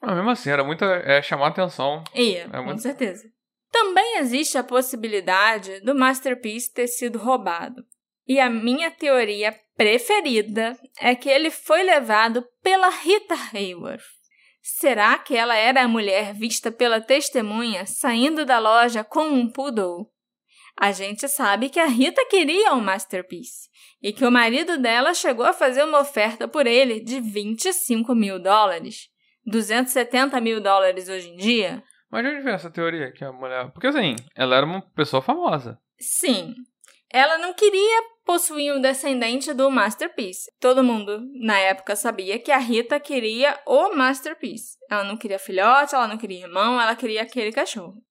Mas 0.00 0.16
mesmo 0.16 0.30
assim, 0.30 0.50
era 0.50 0.64
muito. 0.64 0.84
É 0.84 1.22
chamar 1.22 1.48
atenção. 1.48 2.02
Ia, 2.14 2.44
é 2.44 2.48
com 2.48 2.64
muito... 2.64 2.82
certeza. 2.82 3.30
Também 3.70 4.18
existe 4.18 4.56
a 4.56 4.64
possibilidade 4.64 5.80
do 5.80 5.94
Masterpiece 5.94 6.72
ter 6.72 6.86
sido 6.86 7.18
roubado. 7.18 7.84
E 8.26 8.40
a 8.40 8.48
minha 8.48 8.90
teoria 8.90 9.52
preferida 9.76 10.78
é 11.00 11.14
que 11.14 11.28
ele 11.28 11.50
foi 11.50 11.82
levado 11.82 12.44
pela 12.62 12.88
Rita 12.88 13.34
Hayworth. 13.52 14.02
Será 14.62 15.18
que 15.18 15.36
ela 15.36 15.54
era 15.54 15.82
a 15.82 15.88
mulher 15.88 16.32
vista 16.32 16.72
pela 16.72 17.00
testemunha 17.00 17.84
saindo 17.84 18.46
da 18.46 18.58
loja 18.58 19.04
com 19.04 19.24
um 19.24 19.50
poodle? 19.50 20.10
A 20.76 20.90
gente 20.90 21.28
sabe 21.28 21.68
que 21.68 21.78
a 21.78 21.86
Rita 21.86 22.24
queria 22.28 22.72
um 22.72 22.80
masterpiece 22.80 23.68
e 24.02 24.12
que 24.12 24.24
o 24.24 24.30
marido 24.30 24.78
dela 24.78 25.14
chegou 25.14 25.44
a 25.44 25.52
fazer 25.52 25.84
uma 25.84 26.00
oferta 26.00 26.48
por 26.48 26.66
ele 26.66 27.00
de 27.00 27.20
25 27.20 28.14
mil 28.14 28.40
dólares. 28.40 29.08
270 29.46 30.40
mil 30.40 30.60
dólares 30.60 31.08
hoje 31.08 31.28
em 31.28 31.36
dia. 31.36 31.82
Mas 32.10 32.24
de 32.24 32.30
onde 32.30 32.40
vem 32.40 32.54
essa 32.54 32.70
teoria 32.70 33.12
que 33.12 33.24
a 33.24 33.32
mulher. 33.32 33.70
Porque 33.72 33.86
assim, 33.86 34.16
ela 34.34 34.56
era 34.56 34.66
uma 34.66 34.80
pessoa 34.80 35.20
famosa. 35.20 35.78
Sim. 35.98 36.54
Ela 37.14 37.38
não 37.38 37.54
queria 37.54 38.02
possuía 38.24 38.74
um 38.74 38.80
descendente 38.80 39.52
do 39.52 39.70
Masterpiece. 39.70 40.50
Todo 40.58 40.82
mundo 40.82 41.20
na 41.40 41.56
época 41.60 41.94
sabia 41.94 42.40
que 42.40 42.50
a 42.50 42.58
Rita 42.58 42.98
queria 42.98 43.56
o 43.66 43.94
Masterpiece. 43.94 44.76
Ela 44.90 45.04
não 45.04 45.16
queria 45.16 45.38
filhote, 45.38 45.94
ela 45.94 46.08
não 46.08 46.18
queria 46.18 46.40
irmão, 46.40 46.80
ela 46.80 46.96
queria 46.96 47.22
aquele 47.22 47.52
cachorro. 47.52 48.02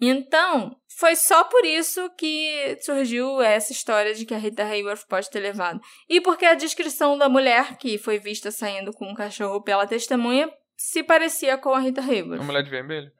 Então, 0.00 0.74
foi 0.98 1.16
só 1.16 1.44
por 1.44 1.66
isso 1.66 2.08
que 2.16 2.78
surgiu 2.80 3.42
essa 3.42 3.72
história 3.72 4.14
de 4.14 4.24
que 4.24 4.32
a 4.32 4.38
Rita 4.38 4.62
Hayworth 4.62 5.06
pode 5.06 5.30
ter 5.30 5.40
levado. 5.40 5.78
E 6.08 6.18
porque 6.18 6.46
a 6.46 6.54
descrição 6.54 7.18
da 7.18 7.28
mulher 7.28 7.76
que 7.76 7.98
foi 7.98 8.18
vista 8.18 8.50
saindo 8.50 8.90
com 8.90 9.06
um 9.06 9.14
cachorro 9.14 9.62
pela 9.62 9.86
testemunha 9.86 10.50
se 10.76 11.02
parecia 11.02 11.58
com 11.58 11.74
a 11.74 11.80
Rita 11.80 12.00
Hayworth. 12.00 12.40
A 12.40 12.44
mulher 12.44 12.62
de 12.62 12.70
vermelho? 12.70 13.10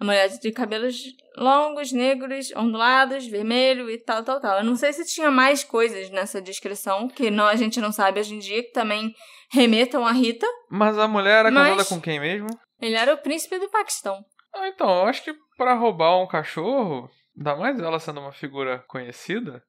A 0.00 0.04
mulher 0.04 0.28
de 0.28 0.50
cabelos 0.50 0.96
longos, 1.36 1.92
negros, 1.92 2.50
ondulados, 2.56 3.26
vermelho 3.26 3.90
e 3.90 3.98
tal, 3.98 4.24
tal, 4.24 4.40
tal. 4.40 4.58
Eu 4.58 4.64
não 4.64 4.74
sei 4.74 4.92
se 4.94 5.04
tinha 5.04 5.30
mais 5.30 5.62
coisas 5.62 6.08
nessa 6.10 6.40
descrição 6.40 7.06
que 7.06 7.30
não, 7.30 7.46
a 7.46 7.54
gente 7.54 7.80
não 7.80 7.92
sabe 7.92 8.18
hoje 8.18 8.34
em 8.34 8.38
dia, 8.38 8.62
que 8.62 8.72
também 8.72 9.14
remetam 9.52 10.06
a 10.06 10.12
Rita. 10.12 10.46
Mas 10.70 10.98
a 10.98 11.06
mulher 11.06 11.40
era 11.40 11.52
casada 11.52 11.84
com 11.84 12.00
quem 12.00 12.18
mesmo? 12.18 12.48
Ele 12.80 12.94
era 12.94 13.12
o 13.12 13.18
príncipe 13.18 13.58
do 13.58 13.68
Paquistão. 13.68 14.24
Ah, 14.54 14.68
então, 14.68 14.88
eu 14.88 15.06
acho 15.06 15.22
que 15.22 15.34
para 15.56 15.74
roubar 15.74 16.18
um 16.18 16.26
cachorro, 16.26 17.08
ainda 17.36 17.56
mais 17.56 17.78
ela 17.78 18.00
sendo 18.00 18.20
uma 18.20 18.32
figura 18.32 18.82
conhecida, 18.88 19.62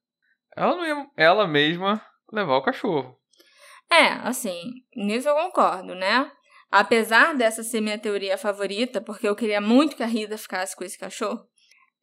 ela 0.56 0.76
não 0.76 0.86
ia 0.86 1.08
ela 1.18 1.48
mesma 1.48 2.02
levar 2.32 2.56
o 2.56 2.64
cachorro. 2.64 3.18
É, 3.92 4.14
assim, 4.24 4.72
nisso 4.96 5.28
eu 5.28 5.36
concordo, 5.36 5.94
né? 5.94 6.32
Apesar 6.72 7.36
dessa 7.36 7.64
ser 7.64 7.82
minha 7.82 8.00
teoria 8.00 8.38
favorita, 8.38 9.02
porque 9.02 9.28
eu 9.28 9.36
queria 9.36 9.60
muito 9.60 9.96
que 9.96 10.04
a 10.04 10.08
Rita 10.08 10.38
ficasse 10.38 10.76
com 10.76 10.84
esse 10.84 10.98
cachorro, 10.98 11.46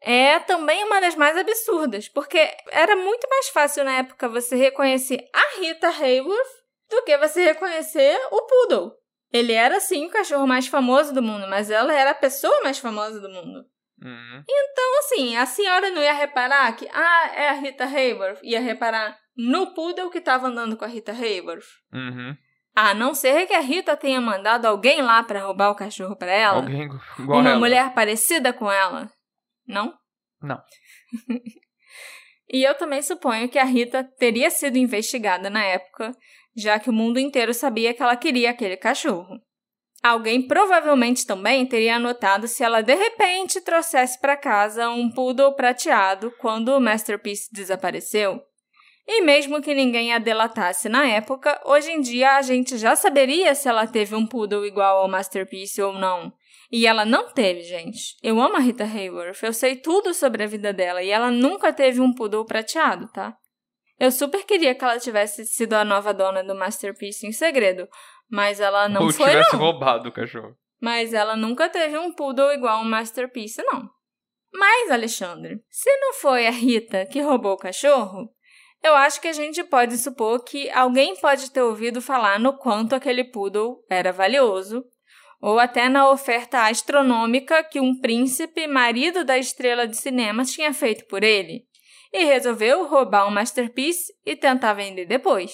é 0.00 0.38
também 0.40 0.84
uma 0.84 1.00
das 1.00 1.16
mais 1.16 1.36
absurdas, 1.36 2.08
porque 2.08 2.38
era 2.70 2.94
muito 2.94 3.26
mais 3.28 3.48
fácil 3.48 3.84
na 3.84 3.98
época 3.98 4.28
você 4.28 4.54
reconhecer 4.54 5.28
a 5.34 5.60
Rita 5.60 5.88
Hayworth 5.88 6.58
do 6.88 7.02
que 7.02 7.16
você 7.18 7.44
reconhecer 7.44 8.16
o 8.30 8.42
Poodle. 8.42 8.92
Ele 9.32 9.52
era 9.52 9.80
sim 9.80 10.06
o 10.06 10.10
cachorro 10.10 10.46
mais 10.46 10.68
famoso 10.68 11.12
do 11.12 11.22
mundo, 11.22 11.46
mas 11.48 11.70
ela 11.70 11.92
era 11.92 12.10
a 12.10 12.14
pessoa 12.14 12.62
mais 12.62 12.78
famosa 12.78 13.20
do 13.20 13.28
mundo. 13.28 13.64
Uhum. 14.02 14.44
Então, 14.48 14.98
assim, 15.00 15.36
a 15.36 15.44
senhora 15.44 15.90
não 15.90 16.00
ia 16.00 16.12
reparar 16.12 16.72
que, 16.76 16.88
ah, 16.92 17.32
é 17.34 17.48
a 17.48 17.52
Rita 17.52 17.84
Hayworth. 17.84 18.40
Ia 18.42 18.60
reparar 18.60 19.18
no 19.36 19.74
poodle 19.74 20.10
que 20.10 20.18
estava 20.18 20.46
andando 20.46 20.76
com 20.76 20.84
a 20.84 20.88
Rita 20.88 21.12
Hayworth. 21.12 21.66
Uhum. 21.92 22.36
A 22.80 22.94
não 22.94 23.12
ser 23.12 23.44
que 23.48 23.54
a 23.54 23.58
Rita 23.58 23.96
tenha 23.96 24.20
mandado 24.20 24.66
alguém 24.66 25.02
lá 25.02 25.20
para 25.24 25.44
roubar 25.44 25.72
o 25.72 25.74
cachorro 25.74 26.14
para 26.14 26.30
ela. 26.30 26.58
Alguém 26.58 26.88
igual 27.18 27.40
Uma 27.40 27.50
ela. 27.50 27.58
mulher 27.58 27.92
parecida 27.92 28.52
com 28.52 28.70
ela. 28.70 29.10
Não? 29.66 29.92
Não. 30.40 30.62
e 32.48 32.62
eu 32.62 32.76
também 32.76 33.02
suponho 33.02 33.48
que 33.48 33.58
a 33.58 33.64
Rita 33.64 34.04
teria 34.16 34.48
sido 34.48 34.78
investigada 34.78 35.50
na 35.50 35.64
época, 35.64 36.12
já 36.56 36.78
que 36.78 36.88
o 36.88 36.92
mundo 36.92 37.18
inteiro 37.18 37.52
sabia 37.52 37.92
que 37.92 38.00
ela 38.00 38.16
queria 38.16 38.50
aquele 38.50 38.76
cachorro. 38.76 39.40
Alguém 40.00 40.46
provavelmente 40.46 41.26
também 41.26 41.66
teria 41.66 41.98
notado 41.98 42.46
se 42.46 42.62
ela 42.62 42.80
de 42.80 42.94
repente 42.94 43.60
trouxesse 43.60 44.20
para 44.20 44.36
casa 44.36 44.88
um 44.88 45.10
poodle 45.10 45.56
prateado 45.56 46.32
quando 46.38 46.68
o 46.68 46.80
Masterpiece 46.80 47.48
desapareceu. 47.52 48.40
E 49.10 49.22
mesmo 49.22 49.62
que 49.62 49.74
ninguém 49.74 50.12
a 50.12 50.18
delatasse 50.18 50.86
na 50.86 51.08
época, 51.08 51.58
hoje 51.64 51.90
em 51.90 52.02
dia 52.02 52.36
a 52.36 52.42
gente 52.42 52.76
já 52.76 52.94
saberia 52.94 53.54
se 53.54 53.66
ela 53.66 53.86
teve 53.86 54.14
um 54.14 54.26
poodle 54.26 54.66
igual 54.66 54.98
ao 54.98 55.08
Masterpiece 55.08 55.80
ou 55.80 55.94
não. 55.94 56.30
E 56.70 56.86
ela 56.86 57.06
não 57.06 57.32
teve, 57.32 57.62
gente. 57.62 58.18
Eu 58.22 58.38
amo 58.38 58.56
a 58.56 58.60
Rita 58.60 58.84
Hayworth, 58.84 59.42
eu 59.42 59.54
sei 59.54 59.76
tudo 59.76 60.12
sobre 60.12 60.44
a 60.44 60.46
vida 60.46 60.74
dela 60.74 61.02
e 61.02 61.08
ela 61.08 61.30
nunca 61.30 61.72
teve 61.72 62.02
um 62.02 62.12
poodle 62.12 62.44
prateado, 62.44 63.10
tá? 63.10 63.34
Eu 63.98 64.12
super 64.12 64.44
queria 64.44 64.74
que 64.74 64.84
ela 64.84 64.98
tivesse 64.98 65.46
sido 65.46 65.72
a 65.72 65.86
nova 65.86 66.12
dona 66.12 66.44
do 66.44 66.54
Masterpiece 66.54 67.26
em 67.26 67.32
segredo, 67.32 67.88
mas 68.30 68.60
ela 68.60 68.90
não 68.90 69.04
Ou 69.04 69.10
foi, 69.10 69.30
tivesse 69.30 69.54
não. 69.54 69.60
roubado 69.60 70.10
o 70.10 70.12
cachorro. 70.12 70.54
Mas 70.78 71.14
ela 71.14 71.34
nunca 71.34 71.70
teve 71.70 71.96
um 71.96 72.12
poodle 72.12 72.52
igual 72.52 72.82
um 72.82 72.84
Masterpiece, 72.84 73.62
não. 73.62 73.88
Mas, 74.52 74.90
Alexandre, 74.90 75.62
se 75.70 75.90
não 75.96 76.12
foi 76.12 76.46
a 76.46 76.50
Rita 76.50 77.06
que 77.06 77.22
roubou 77.22 77.52
o 77.52 77.58
cachorro, 77.58 78.30
eu 78.82 78.94
acho 78.94 79.20
que 79.20 79.28
a 79.28 79.32
gente 79.32 79.62
pode 79.64 79.98
supor 79.98 80.44
que 80.44 80.70
alguém 80.70 81.16
pode 81.16 81.50
ter 81.50 81.62
ouvido 81.62 82.00
falar 82.00 82.38
no 82.38 82.56
quanto 82.56 82.94
aquele 82.94 83.24
poodle 83.24 83.84
era 83.90 84.12
valioso, 84.12 84.84
ou 85.40 85.58
até 85.58 85.88
na 85.88 86.10
oferta 86.10 86.66
astronômica 86.68 87.62
que 87.62 87.80
um 87.80 87.98
príncipe, 88.00 88.66
marido 88.66 89.24
da 89.24 89.38
estrela 89.38 89.86
de 89.86 89.96
cinema, 89.96 90.44
tinha 90.44 90.72
feito 90.72 91.06
por 91.06 91.22
ele, 91.22 91.64
e 92.12 92.24
resolveu 92.24 92.86
roubar 92.86 93.26
um 93.26 93.30
Masterpiece 93.30 94.12
e 94.24 94.34
tentar 94.34 94.74
vender 94.74 95.06
depois. 95.06 95.52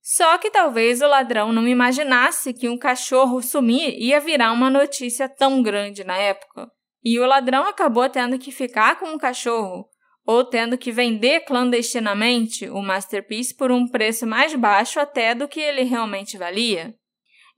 Só 0.00 0.38
que 0.38 0.50
talvez 0.50 1.02
o 1.02 1.06
ladrão 1.06 1.52
não 1.52 1.68
imaginasse 1.68 2.54
que 2.54 2.68
um 2.68 2.78
cachorro 2.78 3.42
sumir 3.42 3.94
ia 3.98 4.18
virar 4.18 4.52
uma 4.52 4.70
notícia 4.70 5.28
tão 5.28 5.62
grande 5.62 6.02
na 6.02 6.16
época. 6.16 6.66
E 7.04 7.20
o 7.20 7.26
ladrão 7.26 7.66
acabou 7.66 8.08
tendo 8.08 8.38
que 8.38 8.50
ficar 8.50 8.98
com 8.98 9.12
o 9.12 9.18
cachorro, 9.18 9.86
ou 10.28 10.44
tendo 10.44 10.76
que 10.76 10.92
vender 10.92 11.40
clandestinamente 11.46 12.68
o 12.68 12.82
Masterpiece 12.82 13.56
por 13.56 13.72
um 13.72 13.88
preço 13.88 14.26
mais 14.26 14.54
baixo 14.54 15.00
até 15.00 15.34
do 15.34 15.48
que 15.48 15.58
ele 15.58 15.84
realmente 15.84 16.36
valia. 16.36 16.94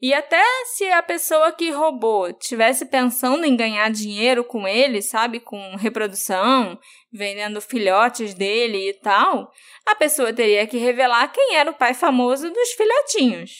E 0.01 0.15
até 0.15 0.41
se 0.67 0.89
a 0.93 1.03
pessoa 1.03 1.51
que 1.51 1.73
roubou 1.73 2.33
tivesse 2.33 2.87
pensando 2.87 3.45
em 3.45 3.57
ganhar 3.57 3.91
dinheiro 3.91 4.45
com 4.45 4.69
ele, 4.69 5.03
sabe, 5.03 5.41
com 5.41 5.75
reprodução, 5.75 6.79
vendendo 7.13 7.61
filhotes 7.61 8.35
dele 8.35 8.91
e 8.91 8.95
tal, 8.95 9.51
a 9.85 9.97
pessoa 9.97 10.33
teria 10.33 10.65
que 10.65 10.79
revelar 10.79 11.27
quem 11.33 11.57
era 11.57 11.73
o 11.73 11.75
pai 11.75 11.93
famoso 11.93 12.49
dos 12.51 12.71
filhotinhos. 12.71 13.51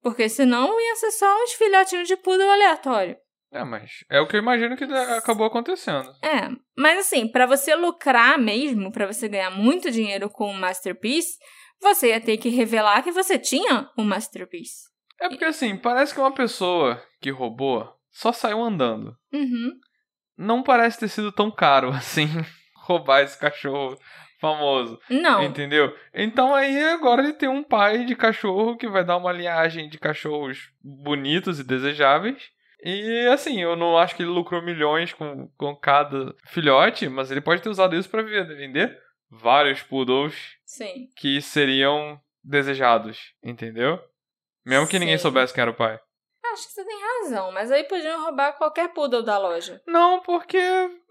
Porque 0.00 0.28
senão 0.28 0.80
ia 0.80 0.94
ser 0.94 1.10
só 1.10 1.42
uns 1.42 1.52
filhotinhos 1.54 2.06
de 2.06 2.16
poodle 2.16 2.48
aleatório. 2.48 3.16
É, 3.52 3.64
mas 3.64 3.90
é 4.08 4.20
o 4.20 4.28
que 4.28 4.36
eu 4.36 4.40
imagino 4.40 4.76
que 4.76 4.84
acabou 4.84 5.48
acontecendo. 5.48 6.08
É, 6.22 6.48
mas 6.76 6.98
assim, 6.98 7.26
para 7.26 7.46
você 7.46 7.74
lucrar 7.74 8.38
mesmo, 8.38 8.92
para 8.92 9.06
você 9.06 9.28
ganhar 9.28 9.50
muito 9.50 9.90
dinheiro 9.90 10.28
com 10.28 10.50
o 10.50 10.54
Masterpiece, 10.54 11.38
você 11.80 12.08
ia 12.08 12.20
ter 12.20 12.36
que 12.36 12.48
revelar 12.48 13.02
que 13.02 13.12
você 13.12 13.38
tinha 13.38 13.90
um 13.98 14.04
Masterpiece. 14.04 14.88
É 15.20 15.28
porque 15.28 15.44
assim, 15.44 15.76
parece 15.76 16.12
que 16.12 16.20
uma 16.20 16.32
pessoa 16.32 17.02
que 17.20 17.30
roubou 17.30 17.90
só 18.10 18.32
saiu 18.32 18.62
andando. 18.62 19.16
Uhum. 19.32 19.72
Não 20.36 20.62
parece 20.62 20.98
ter 20.98 21.08
sido 21.08 21.32
tão 21.32 21.50
caro 21.50 21.90
assim 21.96 22.28
roubar 22.74 23.22
esse 23.22 23.38
cachorro 23.38 23.98
famoso. 24.40 24.98
Não. 25.08 25.42
Entendeu? 25.42 25.94
Então 26.14 26.54
aí 26.54 26.84
agora 26.84 27.22
ele 27.22 27.32
tem 27.32 27.48
um 27.48 27.62
pai 27.62 28.04
de 28.04 28.14
cachorro 28.14 28.76
que 28.76 28.88
vai 28.88 29.04
dar 29.04 29.16
uma 29.16 29.32
linhagem 29.32 29.88
de 29.88 29.98
cachorros 29.98 30.70
bonitos 30.82 31.58
e 31.58 31.64
desejáveis. 31.64 32.50
E 32.82 33.26
assim, 33.32 33.60
eu 33.62 33.74
não 33.74 33.96
acho 33.98 34.14
que 34.14 34.22
ele 34.22 34.30
lucrou 34.30 34.62
milhões 34.62 35.12
com, 35.12 35.48
com 35.56 35.74
cada 35.74 36.34
filhote, 36.46 37.08
mas 37.08 37.30
ele 37.30 37.40
pode 37.40 37.62
ter 37.62 37.68
usado 37.68 37.96
isso 37.96 38.08
para 38.08 38.22
vender 38.22 38.96
vários 39.30 39.82
poodles 39.82 40.34
Sim. 40.64 41.08
que 41.16 41.40
seriam 41.40 42.20
desejados, 42.44 43.18
entendeu? 43.42 43.98
Mesmo 44.64 44.86
que 44.86 44.98
ninguém 44.98 45.18
soubesse 45.18 45.52
quem 45.54 45.62
era 45.62 45.70
o 45.70 45.74
pai. 45.74 45.98
Acho 46.52 46.68
que 46.68 46.72
você 46.74 46.84
tem 46.84 46.96
razão, 47.22 47.52
mas 47.52 47.70
aí 47.72 47.84
podiam 47.84 48.22
roubar 48.22 48.52
qualquer 48.56 48.92
poodle 48.92 49.22
da 49.22 49.36
loja. 49.38 49.82
Não, 49.86 50.20
porque, 50.20 50.58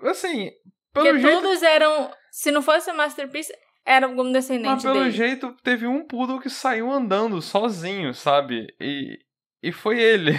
assim, 0.03 0.49
pelo 0.93 1.07
Porque 1.07 1.19
jeito. 1.19 1.41
todos 1.41 1.61
eram. 1.61 2.11
Se 2.31 2.51
não 2.51 2.61
fosse 2.61 2.89
o 2.89 2.95
Masterpiece, 2.95 3.53
era 3.85 4.05
algum 4.07 4.31
descendente 4.31 4.69
Mas 4.75 4.83
pelo 4.83 4.99
dele. 4.99 5.11
jeito 5.11 5.53
teve 5.61 5.85
um 5.85 6.05
poodle 6.05 6.39
que 6.39 6.49
saiu 6.49 6.89
andando 6.89 7.41
sozinho, 7.41 8.13
sabe? 8.13 8.73
E, 8.79 9.19
e 9.61 9.71
foi 9.73 9.99
ele, 10.01 10.31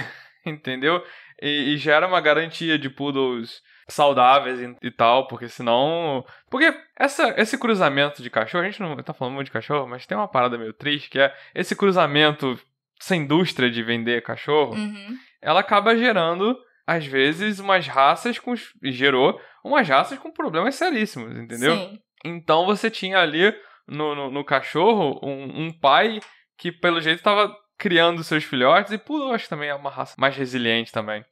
entendeu? 0.47 1.03
E, 1.43 1.75
e 1.75 1.77
já 1.77 1.95
era 1.97 2.07
uma 2.07 2.21
garantia 2.21 2.79
de 2.79 2.89
poodles 2.89 3.61
saudáveis 3.89 4.61
e, 4.61 4.77
e 4.83 4.91
tal, 4.91 5.29
porque 5.29 5.49
senão. 5.49 6.25
Porque 6.51 6.75
essa, 6.99 7.35
esse 7.37 7.59
cruzamento 7.59 8.23
de 8.23 8.31
cachorro, 8.31 8.65
a 8.65 8.71
gente 8.71 8.81
não 8.81 8.97
tá 8.97 9.13
falando 9.13 9.35
muito 9.35 9.47
de 9.47 9.53
cachorro, 9.53 9.87
mas 9.87 10.07
tem 10.07 10.17
uma 10.17 10.29
parada 10.29 10.59
meio 10.59 10.73
triste 10.73 11.11
que 11.11 11.19
é 11.19 11.35
esse 11.55 11.77
cruzamento, 11.77 12.59
essa 13.01 13.15
indústria 13.15 13.71
de 13.71 13.83
vender 13.83 14.23
cachorro, 14.23 14.75
Uhum. 14.75 15.17
ela 15.43 15.61
acaba 15.61 15.97
gerando, 15.97 16.59
às 16.87 17.05
vezes, 17.07 17.59
umas 17.61 17.87
raças 17.87 18.39
com. 18.39 18.55
gerou 18.83 19.41
umas 19.63 19.89
raças 19.89 20.19
com 20.19 20.31
problemas 20.33 20.75
seríssimos, 20.77 21.37
entendeu? 21.37 21.77
Sim. 21.77 21.99
Então 22.25 22.65
você 22.67 22.91
tinha 22.91 23.19
ali 23.19 23.55
no, 23.87 24.15
no, 24.15 24.31
no 24.31 24.45
cachorro 24.45 25.21
um, 25.23 25.67
um 25.67 25.73
pai 25.73 26.19
que, 26.59 26.73
pelo 26.73 27.01
jeito, 27.01 27.19
estava 27.19 27.55
criando 27.79 28.25
seus 28.25 28.45
filhotes, 28.45 28.93
e 28.93 28.99
Poodle 28.99 29.33
acho 29.33 29.45
que 29.45 29.51
também 29.51 29.69
é 29.69 29.75
uma 29.75 29.91
raça 29.91 30.15
mais 30.19 30.37
resiliente 30.37 30.93
também. 30.93 31.25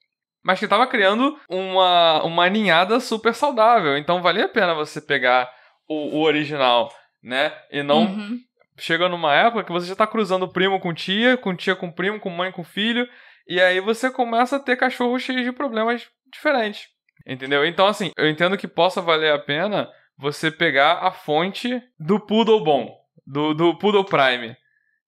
Mas 0.43 0.59
que 0.59 0.67
estava 0.67 0.87
criando 0.87 1.39
uma, 1.49 2.23
uma 2.23 2.49
ninhada 2.51 3.01
super 3.01 3.35
saudável. 3.35 3.97
Então 3.97 4.21
valia 4.21 4.45
a 4.45 4.49
pena 4.49 4.75
você 4.75 5.01
pegar 5.01 5.51
o, 5.89 6.19
o 6.19 6.21
original, 6.23 6.93
né? 7.23 7.53
E 7.71 7.83
não 7.83 8.03
Uhum. 8.03 8.39
chega 8.79 9.09
numa 9.09 9.35
época 9.35 9.65
que 9.65 9.73
você 9.73 9.87
já 9.87 9.97
tá 9.97 10.07
cruzando 10.07 10.47
primo 10.49 10.79
com 10.81 10.93
tia, 10.93 11.37
com 11.39 11.55
tia 11.57 11.75
com 11.75 11.91
primo, 11.91 12.21
com 12.21 12.29
mãe 12.29 12.53
com 12.53 12.63
filho, 12.63 13.09
e 13.49 13.59
aí 13.61 13.81
você 13.81 14.11
começa 14.11 14.57
a 14.57 14.61
ter 14.61 14.77
cachorros 14.77 15.23
cheios 15.23 15.45
de 15.45 15.53
problemas 15.53 16.07
diferentes. 16.31 16.89
Entendeu? 17.27 17.65
Então, 17.65 17.87
assim, 17.87 18.11
eu 18.17 18.29
entendo 18.29 18.59
que 18.59 18.69
possa 18.69 19.01
valer 19.01 19.33
a 19.33 19.39
pena 19.39 19.89
você 20.19 20.51
pegar 20.51 20.99
a 20.99 21.11
fonte 21.11 21.81
do 21.99 22.21
Poodle 22.21 22.63
bom, 22.63 22.95
do, 23.27 23.55
do 23.55 23.79
Poodle 23.79 24.05
Prime. 24.05 24.55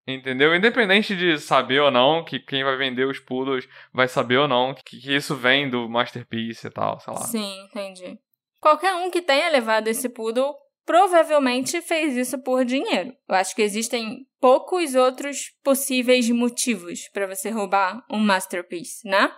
Entendeu? 0.07 0.55
Independente 0.55 1.17
de 1.17 1.37
saber 1.39 1.81
ou 1.81 1.91
não 1.91 2.25
que 2.25 2.39
quem 2.39 2.63
vai 2.63 2.77
vender 2.77 3.07
os 3.07 3.19
Poodles 3.19 3.69
vai 3.93 4.07
saber 4.07 4.39
ou 4.39 4.47
não 4.47 4.73
que, 4.73 5.01
que 5.01 5.15
isso 5.15 5.35
vem 5.35 5.69
do 5.69 5.89
Masterpiece 5.89 6.69
e 6.69 6.71
tal, 6.71 7.01
sei 7.01 7.13
lá. 7.13 7.21
Sim, 7.23 7.65
entendi. 7.65 8.19
Qualquer 8.61 8.95
um 8.95 9.11
que 9.11 9.21
tenha 9.21 9.49
levado 9.49 9.89
esse 9.89 10.09
poodle 10.09 10.55
provavelmente 10.85 11.83
fez 11.83 12.17
isso 12.17 12.39
por 12.43 12.65
dinheiro. 12.65 13.13
Eu 13.29 13.35
acho 13.35 13.55
que 13.55 13.63
existem 13.63 14.27
poucos 14.41 14.95
outros 14.95 15.53
possíveis 15.63 16.31
motivos 16.31 17.09
para 17.13 17.27
você 17.27 17.51
roubar 17.51 18.05
um 18.11 18.19
masterpiece, 18.19 19.07
né? 19.09 19.33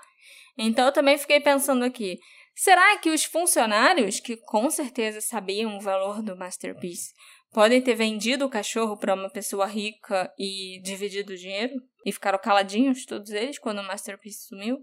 Então 0.57 0.87
eu 0.87 0.93
também 0.93 1.17
fiquei 1.17 1.41
pensando 1.41 1.85
aqui, 1.85 2.19
será 2.55 2.97
que 2.99 3.11
os 3.11 3.25
funcionários 3.25 4.21
que 4.21 4.37
com 4.37 4.69
certeza 4.69 5.21
sabiam 5.21 5.77
o 5.77 5.81
valor 5.81 6.21
do 6.21 6.37
masterpiece 6.37 7.15
podem 7.53 7.81
ter 7.81 7.95
vendido 7.95 8.45
o 8.45 8.51
cachorro 8.51 8.97
para 8.97 9.15
uma 9.15 9.31
pessoa 9.31 9.67
rica 9.67 10.33
e 10.39 10.81
dividido 10.83 11.33
o 11.33 11.37
dinheiro 11.37 11.75
e 12.05 12.13
ficaram 12.13 12.39
caladinhos 12.39 13.05
todos 13.07 13.31
eles 13.31 13.59
quando 13.59 13.81
o 13.81 13.87
masterpiece 13.87 14.47
sumiu? 14.49 14.79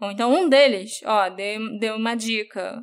Ou 0.00 0.10
então 0.10 0.32
um 0.34 0.48
deles, 0.48 1.00
ó, 1.04 1.28
deu, 1.30 1.78
deu 1.78 1.96
uma 1.96 2.14
dica. 2.14 2.82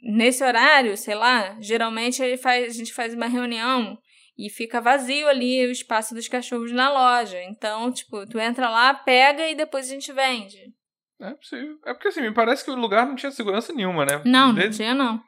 Nesse 0.00 0.42
horário, 0.44 0.96
sei 0.96 1.14
lá, 1.14 1.56
geralmente 1.60 2.22
ele 2.22 2.36
faz, 2.36 2.66
a 2.74 2.76
gente 2.76 2.92
faz 2.92 3.14
uma 3.14 3.26
reunião 3.26 3.96
e 4.36 4.48
fica 4.50 4.80
vazio 4.80 5.28
ali 5.28 5.66
o 5.66 5.70
espaço 5.70 6.14
dos 6.14 6.26
cachorros 6.28 6.72
na 6.72 6.90
loja. 6.92 7.40
Então, 7.44 7.92
tipo, 7.92 8.26
tu 8.26 8.38
entra 8.38 8.68
lá, 8.68 8.92
pega 8.94 9.48
e 9.48 9.54
depois 9.54 9.86
a 9.86 9.94
gente 9.94 10.12
vende. 10.12 10.58
É 11.20 11.30
possível. 11.34 11.78
É 11.86 11.92
porque 11.94 12.08
assim, 12.08 12.22
me 12.22 12.32
parece 12.34 12.64
que 12.64 12.70
o 12.70 12.74
lugar 12.74 13.06
não 13.06 13.14
tinha 13.14 13.30
segurança 13.30 13.72
nenhuma, 13.72 14.04
né? 14.04 14.20
Não, 14.24 14.52
Desde- 14.52 14.70
não 14.70 14.76
tinha 14.76 14.94
não. 14.94 15.20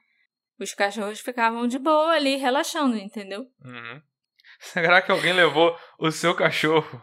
Os 0.59 0.73
cachorros 0.73 1.21
ficavam 1.21 1.67
de 1.67 1.79
boa 1.79 2.13
ali, 2.13 2.37
relaxando, 2.37 2.97
entendeu? 2.97 3.47
Uhum. 3.65 4.03
Será 4.61 5.03
que 5.03 5.11
alguém 5.11 5.33
levou 5.33 5.77
o 5.99 6.11
seu 6.11 6.35
cachorro? 6.35 7.03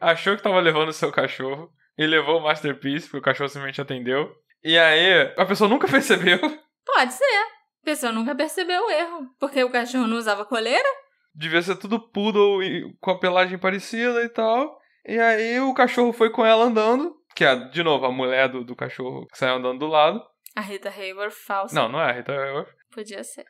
Achou 0.00 0.36
que 0.36 0.42
tava 0.42 0.60
levando 0.60 0.88
o 0.88 0.92
seu 0.92 1.10
cachorro 1.12 1.72
e 1.96 2.06
levou 2.06 2.38
o 2.38 2.42
Masterpiece, 2.42 3.06
porque 3.06 3.18
o 3.18 3.22
cachorro 3.22 3.48
simplesmente 3.48 3.80
atendeu. 3.80 4.32
E 4.62 4.78
aí, 4.78 5.34
a 5.36 5.44
pessoa 5.44 5.68
nunca 5.68 5.86
percebeu. 5.90 6.38
Pode 6.84 7.12
ser. 7.12 7.24
A 7.24 7.84
pessoa 7.84 8.12
nunca 8.12 8.34
percebeu 8.34 8.82
o 8.84 8.90
erro. 8.90 9.28
Porque 9.38 9.62
o 9.62 9.70
cachorro 9.70 10.06
não 10.06 10.16
usava 10.16 10.44
coleira? 10.44 10.88
Devia 11.34 11.62
ser 11.62 11.76
tudo 11.76 12.00
poodle 12.00 12.62
e 12.62 12.92
com 13.00 13.10
a 13.10 13.18
pelagem 13.18 13.58
parecida 13.58 14.22
e 14.22 14.28
tal. 14.28 14.78
E 15.06 15.18
aí 15.18 15.60
o 15.60 15.74
cachorro 15.74 16.12
foi 16.12 16.30
com 16.30 16.44
ela 16.44 16.64
andando. 16.64 17.16
Que 17.34 17.44
é, 17.44 17.54
de 17.68 17.82
novo, 17.82 18.04
a 18.04 18.10
mulher 18.10 18.48
do, 18.48 18.64
do 18.64 18.74
cachorro 18.74 19.26
que 19.28 19.38
saiu 19.38 19.56
andando 19.56 19.78
do 19.78 19.86
lado. 19.86 20.20
A 20.58 20.60
Rita 20.60 20.88
Hayworth 20.90 21.32
falsa. 21.32 21.72
Não, 21.72 21.88
não 21.88 22.00
é 22.00 22.10
a 22.10 22.12
Rita 22.12 22.32
Hayworth. 22.32 22.74
Podia 22.92 23.22
ser. 23.22 23.46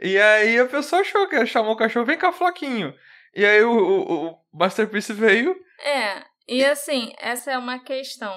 E 0.00 0.16
aí 0.16 0.56
a 0.56 0.66
pessoa 0.66 1.02
achou 1.02 1.28
que 1.28 1.44
chamou 1.46 1.72
o 1.72 1.76
cachorro, 1.76 2.06
vem 2.06 2.16
cá, 2.16 2.30
Floquinho. 2.30 2.94
E 3.34 3.44
aí 3.44 3.60
o, 3.64 3.72
o, 3.72 4.26
o 4.28 4.38
Masterpiece 4.52 5.12
veio. 5.12 5.56
É, 5.80 6.22
e 6.46 6.64
assim, 6.64 7.12
essa 7.18 7.50
é 7.50 7.58
uma 7.58 7.82
questão 7.82 8.32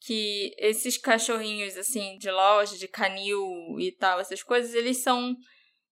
que 0.00 0.54
esses 0.58 0.96
cachorrinhos 0.96 1.76
assim 1.76 2.16
de 2.18 2.30
loja, 2.30 2.78
de 2.78 2.86
canil 2.86 3.50
e 3.80 3.90
tal, 3.98 4.20
essas 4.20 4.44
coisas, 4.44 4.72
eles 4.72 5.02
são 5.02 5.34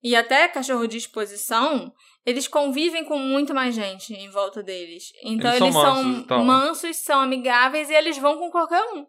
e 0.00 0.14
até 0.14 0.46
cachorro 0.46 0.86
de 0.86 0.96
exposição, 0.96 1.92
eles 2.24 2.46
convivem 2.46 3.04
com 3.04 3.18
muito 3.18 3.52
mais 3.52 3.74
gente 3.74 4.14
em 4.14 4.30
volta 4.30 4.62
deles. 4.62 5.12
Então 5.24 5.50
Eles 5.50 5.62
eles, 5.62 5.74
são 5.74 5.82
são, 5.82 6.04
mansos, 6.04 6.22
então. 6.22 6.44
mansos, 6.44 6.96
são 6.98 7.20
amigáveis 7.20 7.90
e 7.90 7.94
eles 7.94 8.16
vão 8.16 8.38
com 8.38 8.48
qualquer 8.48 8.80
um. 8.94 9.04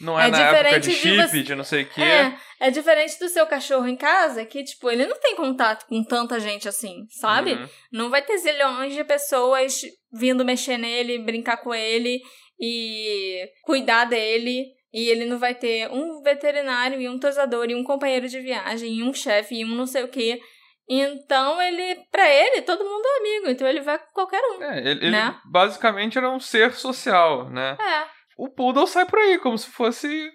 Não 0.00 0.18
é, 0.18 0.26
É 0.26 0.30
na 0.30 0.38
época 0.40 0.56
diferente 0.80 0.82
de 0.82 0.90
de 0.90 0.96
chip, 0.96 1.16
você- 1.28 1.42
de 1.42 1.54
não 1.54 1.64
sei 1.64 1.82
o 1.82 1.86
quê. 1.90 2.02
É, 2.02 2.34
é 2.60 2.70
diferente 2.70 3.18
do 3.18 3.28
seu 3.28 3.46
cachorro 3.46 3.86
em 3.86 3.96
casa, 3.96 4.44
que 4.44 4.64
tipo, 4.64 4.90
ele 4.90 5.06
não 5.06 5.18
tem 5.20 5.36
contato 5.36 5.86
com 5.86 6.02
tanta 6.02 6.38
gente 6.40 6.68
assim, 6.68 7.06
sabe? 7.10 7.52
Uhum. 7.54 7.68
Não 7.92 8.10
vai 8.10 8.22
ter 8.22 8.36
zilhões 8.38 8.94
de 8.94 9.04
pessoas 9.04 9.82
vindo 10.12 10.44
mexer 10.44 10.76
nele, 10.78 11.18
brincar 11.18 11.58
com 11.58 11.74
ele 11.74 12.20
e 12.60 13.48
cuidar 13.62 14.04
dele. 14.04 14.66
E 14.92 15.08
ele 15.08 15.24
não 15.24 15.38
vai 15.40 15.54
ter 15.56 15.90
um 15.90 16.22
veterinário 16.22 17.00
e 17.00 17.08
um 17.08 17.18
tosador 17.18 17.68
e 17.68 17.74
um 17.74 17.82
companheiro 17.82 18.28
de 18.28 18.38
viagem 18.40 18.94
e 18.94 19.02
um 19.02 19.12
chefe 19.12 19.56
e 19.56 19.64
um 19.64 19.74
não 19.74 19.86
sei 19.86 20.04
o 20.04 20.08
quê. 20.08 20.40
Então 20.88 21.60
ele, 21.60 21.96
pra 22.12 22.28
ele, 22.32 22.62
todo 22.62 22.84
mundo 22.84 23.04
é 23.04 23.18
amigo. 23.18 23.48
Então 23.50 23.66
ele 23.66 23.80
vai 23.80 23.98
com 23.98 24.12
qualquer 24.12 24.40
um. 24.40 24.62
É, 24.62 24.78
ele, 24.78 24.90
ele 24.90 25.10
Né? 25.10 25.34
basicamente 25.50 26.16
era 26.16 26.30
um 26.30 26.38
ser 26.38 26.72
social, 26.74 27.50
né? 27.50 27.76
É. 27.80 28.13
O 28.36 28.48
Poodle 28.48 28.86
sai 28.86 29.06
por 29.06 29.18
aí, 29.18 29.38
como 29.38 29.56
se 29.56 29.70
fosse 29.70 30.30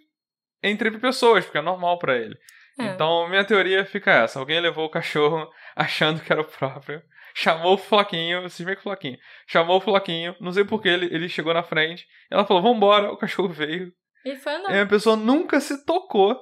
entre 0.63 0.91
pessoas, 0.99 1.45
porque 1.45 1.57
é 1.57 1.61
normal 1.61 1.97
pra 1.99 2.17
ele. 2.17 2.35
é. 2.79 2.85
Então, 2.85 3.27
minha 3.29 3.43
teoria 3.45 3.85
fica 3.85 4.11
essa. 4.11 4.39
Alguém 4.39 4.59
levou 4.59 4.85
o 4.85 4.89
cachorro 4.91 5.49
achando 5.75 6.21
que 6.21 6.31
era 6.31 6.41
o 6.41 6.45
próprio. 6.45 7.01
Chamou 7.33 7.73
o 7.75 7.77
Floquinho, 7.77 8.41
vocês 8.41 8.65
veem 8.65 8.75
que 8.75 8.81
o 8.81 8.83
Floquinho. 8.83 9.17
Chamou 9.47 9.77
o 9.77 9.81
Floquinho, 9.81 10.35
não 10.41 10.51
sei 10.51 10.65
por 10.65 10.81
que 10.81 10.89
ele, 10.89 11.05
ele 11.13 11.29
chegou 11.29 11.53
na 11.53 11.63
frente. 11.63 12.05
Ela 12.29 12.45
falou, 12.45 12.63
vambora, 12.63 13.11
o 13.11 13.17
cachorro 13.17 13.49
veio. 13.49 13.93
E 14.25 14.35
foi 14.35 14.53
andando. 14.53 14.75
E 14.75 14.79
a 14.79 14.85
pessoa 14.85 15.15
nunca 15.15 15.59
se 15.59 15.85
tocou 15.85 16.35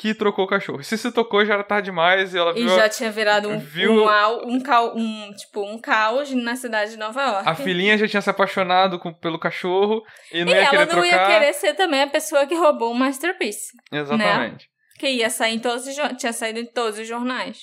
que 0.00 0.14
trocou 0.14 0.46
o 0.46 0.48
cachorro. 0.48 0.82
Se 0.82 0.96
se 0.96 1.12
tocou, 1.12 1.44
já 1.44 1.52
era 1.52 1.62
tarde 1.62 1.90
demais 1.90 2.32
e 2.32 2.38
ela 2.38 2.52
E 2.52 2.64
viu 2.64 2.68
já 2.74 2.88
tinha 2.88 3.10
virado 3.10 3.50
um, 3.50 3.58
viu- 3.58 4.02
um, 4.06 4.06
um, 4.46 4.62
um, 4.96 5.32
tipo, 5.34 5.60
um 5.62 5.78
caos 5.78 6.30
na 6.32 6.56
cidade 6.56 6.92
de 6.92 6.96
Nova 6.96 7.20
York. 7.22 7.46
a 7.46 7.54
filhinha 7.54 7.98
já 7.98 8.08
tinha 8.08 8.22
se 8.22 8.30
apaixonado 8.30 8.98
com- 8.98 9.12
pelo 9.12 9.38
cachorro 9.38 10.02
e 10.32 10.42
não 10.42 10.52
e 10.52 10.54
ia 10.54 10.60
ela 10.62 10.70
querer 10.70 10.86
não 10.86 11.02
trocar. 11.02 11.04
ia 11.04 11.26
querer 11.26 11.52
ser 11.52 11.74
também 11.74 12.00
a 12.00 12.06
pessoa 12.08 12.46
que 12.46 12.54
roubou 12.54 12.90
o 12.92 12.94
Masterpiece. 12.94 13.72
Exatamente. 13.92 14.70
Que 14.98 15.06
ia 15.10 15.28
sair 15.28 15.56
em 15.56 15.58
todos 15.58 15.86
os, 15.86 15.94
tinha 16.18 16.32
saído 16.32 16.60
em 16.60 16.66
todos 16.72 16.98
os 16.98 17.06
jornais. 17.06 17.58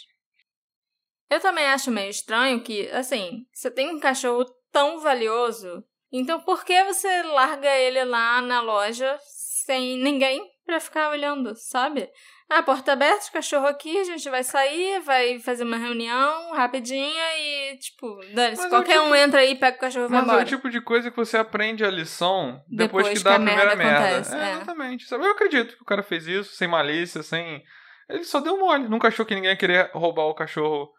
Eu 1.32 1.40
também 1.40 1.66
acho 1.66 1.90
meio 1.90 2.10
estranho 2.12 2.62
que, 2.62 2.88
assim, 2.92 3.46
você 3.52 3.72
tem 3.72 3.90
um 3.96 4.00
cachorro 4.00 4.46
tão 4.72 5.00
valioso, 5.00 5.84
então 6.12 6.40
por 6.42 6.64
que 6.64 6.84
você 6.84 7.24
larga 7.24 7.70
ele 7.76 8.04
lá 8.06 8.42
na 8.42 8.62
loja 8.62 9.18
sem 9.66 9.98
ninguém 9.98 10.40
pra 10.68 10.80
ficar 10.80 11.10
olhando, 11.10 11.56
sabe? 11.56 12.08
Ah, 12.50 12.62
porta 12.62 12.94
aberta, 12.94 13.32
cachorro 13.32 13.66
aqui, 13.66 13.98
a 13.98 14.04
gente 14.04 14.30
vai 14.30 14.44
sair, 14.44 15.00
vai 15.02 15.40
fazer 15.40 15.64
uma 15.64 15.78
reunião 15.78 16.54
rapidinha 16.54 17.24
e, 17.40 17.78
tipo, 17.78 18.20
dane-se, 18.34 18.64
é 18.64 18.68
o 18.68 18.70
qualquer 18.70 19.00
um 19.00 19.04
tipo- 19.06 19.16
entra 19.16 19.40
aí, 19.42 19.56
pega 19.56 19.78
o 19.78 19.80
cachorro 19.80 20.06
e 20.06 20.10
vai 20.10 20.20
Mas 20.20 20.28
é 20.28 20.32
embora. 20.32 20.46
o 20.46 20.48
tipo 20.48 20.70
de 20.70 20.80
coisa 20.82 21.10
que 21.10 21.18
você 21.18 21.38
aprende 21.38 21.84
a 21.84 21.90
lição 21.90 22.62
depois, 22.70 23.06
Depois 23.06 23.08
que 23.10 23.16
que 23.18 23.24
dá 23.24 23.32
a 23.32 23.36
a 23.36 23.40
primeira 23.40 23.76
merda 23.76 23.84
merda. 23.84 24.06
acontece, 24.08 24.36
É, 24.36 24.40
é. 24.40 24.52
Exatamente. 24.54 25.06
Sabe? 25.08 25.26
Eu 25.26 25.32
acredito 25.32 25.76
que 25.76 25.82
o 25.82 25.86
cara 25.86 26.04
fez 26.04 26.28
isso 26.28 26.54
sem 26.56 26.68
malícia, 26.68 27.24
sem. 27.24 27.64
Ele 28.10 28.24
só 28.24 28.40
deu 28.40 28.58
mole. 28.58 28.88
Nunca 28.88 29.08
achou 29.10 29.26
que 29.26 29.36
ninguém 29.36 29.50
ia 29.52 29.58
querer 29.58 29.90
roubar 29.94 30.26
o 30.28 30.34
cachorro 30.36 30.90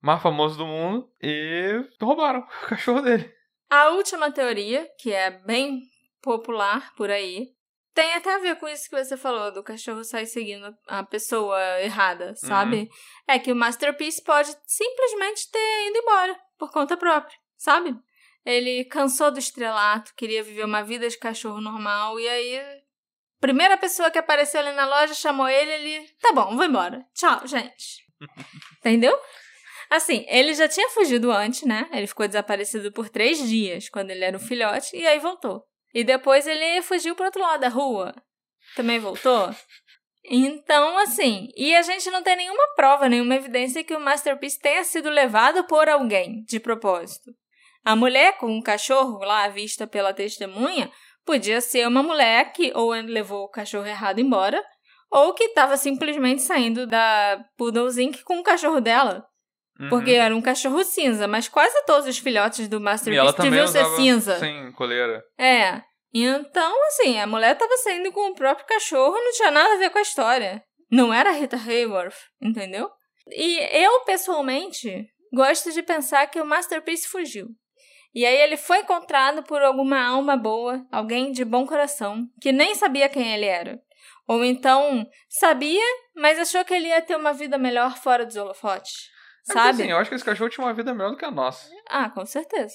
mais 0.00 0.22
famoso 0.22 0.56
do 0.56 0.66
mundo. 0.66 1.06
E 1.22 1.82
roubaram 2.00 2.40
o 2.64 2.66
cachorro 2.68 3.02
dele. 3.02 3.30
A 3.68 3.88
última 3.90 4.30
teoria, 4.30 4.86
que 4.98 5.12
é 5.12 5.30
bem 5.30 5.80
popular 6.22 6.94
por 6.96 7.10
aí, 7.10 7.48
tem 7.94 8.12
até 8.14 8.34
a 8.34 8.38
ver 8.38 8.56
com 8.56 8.66
isso 8.66 8.90
que 8.90 9.04
você 9.04 9.16
falou, 9.16 9.52
do 9.52 9.62
cachorro 9.62 10.02
sair 10.02 10.26
seguindo 10.26 10.76
a 10.88 11.04
pessoa 11.04 11.58
errada, 11.80 12.34
sabe? 12.34 12.90
É 13.26 13.38
que 13.38 13.52
o 13.52 13.56
Masterpiece 13.56 14.22
pode 14.22 14.54
simplesmente 14.66 15.48
ter 15.50 15.88
ido 15.88 15.98
embora, 15.98 16.36
por 16.58 16.72
conta 16.72 16.96
própria, 16.96 17.36
sabe? 17.56 17.96
Ele 18.44 18.84
cansou 18.84 19.30
do 19.30 19.38
estrelato, 19.38 20.12
queria 20.16 20.42
viver 20.42 20.64
uma 20.64 20.82
vida 20.82 21.08
de 21.08 21.16
cachorro 21.16 21.60
normal, 21.60 22.18
e 22.18 22.28
aí. 22.28 22.60
Primeira 23.40 23.76
pessoa 23.76 24.10
que 24.10 24.18
apareceu 24.18 24.60
ali 24.60 24.72
na 24.72 24.86
loja 24.86 25.14
chamou 25.14 25.48
ele, 25.48 25.70
ele. 25.70 26.08
Tá 26.20 26.32
bom, 26.32 26.56
vou 26.56 26.64
embora. 26.64 27.06
Tchau, 27.14 27.46
gente. 27.46 28.04
Entendeu? 28.80 29.16
Assim, 29.88 30.26
ele 30.28 30.52
já 30.54 30.66
tinha 30.66 30.88
fugido 30.90 31.30
antes, 31.30 31.62
né? 31.62 31.88
Ele 31.92 32.06
ficou 32.06 32.26
desaparecido 32.26 32.90
por 32.90 33.08
três 33.08 33.38
dias, 33.48 33.88
quando 33.88 34.10
ele 34.10 34.24
era 34.24 34.36
um 34.36 34.40
filhote, 34.40 34.96
e 34.96 35.06
aí 35.06 35.18
voltou. 35.18 35.64
E 35.94 36.02
depois 36.02 36.46
ele 36.46 36.82
fugiu 36.82 37.14
pro 37.14 37.26
outro 37.26 37.40
lado 37.40 37.60
da 37.60 37.68
rua. 37.68 38.12
Também 38.74 38.98
voltou. 38.98 39.54
Então, 40.24 40.98
assim, 40.98 41.48
e 41.54 41.74
a 41.76 41.82
gente 41.82 42.10
não 42.10 42.22
tem 42.22 42.36
nenhuma 42.36 42.74
prova, 42.74 43.08
nenhuma 43.08 43.36
evidência 43.36 43.84
que 43.84 43.94
o 43.94 44.00
Masterpiece 44.00 44.58
tenha 44.58 44.82
sido 44.82 45.10
levado 45.10 45.64
por 45.64 45.88
alguém, 45.88 46.42
de 46.48 46.58
propósito. 46.58 47.30
A 47.84 47.94
mulher 47.94 48.38
com 48.38 48.58
o 48.58 48.62
cachorro 48.62 49.18
lá, 49.18 49.46
vista 49.48 49.86
pela 49.86 50.14
testemunha, 50.14 50.90
podia 51.26 51.60
ser 51.60 51.86
uma 51.86 52.02
mulher 52.02 52.52
que 52.52 52.72
ou 52.74 52.90
levou 52.90 53.44
o 53.44 53.50
cachorro 53.50 53.86
errado 53.86 54.18
embora, 54.18 54.64
ou 55.10 55.34
que 55.34 55.44
estava 55.44 55.76
simplesmente 55.76 56.42
saindo 56.42 56.86
da 56.86 57.44
Poodles 57.56 57.98
Inc. 57.98 58.22
com 58.24 58.38
o 58.38 58.42
cachorro 58.42 58.80
dela. 58.80 59.24
Uhum. 59.78 59.88
Porque 59.88 60.12
era 60.12 60.34
um 60.34 60.40
cachorro 60.40 60.84
cinza, 60.84 61.26
mas 61.26 61.48
quase 61.48 61.84
todos 61.84 62.06
os 62.08 62.18
filhotes 62.18 62.68
do 62.68 62.80
Masterpiece 62.80 63.42
deviam 63.42 63.66
ser 63.66 63.84
cinza. 63.96 64.38
sem 64.38 64.70
coleira. 64.72 65.22
É. 65.38 65.82
Então, 66.12 66.86
assim, 66.86 67.18
a 67.18 67.26
mulher 67.26 67.58
tava 67.58 67.76
saindo 67.78 68.12
com 68.12 68.30
o 68.30 68.34
próprio 68.34 68.66
cachorro, 68.66 69.14
não 69.14 69.32
tinha 69.32 69.50
nada 69.50 69.74
a 69.74 69.78
ver 69.78 69.90
com 69.90 69.98
a 69.98 70.02
história. 70.02 70.62
Não 70.90 71.12
era 71.12 71.32
Rita 71.32 71.56
Hayworth, 71.56 72.14
entendeu? 72.40 72.88
E 73.28 73.58
eu, 73.82 74.00
pessoalmente, 74.02 75.08
gosto 75.32 75.72
de 75.72 75.82
pensar 75.82 76.28
que 76.28 76.40
o 76.40 76.46
Masterpiece 76.46 77.08
fugiu. 77.08 77.48
E 78.14 78.24
aí 78.24 78.36
ele 78.36 78.56
foi 78.56 78.78
encontrado 78.78 79.42
por 79.42 79.60
alguma 79.60 80.00
alma 80.00 80.36
boa, 80.36 80.86
alguém 80.92 81.32
de 81.32 81.44
bom 81.44 81.66
coração, 81.66 82.28
que 82.40 82.52
nem 82.52 82.76
sabia 82.76 83.08
quem 83.08 83.34
ele 83.34 83.46
era. 83.46 83.80
Ou 84.28 84.44
então 84.44 85.04
sabia, 85.28 85.82
mas 86.14 86.38
achou 86.38 86.64
que 86.64 86.72
ele 86.72 86.86
ia 86.86 87.02
ter 87.02 87.16
uma 87.16 87.32
vida 87.32 87.58
melhor 87.58 87.96
fora 87.98 88.24
dos 88.24 88.36
holofotes. 88.36 89.12
Sabe? 89.44 89.82
assim, 89.82 89.90
eu 89.90 89.98
acho 89.98 90.08
que 90.10 90.16
esse 90.16 90.24
cachorro 90.24 90.50
tinha 90.50 90.66
uma 90.66 90.74
vida 90.74 90.92
melhor 90.94 91.10
do 91.10 91.16
que 91.16 91.24
a 91.24 91.30
nossa. 91.30 91.68
Ah, 91.88 92.08
com 92.10 92.24
certeza. 92.24 92.74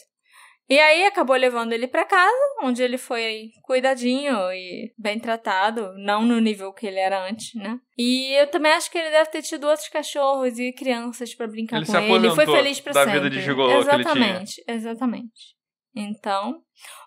E 0.70 0.78
aí 0.80 1.04
acabou 1.06 1.36
levando 1.36 1.74
ele 1.74 1.88
pra 1.88 2.06
casa, 2.06 2.32
onde 2.62 2.84
ele 2.84 3.00
foi 3.00 3.50
cuidadinho 3.64 4.36
e 4.54 4.94
bem 4.96 5.20
tratado, 5.20 5.92
não 5.98 6.24
no 6.24 6.40
nível 6.40 6.72
que 6.72 6.86
ele 6.86 7.00
era 7.00 7.28
antes, 7.28 7.56
né? 7.56 7.80
E 7.98 8.40
eu 8.40 8.46
também 8.46 8.72
acho 8.74 8.92
que 8.92 8.98
ele 9.00 9.10
deve 9.10 9.32
ter 9.32 9.42
tido 9.42 9.66
outros 9.68 9.90
cachorros 9.90 10.60
e 10.60 10.72
crianças 10.72 11.34
pra 11.34 11.48
brincar 11.48 11.78
Ele 11.78 11.88
com 11.88 11.92
se 11.92 11.98
ele. 11.98 12.30
Foi 12.36 12.46
feliz 12.46 12.80
pra 12.80 12.94
da 12.94 13.04
sempre. 13.04 13.20
vida 13.20 13.32
de 13.32 13.42
gigolô 13.42 13.68
que 13.68 13.74
ele 13.74 13.84
tinha. 13.88 14.00
Exatamente, 14.00 14.64
exatamente. 14.68 15.59
Então, 16.02 16.62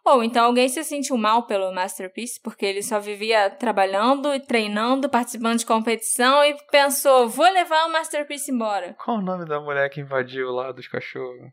ou 0.05 0.23
então 0.23 0.45
alguém 0.45 0.69
se 0.69 0.85
sentiu 0.85 1.17
mal 1.17 1.47
pelo 1.47 1.73
Masterpiece 1.73 2.41
porque 2.43 2.67
ele 2.67 2.83
só 2.83 2.99
vivia 3.01 3.51
trabalhando 3.51 4.35
e 4.35 4.41
treinando, 4.41 5.09
participando 5.09 5.59
de 5.59 5.67
competição 5.67 6.45
e 6.45 6.57
pensou, 6.71 7.29
vou 7.29 7.51
levar 7.51 7.87
o 7.87 7.93
Masterpiece 7.93 8.51
embora. 8.51 8.95
Qual 8.95 9.19
o 9.19 9.23
nome 9.23 9.47
da 9.47 9.61
mulher 9.61 9.89
que 9.91 10.01
invadiu 10.01 10.51
lá 10.51 10.73
dos 10.73 10.89
cachorros? 10.89 11.51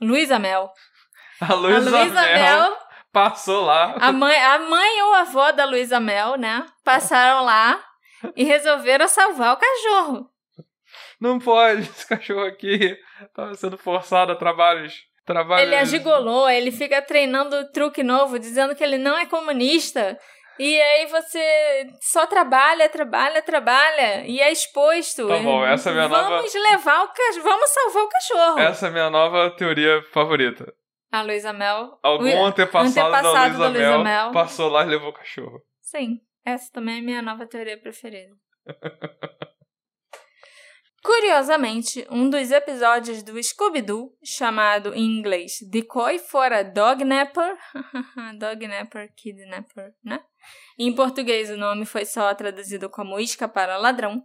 Luísa 0.00 0.38
Mel. 0.38 0.72
A 1.40 1.54
Luísa 1.54 1.90
Mel 1.90 2.04
Mel 2.04 2.78
passou 3.12 3.64
lá. 3.64 3.94
A 4.00 4.10
mãe, 4.10 4.36
a 4.36 4.58
mãe 4.58 5.02
ou 5.02 5.14
a 5.14 5.20
avó 5.20 5.52
da 5.52 5.64
Luísa 5.64 6.00
Mel, 6.00 6.36
né? 6.36 6.64
Passaram 6.84 7.44
lá 7.44 7.82
e 8.36 8.44
resolveram 8.44 9.06
salvar 9.06 9.54
o 9.54 9.58
cachorro. 9.58 10.30
Não 11.20 11.38
pode, 11.38 11.82
esse 11.82 12.06
cachorro 12.06 12.44
aqui 12.44 12.96
tava 13.34 13.54
sendo 13.54 13.78
forçado 13.78 14.32
a 14.32 14.36
trabalhos. 14.36 15.04
Ele 15.60 15.76
agigolou, 15.76 16.48
ele 16.50 16.72
fica 16.72 17.00
treinando 17.00 17.70
truque 17.70 18.02
novo, 18.02 18.38
dizendo 18.38 18.74
que 18.74 18.82
ele 18.82 18.98
não 18.98 19.16
é 19.16 19.26
comunista. 19.26 20.18
E 20.58 20.80
aí 20.80 21.06
você 21.06 21.86
só 22.00 22.26
trabalha, 22.26 22.88
trabalha, 22.88 23.40
trabalha 23.42 24.26
e 24.26 24.40
é 24.40 24.52
exposto. 24.52 25.26
Tá 25.26 25.38
bom, 25.38 25.64
essa 25.64 25.90
é 25.90 25.92
minha 25.92 26.08
vamos 26.08 26.24
nova. 26.24 26.36
Vamos 26.36 26.54
levar 26.54 27.04
o 27.04 27.08
cachorro, 27.08 27.42
vamos 27.44 27.70
salvar 27.70 28.02
o 28.02 28.08
cachorro. 28.08 28.58
Essa 28.58 28.86
é 28.86 28.88
a 28.88 28.92
minha 28.92 29.10
nova 29.10 29.50
teoria 29.56 30.02
favorita. 30.12 30.72
A 31.10 31.22
Luísa 31.22 31.52
Mel. 31.52 31.98
Algum 32.02 32.42
o... 32.42 32.44
antepassado, 32.46 33.08
antepassado 33.08 33.58
da 33.58 33.68
Luísa 33.68 33.98
Mel, 33.98 34.04
Mel 34.04 34.32
passou 34.32 34.68
lá 34.68 34.82
e 34.82 34.88
levou 34.88 35.10
o 35.10 35.14
cachorro. 35.14 35.62
Sim, 35.80 36.20
essa 36.44 36.70
também 36.72 36.96
é 36.96 36.98
a 36.98 37.02
minha 37.02 37.22
nova 37.22 37.46
teoria 37.46 37.78
preferida. 37.78 38.34
Curiosamente, 41.02 42.06
um 42.10 42.30
dos 42.30 42.52
episódios 42.52 43.24
do 43.24 43.42
Scooby-Doo, 43.42 44.16
chamado 44.22 44.94
em 44.94 45.04
inglês 45.04 45.58
Decoy 45.68 46.20
for 46.20 46.52
a 46.52 46.62
Dognapper, 46.62 47.56
Dognapper, 48.38 49.12
Kidnapper, 49.16 49.92
né? 50.04 50.22
Em 50.78 50.94
português 50.94 51.50
o 51.50 51.56
nome 51.56 51.84
foi 51.84 52.04
só 52.04 52.32
traduzido 52.34 52.88
como 52.88 53.18
Isca 53.18 53.48
para 53.48 53.76
Ladrão, 53.78 54.22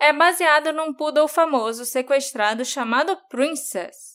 é 0.00 0.14
baseado 0.14 0.72
num 0.72 0.94
poodle 0.94 1.28
famoso 1.28 1.84
sequestrado 1.84 2.64
chamado 2.64 3.16
Princess. 3.28 4.14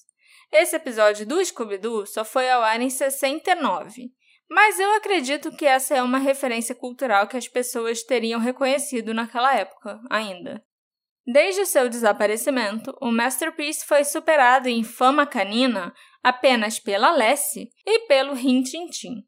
Esse 0.51 0.75
episódio 0.75 1.27
do 1.27 1.43
Scooby-Doo 1.45 2.07
só 2.07 2.25
foi 2.25 2.49
ao 2.49 2.63
ar 2.63 2.81
em 2.81 2.89
69, 2.89 4.11
mas 4.49 4.79
eu 4.79 4.91
acredito 4.95 5.55
que 5.55 5.65
essa 5.65 5.95
é 5.95 6.01
uma 6.01 6.17
referência 6.17 6.73
cultural 6.73 7.27
que 7.27 7.37
as 7.37 7.47
pessoas 7.47 8.01
teriam 8.01 8.39
reconhecido 8.39 9.13
naquela 9.13 9.53
época 9.55 10.01
ainda. 10.09 10.63
Desde 11.25 11.65
seu 11.65 11.87
desaparecimento, 11.89 12.95
o 13.01 13.11
Masterpiece 13.11 13.85
foi 13.85 14.03
superado 14.03 14.67
em 14.67 14.83
fama 14.83 15.25
canina 15.25 15.93
apenas 16.23 16.79
pela 16.79 17.11
Lassie 17.11 17.69
e 17.85 18.07
pelo 18.07 18.33
Rin 18.33 18.63
Tin 18.63 18.87
Tin. 18.87 19.23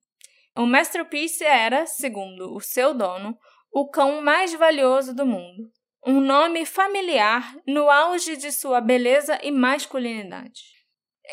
O 0.55 0.65
Masterpiece 0.65 1.43
era, 1.43 1.85
segundo 1.85 2.55
o 2.55 2.59
seu 2.59 2.93
dono, 2.93 3.37
o 3.71 3.89
cão 3.89 4.21
mais 4.21 4.53
valioso 4.53 5.15
do 5.15 5.25
mundo. 5.25 5.71
Um 6.05 6.19
nome 6.19 6.65
familiar 6.65 7.55
no 7.65 7.89
auge 7.89 8.35
de 8.35 8.51
sua 8.51 8.81
beleza 8.81 9.39
e 9.43 9.51
masculinidade. 9.51 10.81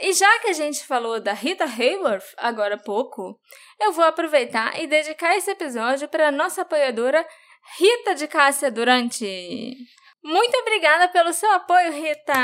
E 0.01 0.13
já 0.13 0.39
que 0.41 0.49
a 0.49 0.53
gente 0.53 0.85
falou 0.87 1.19
da 1.19 1.33
Rita 1.33 1.65
Hayworth 1.65 2.35
agora 2.37 2.77
há 2.77 2.79
pouco, 2.79 3.41
eu 3.81 3.93
vou 3.93 4.05
aproveitar 4.05 4.79
e 4.81 4.87
dedicar 4.87 5.37
esse 5.37 5.51
episódio 5.51 6.09
para 6.09 6.31
nossa 6.31 6.63
apoiadora 6.63 7.27
Rita 7.79 8.15
de 8.15 8.29
Cássia 8.29 8.71
Durante. 8.71 9.75
Muito 10.23 10.57
obrigada 10.59 11.09
pelo 11.09 11.33
seu 11.33 11.51
apoio, 11.53 11.93
Rita! 11.93 12.35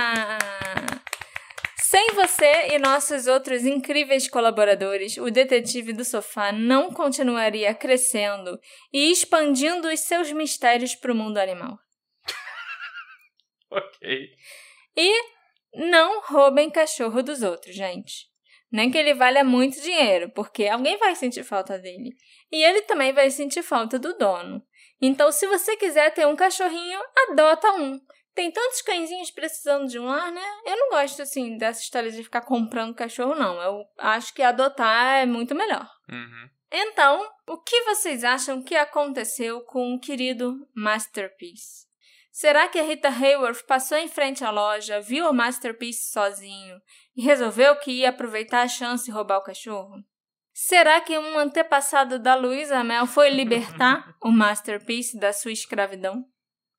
Sem 1.76 2.08
você 2.14 2.74
e 2.74 2.78
nossos 2.78 3.26
outros 3.26 3.64
incríveis 3.64 4.28
colaboradores, 4.28 5.16
o 5.16 5.30
Detetive 5.30 5.92
do 5.92 6.04
Sofá 6.04 6.50
não 6.50 6.90
continuaria 6.90 7.74
crescendo 7.74 8.58
e 8.92 9.12
expandindo 9.12 9.88
os 9.88 10.00
seus 10.00 10.32
mistérios 10.32 10.94
para 10.94 11.12
o 11.12 11.14
mundo 11.14 11.38
animal. 11.38 11.78
ok. 13.70 14.28
E 14.96 15.22
não 15.74 16.20
roubem 16.22 16.70
cachorro 16.70 17.22
dos 17.22 17.42
outros, 17.42 17.74
gente. 17.74 18.28
Nem 18.72 18.90
que 18.90 18.98
ele 18.98 19.14
valha 19.14 19.44
muito 19.44 19.80
dinheiro, 19.80 20.30
porque 20.30 20.66
alguém 20.66 20.96
vai 20.96 21.14
sentir 21.14 21.44
falta 21.44 21.78
dele. 21.78 22.10
E 22.50 22.64
ele 22.64 22.82
também 22.82 23.12
vai 23.12 23.30
sentir 23.30 23.62
falta 23.62 24.00
do 24.00 24.16
dono. 24.18 24.60
Então, 25.00 25.30
se 25.30 25.46
você 25.46 25.76
quiser 25.76 26.12
ter 26.12 26.26
um 26.26 26.36
cachorrinho, 26.36 27.00
adota 27.30 27.72
um. 27.72 28.00
Tem 28.34 28.50
tantos 28.50 28.82
cãezinhos 28.82 29.30
precisando 29.30 29.86
de 29.86 29.98
um 29.98 30.06
lar, 30.06 30.32
né? 30.32 30.44
Eu 30.66 30.76
não 30.76 30.90
gosto, 30.90 31.22
assim, 31.22 31.56
dessa 31.56 31.80
história 31.80 32.10
de 32.10 32.22
ficar 32.22 32.40
comprando 32.40 32.94
cachorro, 32.94 33.34
não. 33.34 33.60
Eu 33.60 33.84
acho 33.98 34.34
que 34.34 34.42
adotar 34.42 35.22
é 35.22 35.26
muito 35.26 35.54
melhor. 35.54 35.88
Uhum. 36.10 36.48
Então, 36.72 37.24
o 37.46 37.58
que 37.58 37.82
vocês 37.82 38.24
acham 38.24 38.60
que 38.60 38.74
aconteceu 38.74 39.60
com 39.60 39.94
o 39.94 40.00
querido 40.00 40.68
Masterpiece? 40.74 41.84
Será 42.32 42.66
que 42.66 42.80
a 42.80 42.82
Rita 42.82 43.08
Hayworth 43.08 43.64
passou 43.64 43.96
em 43.96 44.08
frente 44.08 44.44
à 44.44 44.50
loja, 44.50 45.00
viu 45.00 45.30
o 45.30 45.32
Masterpiece 45.32 46.10
sozinho 46.10 46.80
e 47.16 47.22
resolveu 47.22 47.78
que 47.78 47.92
ia 47.92 48.08
aproveitar 48.08 48.62
a 48.62 48.68
chance 48.68 49.08
e 49.08 49.14
roubar 49.14 49.38
o 49.38 49.44
cachorro? 49.44 50.02
Será 50.56 51.00
que 51.00 51.18
um 51.18 51.36
antepassado 51.36 52.16
da 52.16 52.36
Luísa 52.36 52.84
Mel 52.84 53.08
foi 53.08 53.28
libertar 53.28 54.14
o 54.22 54.30
Masterpiece 54.30 55.18
da 55.18 55.32
sua 55.32 55.50
escravidão? 55.50 56.24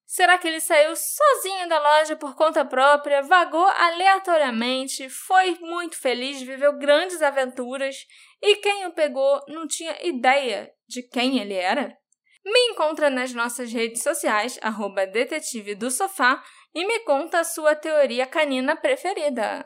Será 0.06 0.38
que 0.38 0.48
ele 0.48 0.62
saiu 0.62 0.96
sozinho 0.96 1.68
da 1.68 1.78
loja 1.78 2.16
por 2.16 2.36
conta 2.36 2.64
própria, 2.64 3.22
vagou 3.24 3.68
aleatoriamente, 3.68 5.10
foi 5.10 5.58
muito 5.60 6.00
feliz, 6.00 6.42
viveu 6.42 6.78
grandes 6.78 7.22
aventuras 7.22 7.98
e 8.42 8.56
quem 8.58 8.86
o 8.86 8.94
pegou 8.94 9.44
não 9.50 9.68
tinha 9.68 9.98
ideia 10.08 10.72
de 10.88 11.04
quem 11.04 11.40
ele 11.40 11.56
era? 11.56 11.98
Me 12.46 12.60
encontra 12.70 13.10
nas 13.10 13.34
nossas 13.34 13.74
redes 13.74 14.02
sociais, 14.02 14.58
arroba 14.62 15.06
detetive 15.06 15.76
do 15.76 15.92
sofá, 15.92 16.42
e 16.74 16.86
me 16.86 17.00
conta 17.00 17.40
a 17.40 17.44
sua 17.44 17.76
teoria 17.76 18.26
canina 18.26 18.74
preferida. 18.76 19.66